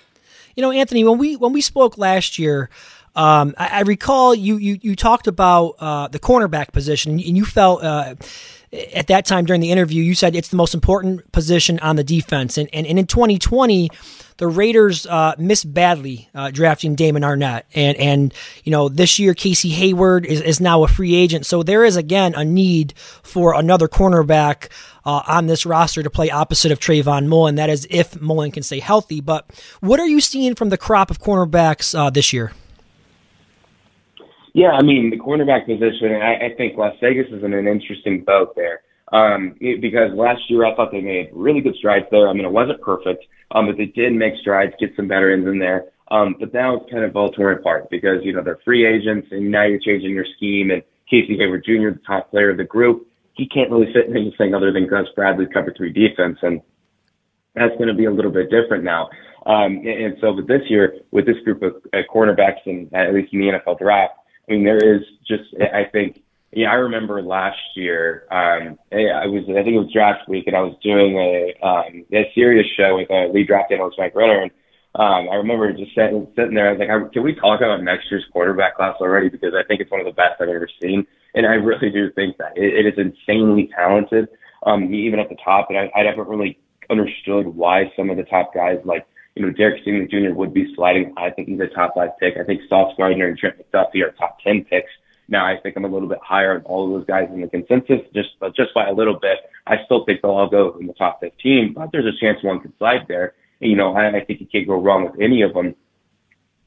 You 0.56 0.62
know, 0.62 0.70
Anthony, 0.70 1.04
when 1.04 1.18
we 1.18 1.36
when 1.36 1.52
we 1.52 1.60
spoke 1.60 1.98
last 1.98 2.38
year, 2.38 2.70
um, 3.14 3.54
I, 3.58 3.68
I, 3.68 3.80
recall 3.80 4.34
you 4.34 4.56
you 4.56 4.78
you 4.80 4.96
talked 4.96 5.26
about 5.26 5.76
uh, 5.78 6.08
the 6.08 6.18
cornerback 6.18 6.72
position, 6.72 7.12
and 7.12 7.20
you 7.20 7.44
felt. 7.44 7.82
Uh, 7.82 8.14
at 8.70 9.06
that 9.06 9.24
time 9.24 9.46
during 9.46 9.62
the 9.62 9.70
interview, 9.70 10.02
you 10.02 10.14
said 10.14 10.36
it's 10.36 10.48
the 10.48 10.56
most 10.56 10.74
important 10.74 11.30
position 11.32 11.78
on 11.80 11.96
the 11.96 12.04
defense. 12.04 12.58
And, 12.58 12.68
and, 12.72 12.86
and 12.86 12.98
in 12.98 13.06
2020, 13.06 13.90
the 14.36 14.46
Raiders 14.46 15.06
uh, 15.06 15.34
missed 15.38 15.72
badly 15.72 16.28
uh, 16.34 16.50
drafting 16.50 16.94
Damon 16.94 17.22
Arnette. 17.22 17.62
And, 17.74 17.96
and, 17.96 18.34
you 18.64 18.70
know, 18.70 18.88
this 18.88 19.18
year, 19.18 19.32
Casey 19.34 19.70
Hayward 19.70 20.26
is, 20.26 20.40
is 20.42 20.60
now 20.60 20.84
a 20.84 20.88
free 20.88 21.14
agent. 21.14 21.46
So 21.46 21.62
there 21.62 21.84
is, 21.84 21.96
again, 21.96 22.34
a 22.34 22.44
need 22.44 22.92
for 23.22 23.54
another 23.54 23.88
cornerback 23.88 24.68
uh, 25.04 25.22
on 25.26 25.46
this 25.46 25.64
roster 25.64 26.02
to 26.02 26.10
play 26.10 26.30
opposite 26.30 26.70
of 26.70 26.78
Trayvone 26.78 27.26
Mullen. 27.26 27.54
That 27.54 27.70
is 27.70 27.86
if 27.90 28.20
Mullen 28.20 28.52
can 28.52 28.62
stay 28.62 28.80
healthy. 28.80 29.20
But 29.20 29.50
what 29.80 29.98
are 29.98 30.06
you 30.06 30.20
seeing 30.20 30.54
from 30.54 30.68
the 30.68 30.78
crop 30.78 31.10
of 31.10 31.20
cornerbacks 31.20 31.98
uh, 31.98 32.10
this 32.10 32.32
year? 32.32 32.52
Yeah, 34.54 34.70
I 34.70 34.82
mean, 34.82 35.10
the 35.10 35.16
cornerback 35.18 35.66
position, 35.66 36.12
I, 36.14 36.46
I 36.46 36.54
think 36.56 36.76
Las 36.76 36.94
Vegas 37.00 37.26
is 37.30 37.44
in 37.44 37.52
an 37.54 37.66
interesting 37.66 38.24
boat 38.24 38.54
there. 38.56 38.82
Um, 39.12 39.54
because 39.60 40.12
last 40.12 40.42
year 40.50 40.66
I 40.66 40.74
thought 40.74 40.92
they 40.92 41.00
made 41.00 41.30
really 41.32 41.62
good 41.62 41.74
strides 41.76 42.06
there. 42.10 42.28
I 42.28 42.34
mean, 42.34 42.44
it 42.44 42.52
wasn't 42.52 42.80
perfect, 42.82 43.24
um, 43.52 43.66
but 43.66 43.78
they 43.78 43.86
did 43.86 44.12
make 44.12 44.34
strides, 44.40 44.74
get 44.78 44.94
some 44.96 45.08
veterans 45.08 45.46
in 45.46 45.58
there. 45.58 45.86
Um, 46.10 46.36
but 46.38 46.52
now 46.52 46.76
it's 46.76 46.90
kind 46.90 47.04
of 47.04 47.16
all 47.16 47.30
torn 47.30 47.56
apart 47.56 47.88
because, 47.90 48.22
you 48.22 48.32
know, 48.32 48.42
they're 48.42 48.60
free 48.64 48.86
agents 48.86 49.28
and 49.30 49.50
now 49.50 49.64
you're 49.64 49.80
changing 49.80 50.10
your 50.10 50.26
scheme 50.36 50.70
and 50.70 50.82
Casey 51.08 51.38
Hayward 51.38 51.64
Jr., 51.64 51.90
the 51.90 52.00
top 52.06 52.30
player 52.30 52.50
of 52.50 52.58
the 52.58 52.64
group, 52.64 53.06
he 53.34 53.46
can't 53.46 53.70
really 53.70 53.92
fit 53.92 54.06
in 54.06 54.16
anything 54.16 54.54
other 54.54 54.72
than 54.72 54.86
Gus 54.86 55.06
Bradley's 55.14 55.48
cover 55.52 55.72
three 55.76 55.92
defense. 55.92 56.38
And 56.42 56.60
that's 57.54 57.74
going 57.76 57.88
to 57.88 57.94
be 57.94 58.04
a 58.04 58.10
little 58.10 58.30
bit 58.30 58.50
different 58.50 58.84
now. 58.84 59.08
Um, 59.46 59.78
and, 59.78 59.88
and 59.88 60.16
so 60.20 60.32
with 60.32 60.48
this 60.48 60.62
year, 60.68 60.98
with 61.12 61.24
this 61.24 61.36
group 61.44 61.62
of 61.62 61.76
uh, 61.94 61.98
cornerbacks 62.12 62.66
and 62.66 62.92
at 62.92 63.14
least 63.14 63.32
in 63.32 63.40
the 63.40 63.46
NFL 63.46 63.78
draft, 63.78 64.14
I 64.48 64.52
mean, 64.52 64.64
there 64.64 64.96
is 64.96 65.02
just, 65.26 65.44
I 65.60 65.84
think, 65.90 66.22
yeah, 66.52 66.70
I 66.70 66.74
remember 66.74 67.20
last 67.22 67.58
year. 67.76 68.24
Um, 68.30 68.78
I 68.90 69.26
was, 69.26 69.44
I 69.50 69.60
think 69.62 69.76
it 69.76 69.84
was 69.84 69.92
draft 69.92 70.28
week, 70.28 70.46
and 70.46 70.56
I 70.56 70.62
was 70.62 70.74
doing 70.82 71.18
a 71.18 71.66
um, 71.66 72.06
a 72.10 72.30
Sirius 72.34 72.66
show 72.74 72.96
with 72.96 73.10
a 73.10 73.28
lead 73.32 73.46
draft 73.46 73.70
analyst 73.70 73.98
Mike 73.98 74.14
Renner, 74.14 74.42
and 74.42 74.50
um, 74.94 75.28
I 75.30 75.36
remember 75.36 75.70
just 75.74 75.94
sitting, 75.94 76.26
sitting 76.34 76.54
there. 76.54 76.68
I 76.68 76.72
was 76.72 76.80
like, 76.80 77.12
"Can 77.12 77.22
we 77.22 77.34
talk 77.34 77.60
about 77.60 77.82
next 77.82 78.10
year's 78.10 78.24
quarterback 78.32 78.76
class 78.76 78.96
already?" 78.98 79.28
Because 79.28 79.52
I 79.52 79.62
think 79.68 79.82
it's 79.82 79.90
one 79.90 80.00
of 80.00 80.06
the 80.06 80.12
best 80.12 80.40
I've 80.40 80.48
ever 80.48 80.68
seen, 80.80 81.06
and 81.34 81.44
I 81.44 81.54
really 81.60 81.90
do 81.90 82.10
think 82.12 82.38
that 82.38 82.56
it, 82.56 82.86
it 82.86 82.94
is 82.94 82.98
insanely 82.98 83.68
talented, 83.76 84.28
um, 84.64 84.92
even 84.94 85.20
at 85.20 85.28
the 85.28 85.36
top. 85.44 85.68
And 85.68 85.78
I, 85.78 85.90
I 85.94 86.04
haven't 86.04 86.28
really 86.28 86.58
understood 86.88 87.46
why 87.46 87.92
some 87.94 88.08
of 88.08 88.16
the 88.16 88.24
top 88.24 88.54
guys 88.54 88.78
like 88.86 89.06
you 89.38 89.46
know, 89.46 89.52
Derek 89.52 89.84
Stingley 89.84 90.10
Jr. 90.10 90.34
would 90.34 90.52
be 90.52 90.72
sliding. 90.74 91.14
I 91.16 91.30
think 91.30 91.48
he's 91.48 91.60
a 91.60 91.68
top 91.68 91.94
five 91.94 92.10
pick. 92.18 92.34
I 92.38 92.44
think 92.44 92.62
Sauce 92.68 92.92
Gardner 92.96 93.28
and 93.28 93.38
Trent 93.38 93.56
McDuffie 93.58 94.04
are 94.04 94.10
top 94.12 94.38
10 94.40 94.64
picks. 94.64 94.90
Now 95.28 95.46
I 95.46 95.56
think 95.62 95.76
I'm 95.76 95.84
a 95.84 95.88
little 95.88 96.08
bit 96.08 96.18
higher 96.22 96.54
on 96.54 96.62
all 96.62 96.86
of 96.86 96.98
those 96.98 97.06
guys 97.06 97.28
in 97.32 97.40
the 97.40 97.48
consensus, 97.48 98.00
just 98.14 98.30
but 98.40 98.56
just 98.56 98.74
by 98.74 98.88
a 98.88 98.92
little 98.92 99.18
bit. 99.18 99.38
I 99.66 99.76
still 99.84 100.04
think 100.04 100.22
they'll 100.22 100.32
all 100.32 100.48
go 100.48 100.76
in 100.80 100.86
the 100.86 100.94
top 100.94 101.20
15, 101.20 101.74
but 101.74 101.90
there's 101.92 102.06
a 102.06 102.18
chance 102.18 102.42
one 102.42 102.60
could 102.60 102.72
slide 102.78 103.06
there. 103.06 103.34
You 103.60 103.76
know, 103.76 103.94
I, 103.94 104.08
I 104.08 104.24
think 104.24 104.40
you 104.40 104.46
can't 104.46 104.66
go 104.66 104.80
wrong 104.80 105.04
with 105.04 105.20
any 105.20 105.42
of 105.42 105.52
them. 105.52 105.74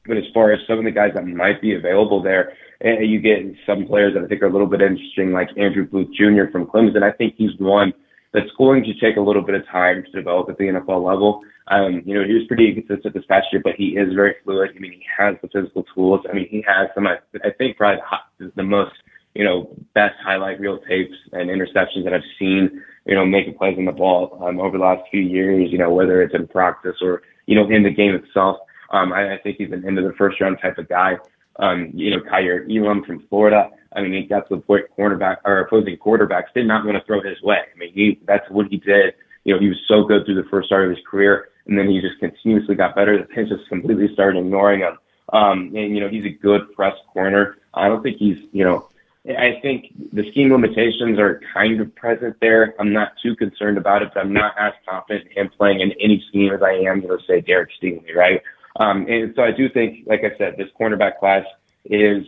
But 0.06 0.16
as 0.16 0.24
far 0.32 0.52
as 0.52 0.60
some 0.66 0.78
of 0.78 0.84
the 0.84 0.90
guys 0.90 1.12
that 1.14 1.26
might 1.26 1.60
be 1.60 1.74
available 1.74 2.22
there, 2.22 2.54
and 2.80 3.08
you 3.08 3.20
get 3.20 3.38
some 3.66 3.86
players 3.86 4.14
that 4.14 4.24
I 4.24 4.26
think 4.26 4.42
are 4.42 4.46
a 4.46 4.52
little 4.52 4.66
bit 4.66 4.80
interesting, 4.80 5.32
like 5.32 5.48
Andrew 5.56 5.86
Booth 5.86 6.08
Jr. 6.14 6.50
from 6.50 6.66
Clemson. 6.66 7.02
I 7.02 7.12
think 7.12 7.34
he's 7.36 7.56
one 7.58 7.92
that's 8.32 8.50
going 8.56 8.82
to 8.84 8.94
take 8.94 9.16
a 9.16 9.20
little 9.20 9.42
bit 9.42 9.54
of 9.54 9.66
time 9.68 10.02
to 10.04 10.10
develop 10.10 10.48
at 10.48 10.58
the 10.58 10.64
NFL 10.64 11.04
level. 11.04 11.42
Um, 11.68 12.02
you 12.04 12.14
know, 12.14 12.26
he 12.26 12.34
was 12.34 12.44
pretty 12.48 12.68
inconsistent 12.68 13.14
this 13.14 13.24
past 13.26 13.46
year, 13.52 13.60
but 13.62 13.74
he 13.76 13.96
is 13.96 14.14
very 14.14 14.34
fluid. 14.44 14.70
I 14.74 14.78
mean, 14.78 14.92
he 14.92 15.04
has 15.16 15.36
the 15.42 15.48
physical 15.48 15.84
tools. 15.94 16.20
I 16.28 16.34
mean, 16.34 16.48
he 16.50 16.64
has 16.66 16.88
some, 16.94 17.06
I, 17.06 17.16
I 17.44 17.50
think, 17.56 17.76
probably 17.76 18.00
the, 18.38 18.52
the 18.56 18.62
most, 18.62 18.92
you 19.34 19.44
know, 19.44 19.74
best 19.94 20.14
highlight 20.24 20.60
reel 20.60 20.78
tapes 20.88 21.14
and 21.32 21.50
interceptions 21.50 22.04
that 22.04 22.14
I've 22.14 22.20
seen, 22.38 22.82
you 23.06 23.14
know, 23.14 23.24
making 23.24 23.54
plays 23.54 23.76
on 23.78 23.84
the 23.84 23.92
ball 23.92 24.38
um, 24.42 24.60
over 24.60 24.78
the 24.78 24.84
last 24.84 25.02
few 25.10 25.20
years, 25.20 25.70
you 25.70 25.78
know, 25.78 25.92
whether 25.92 26.22
it's 26.22 26.34
in 26.34 26.48
practice 26.48 26.96
or, 27.00 27.22
you 27.46 27.54
know, 27.54 27.68
in 27.68 27.82
the 27.82 27.90
game 27.90 28.14
itself. 28.14 28.58
Um, 28.90 29.12
I, 29.12 29.34
I 29.34 29.38
think 29.38 29.56
he's 29.58 29.72
an 29.72 29.86
end 29.86 29.98
of 29.98 30.04
the 30.04 30.12
first 30.18 30.40
round 30.40 30.58
type 30.60 30.78
of 30.78 30.88
guy. 30.88 31.16
Um, 31.56 31.90
you 31.94 32.10
know, 32.10 32.22
Kaiir 32.22 32.66
Elam 32.70 33.04
from 33.04 33.26
Florida. 33.28 33.70
I 33.94 34.00
mean, 34.00 34.12
he 34.12 34.22
got 34.22 34.48
the 34.48 34.56
point 34.56 34.86
cornerback 34.98 35.38
or 35.44 35.60
opposing 35.60 35.96
quarterbacks 35.98 36.52
did 36.54 36.66
not 36.66 36.84
want 36.84 36.96
to 36.96 37.04
throw 37.04 37.20
his 37.20 37.40
way. 37.42 37.58
I 37.74 37.78
mean, 37.78 37.92
he 37.92 38.18
that's 38.26 38.48
what 38.50 38.68
he 38.68 38.78
did. 38.78 39.14
You 39.44 39.54
know, 39.54 39.60
he 39.60 39.68
was 39.68 39.78
so 39.86 40.04
good 40.04 40.24
through 40.24 40.42
the 40.42 40.48
first 40.48 40.66
start 40.66 40.84
of 40.84 40.96
his 40.96 41.04
career, 41.06 41.48
and 41.66 41.78
then 41.78 41.88
he 41.88 42.00
just 42.00 42.18
continuously 42.20 42.74
got 42.74 42.94
better. 42.94 43.18
The 43.18 43.24
Pins 43.24 43.50
just 43.50 43.68
completely 43.68 44.12
started 44.12 44.38
ignoring 44.38 44.80
him. 44.80 44.98
Um, 45.32 45.72
and 45.74 45.94
you 45.94 46.00
know, 46.00 46.08
he's 46.08 46.24
a 46.24 46.30
good 46.30 46.72
press 46.74 46.94
corner. 47.12 47.56
I 47.74 47.88
don't 47.88 48.02
think 48.02 48.18
he's, 48.18 48.38
you 48.52 48.64
know, 48.64 48.88
I 49.28 49.60
think 49.62 49.92
the 50.12 50.28
scheme 50.30 50.50
limitations 50.50 51.18
are 51.18 51.40
kind 51.54 51.80
of 51.80 51.94
present 51.94 52.36
there. 52.40 52.74
I'm 52.80 52.92
not 52.92 53.12
too 53.22 53.36
concerned 53.36 53.78
about 53.78 54.02
it, 54.02 54.10
but 54.12 54.20
I'm 54.20 54.32
not 54.32 54.54
as 54.58 54.72
confident 54.88 55.28
in 55.28 55.44
him 55.44 55.50
playing 55.56 55.80
in 55.80 55.92
any 56.00 56.24
scheme 56.28 56.52
as 56.52 56.60
I 56.60 56.72
am, 56.72 57.02
you 57.02 57.08
know, 57.08 57.18
say 57.26 57.40
Derek 57.40 57.70
Stingley, 57.80 58.16
right? 58.16 58.42
Um, 58.76 59.06
and 59.08 59.32
so 59.36 59.42
I 59.42 59.50
do 59.50 59.68
think, 59.68 60.06
like 60.06 60.20
I 60.24 60.36
said, 60.38 60.56
this 60.56 60.68
cornerback 60.78 61.18
class 61.18 61.44
is 61.84 62.24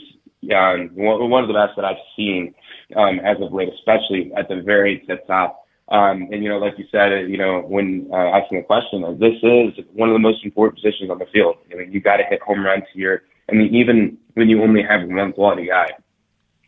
um, 0.54 0.90
one 0.94 1.42
of 1.42 1.48
the 1.48 1.54
best 1.54 1.76
that 1.76 1.84
I've 1.84 1.96
seen 2.16 2.54
um, 2.96 3.20
as 3.20 3.40
of 3.40 3.52
late, 3.52 3.70
especially 3.72 4.32
at 4.36 4.48
the 4.48 4.62
very 4.62 5.06
top. 5.26 5.64
Um, 5.88 6.28
and 6.32 6.42
you 6.42 6.48
know, 6.48 6.58
like 6.58 6.78
you 6.78 6.86
said, 6.90 7.28
you 7.30 7.36
know, 7.36 7.60
when 7.60 8.08
uh, 8.10 8.16
asking 8.16 8.58
a 8.58 8.62
question, 8.62 9.02
like, 9.02 9.18
this 9.18 9.34
is 9.42 9.84
one 9.92 10.08
of 10.08 10.14
the 10.14 10.18
most 10.18 10.44
important 10.44 10.82
positions 10.82 11.10
on 11.10 11.18
the 11.18 11.26
field. 11.26 11.56
I 11.70 11.76
mean, 11.76 11.92
you 11.92 12.00
got 12.00 12.16
to 12.18 12.24
hit 12.24 12.40
home 12.42 12.64
runs 12.64 12.84
here. 12.92 13.24
I 13.50 13.54
mean, 13.54 13.74
even 13.74 14.16
when 14.34 14.48
you 14.48 14.62
only 14.62 14.82
have 14.82 15.06
one 15.06 15.32
quality 15.32 15.66
guy 15.66 15.90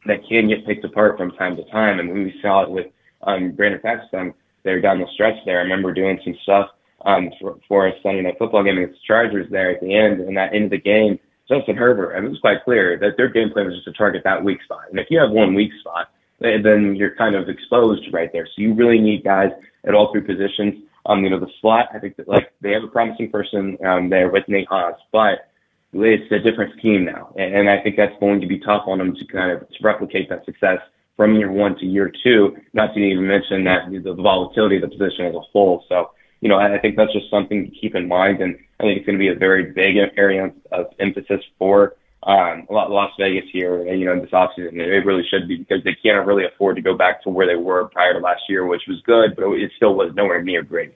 that 0.06 0.26
can 0.28 0.48
get 0.48 0.66
picked 0.66 0.84
apart 0.84 1.16
from 1.16 1.32
time 1.32 1.56
to 1.56 1.64
time, 1.70 1.98
and 1.98 2.12
we 2.12 2.38
saw 2.42 2.62
it 2.62 2.70
with 2.70 2.86
um, 3.22 3.52
Brandon 3.52 3.80
Facyson 3.80 4.34
there 4.62 4.80
down 4.80 5.00
the 5.00 5.06
stretch. 5.14 5.36
There, 5.46 5.58
I 5.58 5.62
remember 5.62 5.94
doing 5.94 6.20
some 6.22 6.36
stuff 6.42 6.70
um, 7.04 7.30
for, 7.40 7.58
for 7.68 7.86
a 7.86 7.92
Sunday 8.02 8.22
night 8.22 8.36
football 8.38 8.64
game 8.64 8.78
against 8.78 9.00
the 9.00 9.06
Chargers 9.06 9.46
there 9.50 9.70
at 9.70 9.80
the 9.80 9.94
end, 9.94 10.20
and 10.20 10.36
that 10.36 10.54
end 10.54 10.64
of 10.64 10.70
the 10.70 10.80
game 10.80 11.18
Justin 11.48 11.76
Herbert, 11.76 12.14
I 12.14 12.20
mean, 12.20 12.26
it 12.26 12.30
was 12.30 12.40
quite 12.40 12.64
clear 12.64 12.98
that 12.98 13.16
their 13.16 13.28
game 13.28 13.50
plan 13.50 13.66
was 13.66 13.74
just 13.76 13.84
to 13.86 13.92
target 13.92 14.22
that 14.24 14.42
weak 14.42 14.62
spot. 14.64 14.84
And 14.90 14.98
if 14.98 15.06
you 15.10 15.20
have 15.20 15.30
one 15.30 15.54
weak 15.54 15.70
spot, 15.80 16.10
then 16.40 16.96
you're 16.96 17.14
kind 17.14 17.34
of 17.34 17.48
exposed 17.48 18.02
right 18.12 18.30
there. 18.32 18.46
So 18.46 18.62
you 18.62 18.74
really 18.74 18.98
need 18.98 19.24
guys 19.24 19.50
at 19.84 19.94
all 19.94 20.12
three 20.12 20.22
positions. 20.22 20.82
Um, 21.06 21.22
you 21.22 21.30
know, 21.30 21.38
the 21.38 21.50
slot, 21.60 21.88
I 21.94 22.00
think 22.00 22.16
that 22.16 22.26
like 22.26 22.52
they 22.60 22.72
have 22.72 22.82
a 22.82 22.88
promising 22.88 23.30
person 23.30 23.78
um, 23.86 24.10
there 24.10 24.28
with 24.28 24.42
Nate 24.48 24.66
Hobbs, 24.68 24.98
but 25.12 25.48
it's 25.92 26.30
a 26.32 26.40
different 26.40 26.76
scheme 26.78 27.04
now. 27.04 27.32
And, 27.38 27.54
and 27.54 27.70
I 27.70 27.80
think 27.80 27.96
that's 27.96 28.18
going 28.18 28.40
to 28.40 28.46
be 28.46 28.58
tough 28.58 28.82
on 28.86 28.98
them 28.98 29.14
to 29.14 29.24
kind 29.26 29.52
of 29.52 29.68
to 29.68 29.76
replicate 29.82 30.28
that 30.30 30.44
success 30.44 30.78
from 31.16 31.36
year 31.36 31.50
one 31.50 31.78
to 31.78 31.86
year 31.86 32.12
two, 32.24 32.56
not 32.74 32.92
to 32.94 33.00
even 33.00 33.26
mention 33.26 33.64
that 33.64 33.88
the 33.88 34.14
volatility 34.14 34.76
of 34.76 34.82
the 34.82 34.88
position 34.88 35.26
as 35.26 35.34
a 35.34 35.40
whole. 35.40 35.84
So 35.88 36.10
you 36.46 36.50
know, 36.52 36.60
I 36.60 36.78
think 36.78 36.94
that's 36.94 37.12
just 37.12 37.28
something 37.28 37.68
to 37.68 37.76
keep 37.76 37.96
in 37.96 38.06
mind. 38.06 38.40
And 38.40 38.56
I 38.78 38.84
think 38.84 38.98
it's 38.98 39.06
going 39.06 39.18
to 39.18 39.20
be 39.20 39.30
a 39.30 39.34
very 39.34 39.72
big 39.72 39.96
area 40.16 40.52
of 40.70 40.86
emphasis 41.00 41.40
for 41.58 41.96
um, 42.22 42.68
Las 42.70 43.10
Vegas 43.18 43.50
here, 43.52 43.92
you 43.92 44.04
know, 44.04 44.20
this 44.20 44.30
offseason. 44.30 44.74
It 44.74 45.04
really 45.04 45.24
should 45.28 45.48
be 45.48 45.56
because 45.56 45.82
they 45.82 45.96
can't 46.00 46.24
really 46.24 46.44
afford 46.44 46.76
to 46.76 46.82
go 46.82 46.96
back 46.96 47.24
to 47.24 47.30
where 47.30 47.48
they 47.48 47.56
were 47.56 47.88
prior 47.88 48.12
to 48.12 48.20
last 48.20 48.42
year, 48.48 48.64
which 48.64 48.82
was 48.86 49.02
good, 49.04 49.34
but 49.34 49.44
it 49.54 49.72
still 49.74 49.96
was 49.96 50.14
nowhere 50.14 50.40
near 50.40 50.62
great. 50.62 50.94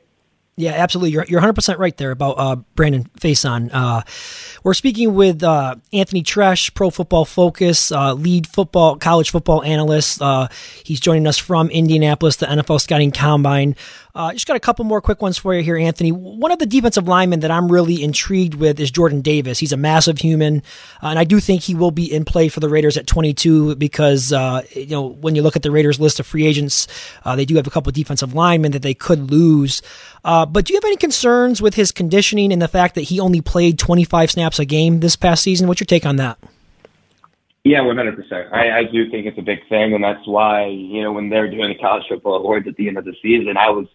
Yeah, 0.61 0.73
absolutely. 0.73 1.13
You're, 1.13 1.25
you're 1.25 1.41
100% 1.41 1.79
right 1.79 1.97
there 1.97 2.11
about 2.11 2.33
uh, 2.33 2.57
Brandon 2.75 3.05
Facyson. 3.19 3.71
Uh, 3.73 4.03
we're 4.63 4.75
speaking 4.75 5.15
with 5.15 5.43
uh, 5.43 5.77
Anthony 5.93 6.23
Treash, 6.23 6.75
Pro 6.75 6.91
Football 6.91 7.25
Focus, 7.25 7.91
uh, 7.91 8.13
lead 8.13 8.47
football, 8.47 8.97
college 8.97 9.31
football 9.31 9.63
analyst. 9.63 10.21
Uh, 10.21 10.49
he's 10.85 11.01
joining 11.01 11.27
us 11.27 11.39
from 11.39 11.71
Indianapolis, 11.71 12.37
the 12.37 12.47
NFL 12.47 12.81
Scouting 12.81 13.11
Combine. 13.11 13.75
Uh, 14.15 14.33
just 14.33 14.47
got 14.47 14.57
a 14.57 14.61
couple 14.61 14.85
more 14.85 15.01
quick 15.01 15.23
ones 15.23 15.39
for 15.39 15.55
you 15.55 15.63
here, 15.63 15.77
Anthony. 15.77 16.11
One 16.13 16.51
of 16.51 16.59
the 16.59 16.67
defensive 16.67 17.07
linemen 17.07 17.41
that 17.41 17.51
I'm 17.51 17.71
really 17.71 18.03
intrigued 18.03 18.55
with 18.55 18.81
is 18.81 18.91
Jordan 18.91 19.21
Davis. 19.21 19.59
He's 19.59 19.73
a 19.73 19.77
massive 19.77 20.19
human, 20.19 20.63
uh, 21.03 21.09
and 21.09 21.19
I 21.19 21.25
do 21.25 21.41
think 21.41 21.63
he 21.63 21.75
will 21.75 21.91
be 21.91 22.13
in 22.13 22.25
play 22.25 22.49
for 22.49 22.61
the 22.61 22.69
Raiders 22.69 22.97
at 22.97 23.07
22 23.07 23.77
because 23.77 24.33
uh, 24.33 24.63
you 24.73 24.89
know 24.89 25.07
when 25.07 25.35
you 25.35 25.43
look 25.43 25.57
at 25.57 25.63
the 25.63 25.71
Raiders 25.71 26.01
list 26.01 26.19
of 26.21 26.27
free 26.27 26.47
agents, 26.47 26.87
uh, 27.25 27.37
they 27.37 27.45
do 27.45 27.57
have 27.57 27.67
a 27.67 27.71
couple 27.71 27.93
defensive 27.93 28.35
linemen 28.35 28.73
that 28.73 28.83
they 28.83 28.95
could 28.95 29.31
lose. 29.31 29.83
Uh, 30.25 30.45
but 30.45 30.65
do 30.65 30.73
you 30.73 30.77
have 30.77 30.85
any 30.85 30.97
concerns 30.97 31.63
with 31.63 31.75
his 31.75 31.93
conditioning 31.93 32.53
and 32.53 32.61
the 32.61 32.69
fact 32.69 32.95
that 32.97 33.03
he 33.03 33.21
only 33.21 33.41
played 33.41 33.79
25 33.79 34.33
snaps 34.33 34.59
a 34.59 34.65
game 34.65 35.01
this 35.01 35.17
past 35.17 35.43
season? 35.43 35.69
What's 35.69 35.81
your 35.81 35.87
take 35.87 36.05
on 36.05 36.17
that? 36.17 36.39
Yeah, 37.63 37.83
one 37.83 37.97
hundred 37.97 38.17
percent. 38.17 38.53
I 38.53 38.85
do 38.85 39.11
think 39.11 39.27
it's 39.27 39.39
a 39.39 39.43
big 39.43 39.59
thing, 39.69 39.93
and 39.93 40.03
that's 40.03 40.27
why 40.27 40.67
you 40.67 41.03
know 41.03 41.13
when 41.13 41.29
they're 41.29 41.51
doing 41.51 41.69
the 41.69 41.79
college 41.79 42.05
football 42.09 42.37
awards 42.37 42.67
at 42.67 42.77
the 42.77 42.89
end 42.89 42.97
of 42.97 43.05
the 43.05 43.15
season, 43.21 43.59
I 43.59 43.69
was 43.69 43.87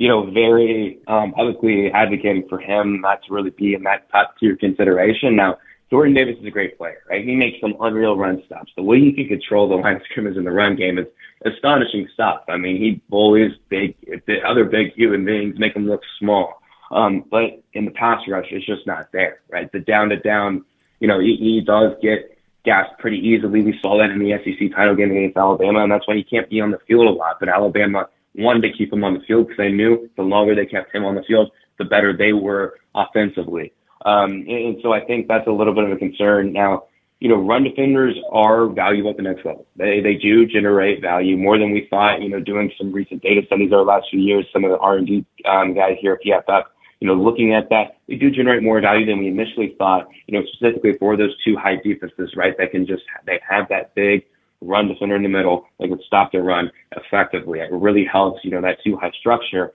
you 0.00 0.08
know 0.08 0.30
very 0.30 0.98
um, 1.08 1.32
publicly 1.32 1.92
advocating 1.92 2.48
for 2.48 2.58
him 2.58 3.02
not 3.02 3.22
to 3.24 3.34
really 3.34 3.50
be 3.50 3.74
in 3.74 3.82
that 3.82 4.10
top 4.10 4.34
tier 4.40 4.56
consideration. 4.56 5.36
Now, 5.36 5.58
Jordan 5.90 6.14
Davis 6.14 6.36
is 6.40 6.46
a 6.46 6.50
great 6.50 6.78
player, 6.78 7.02
right? 7.10 7.22
He 7.22 7.36
makes 7.36 7.60
some 7.60 7.74
unreal 7.80 8.16
run 8.16 8.42
stops. 8.46 8.72
The 8.76 8.82
way 8.82 8.98
he 8.98 9.12
can 9.12 9.28
control 9.28 9.68
the 9.68 9.74
line 9.74 9.96
of 9.96 10.02
scrimmage 10.10 10.38
in 10.38 10.44
the 10.44 10.52
run 10.52 10.74
game 10.74 10.98
is 10.98 11.06
astonishing 11.44 12.08
stuff. 12.14 12.44
I 12.48 12.56
mean, 12.56 12.78
he 12.78 13.02
bullies 13.10 13.52
big, 13.68 13.94
the 14.26 14.40
other 14.42 14.64
big 14.64 14.94
human 14.94 15.26
beings, 15.26 15.58
make 15.58 15.74
them 15.74 15.86
look 15.86 16.00
small. 16.18 16.62
Um, 16.90 17.26
but 17.30 17.62
in 17.74 17.84
the 17.84 17.90
pass 17.90 18.22
rush, 18.26 18.46
it's 18.50 18.64
just 18.64 18.86
not 18.86 19.12
there, 19.12 19.40
right? 19.50 19.70
The 19.70 19.80
down 19.80 20.08
to 20.08 20.16
down, 20.16 20.64
you 21.00 21.08
know, 21.08 21.20
he, 21.20 21.36
he 21.36 21.60
does 21.60 21.92
get 22.00 22.38
gassed 22.64 22.98
pretty 22.98 23.18
easily. 23.18 23.60
We 23.60 23.78
saw 23.82 23.98
that 23.98 24.10
in 24.10 24.18
the 24.18 24.32
SEC 24.42 24.74
title 24.74 24.96
game 24.96 25.10
against 25.10 25.36
Alabama, 25.36 25.82
and 25.82 25.92
that's 25.92 26.08
why 26.08 26.16
he 26.16 26.24
can't 26.24 26.48
be 26.48 26.62
on 26.62 26.70
the 26.70 26.78
field 26.88 27.06
a 27.06 27.10
lot. 27.10 27.36
But 27.38 27.50
Alabama 27.50 28.08
wanted 28.40 28.62
to 28.62 28.72
keep 28.76 28.92
him 28.92 29.04
on 29.04 29.14
the 29.14 29.20
field 29.20 29.46
because 29.46 29.58
they 29.58 29.70
knew 29.70 30.10
the 30.16 30.22
longer 30.22 30.54
they 30.54 30.66
kept 30.66 30.94
him 30.94 31.04
on 31.04 31.14
the 31.14 31.22
field, 31.22 31.50
the 31.78 31.84
better 31.84 32.16
they 32.16 32.32
were 32.32 32.78
offensively. 32.94 33.72
Um, 34.04 34.44
and 34.48 34.78
so 34.82 34.92
I 34.92 35.04
think 35.04 35.28
that's 35.28 35.46
a 35.46 35.52
little 35.52 35.74
bit 35.74 35.84
of 35.84 35.92
a 35.92 35.96
concern. 35.96 36.52
Now, 36.52 36.84
you 37.20 37.28
know, 37.28 37.36
run 37.36 37.64
defenders 37.64 38.16
are 38.32 38.66
valuable 38.66 39.10
at 39.10 39.16
the 39.18 39.22
next 39.22 39.44
level. 39.44 39.66
They 39.76 40.00
they 40.00 40.14
do 40.14 40.46
generate 40.46 41.02
value 41.02 41.36
more 41.36 41.58
than 41.58 41.70
we 41.70 41.86
thought. 41.90 42.22
You 42.22 42.30
know, 42.30 42.40
doing 42.40 42.72
some 42.78 42.92
recent 42.92 43.22
data 43.22 43.42
studies 43.46 43.72
over 43.72 43.84
the 43.84 43.90
last 43.90 44.06
few 44.10 44.20
years, 44.20 44.46
some 44.52 44.64
of 44.64 44.70
the 44.70 44.78
R 44.78 44.96
and 44.96 45.06
D 45.06 45.26
um, 45.44 45.74
guys 45.74 45.98
here 46.00 46.14
at 46.14 46.24
PFF, 46.24 46.64
you 47.00 47.08
know, 47.08 47.14
looking 47.14 47.54
at 47.54 47.68
that, 47.68 47.98
they 48.08 48.14
do 48.14 48.30
generate 48.30 48.62
more 48.62 48.80
value 48.80 49.04
than 49.04 49.18
we 49.18 49.28
initially 49.28 49.74
thought. 49.78 50.08
You 50.26 50.38
know, 50.38 50.46
specifically 50.54 50.96
for 50.98 51.16
those 51.16 51.34
two 51.44 51.56
high 51.56 51.76
defenses, 51.76 52.34
right? 52.36 52.56
That 52.56 52.70
can 52.70 52.86
just 52.86 53.02
they 53.26 53.38
have 53.46 53.68
that 53.68 53.94
big 53.94 54.24
run 54.60 54.88
defender 54.88 55.16
in 55.16 55.22
the 55.22 55.28
middle. 55.28 55.66
They 55.78 55.88
can 55.88 56.00
stop 56.06 56.32
their 56.32 56.42
run 56.42 56.70
effectively. 56.96 57.60
It 57.60 57.70
really 57.72 58.04
helps. 58.04 58.44
You 58.44 58.50
know, 58.50 58.60
that 58.62 58.78
two 58.84 58.96
high 58.96 59.12
structure. 59.18 59.72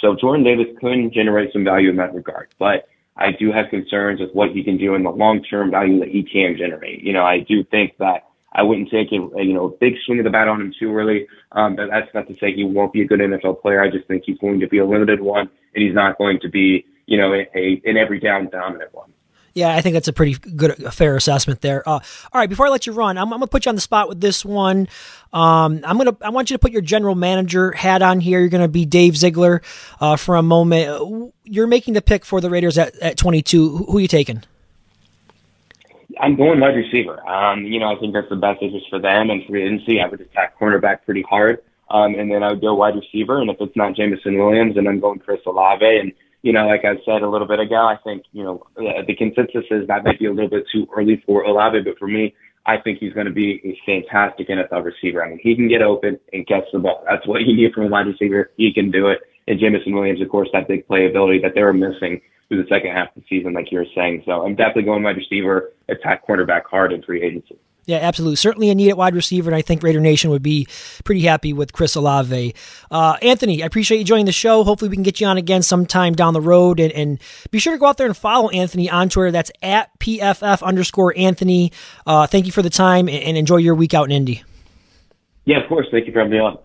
So 0.00 0.14
Jordan 0.14 0.44
Davis 0.44 0.66
could 0.80 1.12
generate 1.12 1.52
some 1.52 1.64
value 1.64 1.90
in 1.90 1.96
that 1.96 2.14
regard, 2.14 2.48
but 2.58 2.88
I 3.16 3.32
do 3.32 3.50
have 3.52 3.68
concerns 3.70 4.20
with 4.20 4.32
what 4.32 4.50
he 4.52 4.62
can 4.62 4.78
do 4.78 4.94
and 4.94 5.04
the 5.04 5.10
long-term 5.10 5.72
value 5.72 5.98
that 5.98 6.08
he 6.08 6.22
can 6.22 6.56
generate. 6.56 7.02
You 7.02 7.12
know, 7.12 7.24
I 7.24 7.40
do 7.40 7.64
think 7.64 7.96
that 7.98 8.28
I 8.52 8.62
wouldn't 8.62 8.90
take 8.90 9.08
a, 9.12 9.16
you 9.42 9.54
know, 9.54 9.66
a 9.66 9.76
big 9.76 9.94
swing 10.06 10.20
of 10.20 10.24
the 10.24 10.30
bat 10.30 10.48
on 10.48 10.60
him 10.60 10.72
too 10.78 10.94
early. 10.94 11.26
Um, 11.52 11.76
but 11.76 11.88
that's 11.90 12.12
not 12.14 12.28
to 12.28 12.34
say 12.40 12.52
he 12.52 12.64
won't 12.64 12.92
be 12.92 13.02
a 13.02 13.06
good 13.06 13.20
NFL 13.20 13.60
player. 13.60 13.82
I 13.82 13.90
just 13.90 14.06
think 14.06 14.22
he's 14.24 14.38
going 14.38 14.60
to 14.60 14.68
be 14.68 14.78
a 14.78 14.86
limited 14.86 15.20
one, 15.20 15.50
and 15.74 15.84
he's 15.84 15.94
not 15.94 16.16
going 16.16 16.38
to 16.40 16.48
be, 16.48 16.86
you 17.06 17.18
know, 17.18 17.32
a, 17.34 17.48
a 17.54 17.82
an 17.84 17.96
every 17.96 18.20
down 18.20 18.48
dominant 18.50 18.94
one. 18.94 19.12
Yeah, 19.58 19.74
I 19.74 19.80
think 19.80 19.94
that's 19.94 20.06
a 20.06 20.12
pretty 20.12 20.34
good, 20.34 20.80
a 20.84 20.92
fair 20.92 21.16
assessment 21.16 21.62
there. 21.62 21.86
Uh, 21.86 21.98
all 22.32 22.40
right, 22.40 22.48
before 22.48 22.66
I 22.66 22.70
let 22.70 22.86
you 22.86 22.92
run, 22.92 23.18
I'm, 23.18 23.32
I'm, 23.32 23.40
gonna 23.40 23.48
put 23.48 23.66
you 23.66 23.70
on 23.70 23.74
the 23.74 23.80
spot 23.80 24.08
with 24.08 24.20
this 24.20 24.44
one. 24.44 24.88
Um, 25.32 25.80
I'm 25.84 25.98
gonna, 25.98 26.16
I 26.20 26.30
want 26.30 26.48
you 26.48 26.54
to 26.54 26.60
put 26.60 26.70
your 26.70 26.80
general 26.80 27.16
manager 27.16 27.72
hat 27.72 28.00
on 28.00 28.20
here. 28.20 28.38
You're 28.38 28.50
gonna 28.50 28.68
be 28.68 28.84
Dave 28.84 29.16
Ziegler 29.16 29.60
uh, 30.00 30.14
for 30.14 30.36
a 30.36 30.42
moment. 30.42 31.34
You're 31.42 31.66
making 31.66 31.94
the 31.94 32.02
pick 32.02 32.24
for 32.24 32.40
the 32.40 32.48
Raiders 32.48 32.78
at, 32.78 32.96
at 33.00 33.16
22. 33.16 33.68
Who, 33.68 33.84
who 33.86 33.98
are 33.98 34.00
you 34.00 34.06
taking? 34.06 34.44
I'm 36.20 36.36
going 36.36 36.60
wide 36.60 36.76
receiver. 36.76 37.28
Um, 37.28 37.64
you 37.64 37.80
know, 37.80 37.92
I 37.92 37.98
think 37.98 38.14
that's 38.14 38.28
the 38.28 38.36
best 38.36 38.62
interest 38.62 38.86
for 38.88 39.00
them 39.00 39.30
and 39.30 39.44
for 39.44 39.56
agency. 39.56 40.00
I 40.00 40.06
would 40.06 40.20
attack 40.20 40.56
cornerback 40.56 41.04
pretty 41.04 41.22
hard, 41.22 41.62
um, 41.90 42.14
and 42.14 42.30
then 42.30 42.44
I 42.44 42.50
would 42.50 42.60
go 42.60 42.74
wide 42.74 42.94
receiver. 42.94 43.40
And 43.40 43.50
if 43.50 43.56
it's 43.60 43.74
not 43.74 43.96
Jameson 43.96 44.38
Williams, 44.38 44.76
then 44.76 44.86
I'm 44.86 45.00
going 45.00 45.18
Chris 45.18 45.40
Olave 45.46 45.84
and 45.84 46.12
you 46.42 46.52
know, 46.52 46.66
like 46.66 46.84
I 46.84 46.94
said 47.04 47.22
a 47.22 47.28
little 47.28 47.48
bit 47.48 47.60
ago, 47.60 47.76
I 47.76 47.96
think, 48.04 48.24
you 48.32 48.44
know, 48.44 48.62
uh, 48.76 49.02
the 49.06 49.14
consensus 49.16 49.64
is 49.70 49.86
that 49.88 50.04
might 50.04 50.18
be 50.18 50.26
a 50.26 50.32
little 50.32 50.50
bit 50.50 50.64
too 50.72 50.86
early 50.96 51.22
for 51.26 51.42
Olave, 51.42 51.80
but 51.84 51.98
for 51.98 52.06
me, 52.06 52.34
I 52.66 52.76
think 52.78 52.98
he's 52.98 53.12
going 53.12 53.26
to 53.26 53.32
be 53.32 53.60
a 53.64 53.78
fantastic 53.86 54.48
NFL 54.48 54.84
receiver. 54.84 55.24
I 55.24 55.30
mean, 55.30 55.40
he 55.42 55.56
can 55.56 55.68
get 55.68 55.82
open 55.82 56.20
and 56.32 56.46
catch 56.46 56.64
the 56.72 56.78
ball. 56.78 57.02
That's 57.08 57.26
what 57.26 57.42
you 57.42 57.56
need 57.56 57.72
from 57.72 57.84
a 57.84 57.88
wide 57.88 58.06
receiver. 58.06 58.50
He 58.56 58.72
can 58.72 58.90
do 58.90 59.08
it. 59.08 59.20
And 59.46 59.58
Jameson 59.58 59.94
Williams, 59.94 60.20
of 60.20 60.28
course, 60.28 60.48
that 60.52 60.68
big 60.68 60.86
playability 60.86 61.40
that 61.42 61.52
they 61.54 61.62
were 61.62 61.72
missing 61.72 62.20
through 62.48 62.62
the 62.62 62.68
second 62.68 62.92
half 62.92 63.08
of 63.16 63.22
the 63.22 63.28
season, 63.28 63.54
like 63.54 63.72
you 63.72 63.78
were 63.78 63.86
saying. 63.94 64.22
So 64.26 64.44
I'm 64.44 64.54
definitely 64.54 64.84
going 64.84 65.02
wide 65.02 65.16
receiver, 65.16 65.72
attack 65.88 66.26
cornerback 66.26 66.64
hard 66.70 66.92
in 66.92 67.02
free 67.02 67.22
agency. 67.22 67.58
Yeah, 67.88 68.00
absolutely. 68.00 68.36
Certainly 68.36 68.68
a 68.68 68.74
needed 68.74 68.96
wide 68.96 69.14
receiver, 69.14 69.48
and 69.48 69.56
I 69.56 69.62
think 69.62 69.82
Raider 69.82 69.98
Nation 69.98 70.28
would 70.28 70.42
be 70.42 70.68
pretty 71.04 71.22
happy 71.22 71.54
with 71.54 71.72
Chris 71.72 71.94
Olave. 71.94 72.54
Uh, 72.90 73.16
Anthony, 73.22 73.62
I 73.62 73.66
appreciate 73.66 73.96
you 73.96 74.04
joining 74.04 74.26
the 74.26 74.32
show. 74.32 74.62
Hopefully, 74.62 74.90
we 74.90 74.96
can 74.96 75.02
get 75.02 75.22
you 75.22 75.26
on 75.26 75.38
again 75.38 75.62
sometime 75.62 76.12
down 76.12 76.34
the 76.34 76.40
road. 76.42 76.80
And, 76.80 76.92
and 76.92 77.18
be 77.50 77.58
sure 77.58 77.72
to 77.72 77.78
go 77.78 77.86
out 77.86 77.96
there 77.96 78.06
and 78.06 78.14
follow 78.14 78.50
Anthony 78.50 78.90
on 78.90 79.08
Twitter. 79.08 79.30
That's 79.30 79.50
at 79.62 79.88
PFF 80.00 80.62
underscore 80.62 81.14
Anthony. 81.16 81.72
Uh, 82.06 82.26
thank 82.26 82.44
you 82.44 82.52
for 82.52 82.60
the 82.60 82.68
time 82.68 83.08
and, 83.08 83.22
and 83.22 83.38
enjoy 83.38 83.56
your 83.56 83.74
week 83.74 83.94
out 83.94 84.04
in 84.04 84.12
Indy. 84.12 84.42
Yeah, 85.46 85.62
of 85.62 85.68
course. 85.70 85.86
Thank 85.90 86.06
you 86.06 86.12
for 86.12 86.18
having 86.18 86.32
me 86.32 86.40
on. 86.40 86.58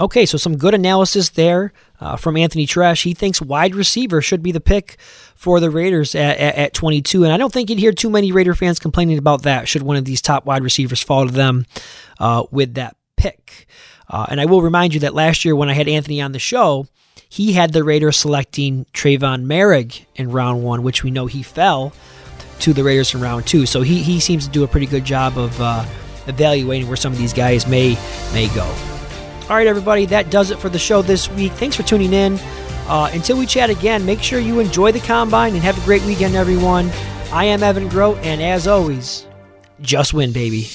Okay, 0.00 0.26
so 0.26 0.36
some 0.36 0.56
good 0.56 0.74
analysis 0.74 1.28
there 1.28 1.72
uh, 2.00 2.16
from 2.16 2.36
Anthony 2.36 2.66
Treash. 2.66 3.02
He 3.02 3.14
thinks 3.14 3.40
wide 3.40 3.74
receiver 3.74 4.22
should 4.22 4.42
be 4.42 4.52
the 4.52 4.60
pick 4.60 4.96
for 5.34 5.60
the 5.60 5.70
Raiders 5.70 6.14
at, 6.14 6.38
at, 6.38 6.54
at, 6.56 6.74
22. 6.74 7.24
And 7.24 7.32
I 7.32 7.36
don't 7.36 7.52
think 7.52 7.70
you'd 7.70 7.78
hear 7.78 7.92
too 7.92 8.10
many 8.10 8.32
Raider 8.32 8.54
fans 8.54 8.78
complaining 8.78 9.18
about 9.18 9.42
that 9.42 9.68
should 9.68 9.82
one 9.82 9.96
of 9.96 10.04
these 10.04 10.22
top 10.22 10.46
wide 10.46 10.64
receivers 10.64 11.02
fall 11.02 11.26
to 11.26 11.32
them 11.32 11.66
uh, 12.18 12.44
with 12.50 12.74
that 12.74 12.96
pick. 13.16 13.66
Uh, 14.08 14.26
and 14.28 14.40
I 14.40 14.46
will 14.46 14.62
remind 14.62 14.94
you 14.94 15.00
that 15.00 15.14
last 15.14 15.44
year 15.44 15.54
when 15.54 15.68
I 15.68 15.74
had 15.74 15.88
Anthony 15.88 16.20
on 16.20 16.32
the 16.32 16.38
show, 16.38 16.86
he 17.28 17.52
had 17.52 17.72
the 17.72 17.84
Raiders 17.84 18.16
selecting 18.16 18.86
Trevon 18.92 19.44
Moehrig 19.44 20.04
in 20.16 20.30
round 20.32 20.64
one, 20.64 20.82
which 20.82 21.04
we 21.04 21.10
know 21.10 21.26
he 21.26 21.42
fell 21.42 21.92
to 22.60 22.72
the 22.72 22.82
Raiders 22.82 23.14
in 23.14 23.20
round 23.20 23.46
two. 23.46 23.66
So 23.66 23.82
he, 23.82 24.02
he 24.02 24.18
seems 24.20 24.46
to 24.46 24.50
do 24.50 24.64
a 24.64 24.68
pretty 24.68 24.86
good 24.86 25.04
job 25.04 25.38
of 25.38 25.58
uh, 25.60 25.86
evaluating 26.26 26.88
where 26.88 26.96
some 26.96 27.12
of 27.12 27.18
these 27.18 27.32
guys 27.32 27.66
may 27.66 27.96
may 28.32 28.48
go. 28.54 28.99
All 29.50 29.56
right, 29.56 29.66
everybody, 29.66 30.06
that 30.06 30.30
does 30.30 30.52
it 30.52 30.60
for 30.60 30.68
the 30.68 30.78
show 30.78 31.02
this 31.02 31.28
week. 31.30 31.50
Thanks 31.54 31.74
for 31.74 31.82
tuning 31.82 32.12
in. 32.12 32.38
Uh, 32.86 33.10
until 33.12 33.36
we 33.36 33.46
chat 33.46 33.68
again, 33.68 34.06
make 34.06 34.22
sure 34.22 34.38
you 34.38 34.60
enjoy 34.60 34.92
the 34.92 35.00
combine 35.00 35.54
and 35.54 35.62
have 35.64 35.76
a 35.76 35.84
great 35.84 36.04
weekend, 36.04 36.36
everyone. 36.36 36.88
I 37.32 37.46
am 37.46 37.64
Evan 37.64 37.88
Grote, 37.88 38.18
and 38.18 38.40
as 38.40 38.68
always, 38.68 39.26
just 39.80 40.14
win, 40.14 40.30
baby. 40.30 40.68